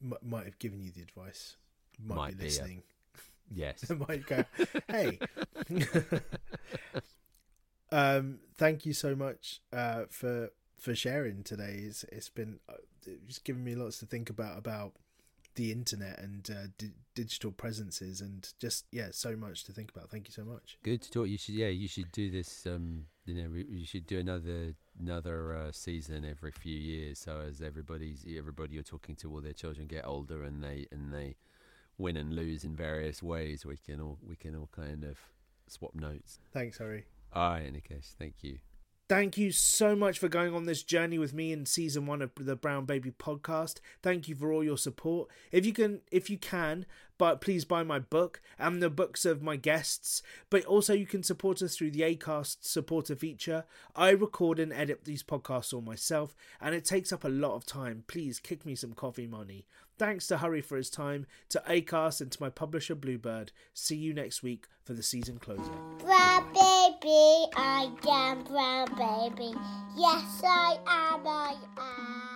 m- 0.02 0.14
might 0.22 0.44
have 0.44 0.58
given 0.58 0.80
you 0.80 0.90
the 0.90 1.02
advice 1.02 1.56
might, 1.98 2.16
Might 2.16 2.38
be 2.38 2.44
be, 2.44 2.44
yeah. 2.44 2.48
listening. 2.48 2.82
Yes. 3.54 3.90
might 4.08 4.26
go, 4.26 4.44
hey. 4.88 5.18
um, 7.92 8.38
thank 8.56 8.84
you 8.86 8.92
so 8.92 9.14
much 9.14 9.60
uh, 9.72 10.04
for 10.10 10.50
for 10.78 10.94
sharing 10.94 11.42
today. 11.42 11.80
It's 11.84 12.04
it's 12.04 12.28
been 12.28 12.58
uh, 12.68 12.74
it's 13.06 13.38
given 13.38 13.64
me 13.64 13.74
lots 13.74 13.98
to 14.00 14.06
think 14.06 14.30
about 14.30 14.58
about 14.58 14.92
the 15.54 15.72
internet 15.72 16.18
and 16.18 16.50
uh, 16.50 16.66
di- 16.76 16.92
digital 17.14 17.50
presences 17.50 18.20
and 18.20 18.52
just 18.60 18.84
yeah, 18.92 19.08
so 19.10 19.36
much 19.36 19.64
to 19.64 19.72
think 19.72 19.90
about. 19.94 20.10
Thank 20.10 20.28
you 20.28 20.32
so 20.32 20.44
much. 20.44 20.76
Good 20.82 21.02
to 21.02 21.10
talk. 21.10 21.28
You 21.28 21.38
should, 21.38 21.54
yeah, 21.54 21.68
you 21.68 21.88
should 21.88 22.12
do 22.12 22.30
this. 22.30 22.66
Um, 22.66 23.06
you 23.26 23.34
know, 23.34 23.48
we- 23.50 23.66
you 23.78 23.84
should 23.84 24.06
do 24.06 24.18
another 24.18 24.74
another 24.98 25.54
uh, 25.54 25.72
season 25.72 26.24
every 26.24 26.50
few 26.52 26.76
years. 26.78 27.18
So 27.18 27.40
as 27.40 27.60
everybody's 27.60 28.24
everybody 28.36 28.74
you're 28.74 28.82
talking 28.82 29.16
to, 29.16 29.30
all 29.30 29.40
their 29.40 29.52
children 29.52 29.86
get 29.86 30.06
older 30.06 30.42
and 30.42 30.62
they 30.62 30.86
and 30.90 31.12
they 31.12 31.36
win 31.98 32.16
and 32.16 32.34
lose 32.34 32.64
in 32.64 32.74
various 32.76 33.22
ways. 33.22 33.64
We 33.66 33.76
can 33.76 34.00
all 34.00 34.18
we 34.26 34.36
can 34.36 34.54
all 34.56 34.68
kind 34.72 35.04
of 35.04 35.18
swap 35.66 35.94
notes. 35.94 36.38
Thanks, 36.52 36.78
Hari. 36.78 37.04
All 37.32 37.50
right, 37.50 37.72
Nikesh, 37.72 38.14
thank 38.18 38.36
you. 38.42 38.58
Thank 39.08 39.36
you 39.38 39.52
so 39.52 39.94
much 39.94 40.18
for 40.18 40.28
going 40.28 40.52
on 40.52 40.64
this 40.64 40.82
journey 40.82 41.16
with 41.16 41.32
me 41.32 41.52
in 41.52 41.64
season 41.64 42.06
one 42.06 42.22
of 42.22 42.32
the 42.34 42.56
Brown 42.56 42.86
Baby 42.86 43.12
podcast. 43.12 43.78
Thank 44.02 44.26
you 44.26 44.34
for 44.34 44.52
all 44.52 44.64
your 44.64 44.76
support. 44.78 45.28
If 45.52 45.64
you 45.64 45.72
can, 45.72 46.00
if 46.10 46.28
you 46.28 46.38
can, 46.38 46.86
but 47.18 47.40
please 47.40 47.64
buy 47.64 47.82
my 47.82 47.98
book 47.98 48.40
and 48.58 48.82
the 48.82 48.90
books 48.90 49.24
of 49.24 49.42
my 49.42 49.56
guests. 49.56 50.22
But 50.50 50.64
also, 50.64 50.92
you 50.92 51.06
can 51.06 51.22
support 51.22 51.62
us 51.62 51.76
through 51.76 51.92
the 51.92 52.02
Acast 52.02 52.58
supporter 52.60 53.16
feature. 53.16 53.64
I 53.94 54.10
record 54.10 54.58
and 54.58 54.72
edit 54.72 55.04
these 55.04 55.22
podcasts 55.22 55.72
all 55.72 55.80
myself, 55.80 56.34
and 56.60 56.74
it 56.74 56.84
takes 56.84 57.12
up 57.12 57.24
a 57.24 57.28
lot 57.28 57.54
of 57.54 57.66
time. 57.66 58.04
Please 58.06 58.38
kick 58.38 58.66
me 58.66 58.74
some 58.74 58.92
coffee 58.92 59.26
money. 59.26 59.66
Thanks 59.98 60.26
to 60.26 60.36
Hari 60.36 60.60
for 60.60 60.76
his 60.76 60.90
time, 60.90 61.26
to 61.48 61.62
Acast, 61.66 62.20
and 62.20 62.30
to 62.30 62.42
my 62.42 62.50
publisher 62.50 62.94
Bluebird. 62.94 63.52
See 63.72 63.96
you 63.96 64.12
next 64.12 64.42
week 64.42 64.66
for 64.84 64.92
the 64.92 65.02
season 65.02 65.38
closer. 65.38 65.62
Brown 65.98 66.44
baby, 66.52 67.46
I 67.56 67.90
am 68.06 68.44
brown 68.44 68.88
baby. 68.90 69.58
Yes, 69.96 70.42
I 70.44 70.76
am, 70.86 71.26
I 71.26 71.54
am. 71.78 72.36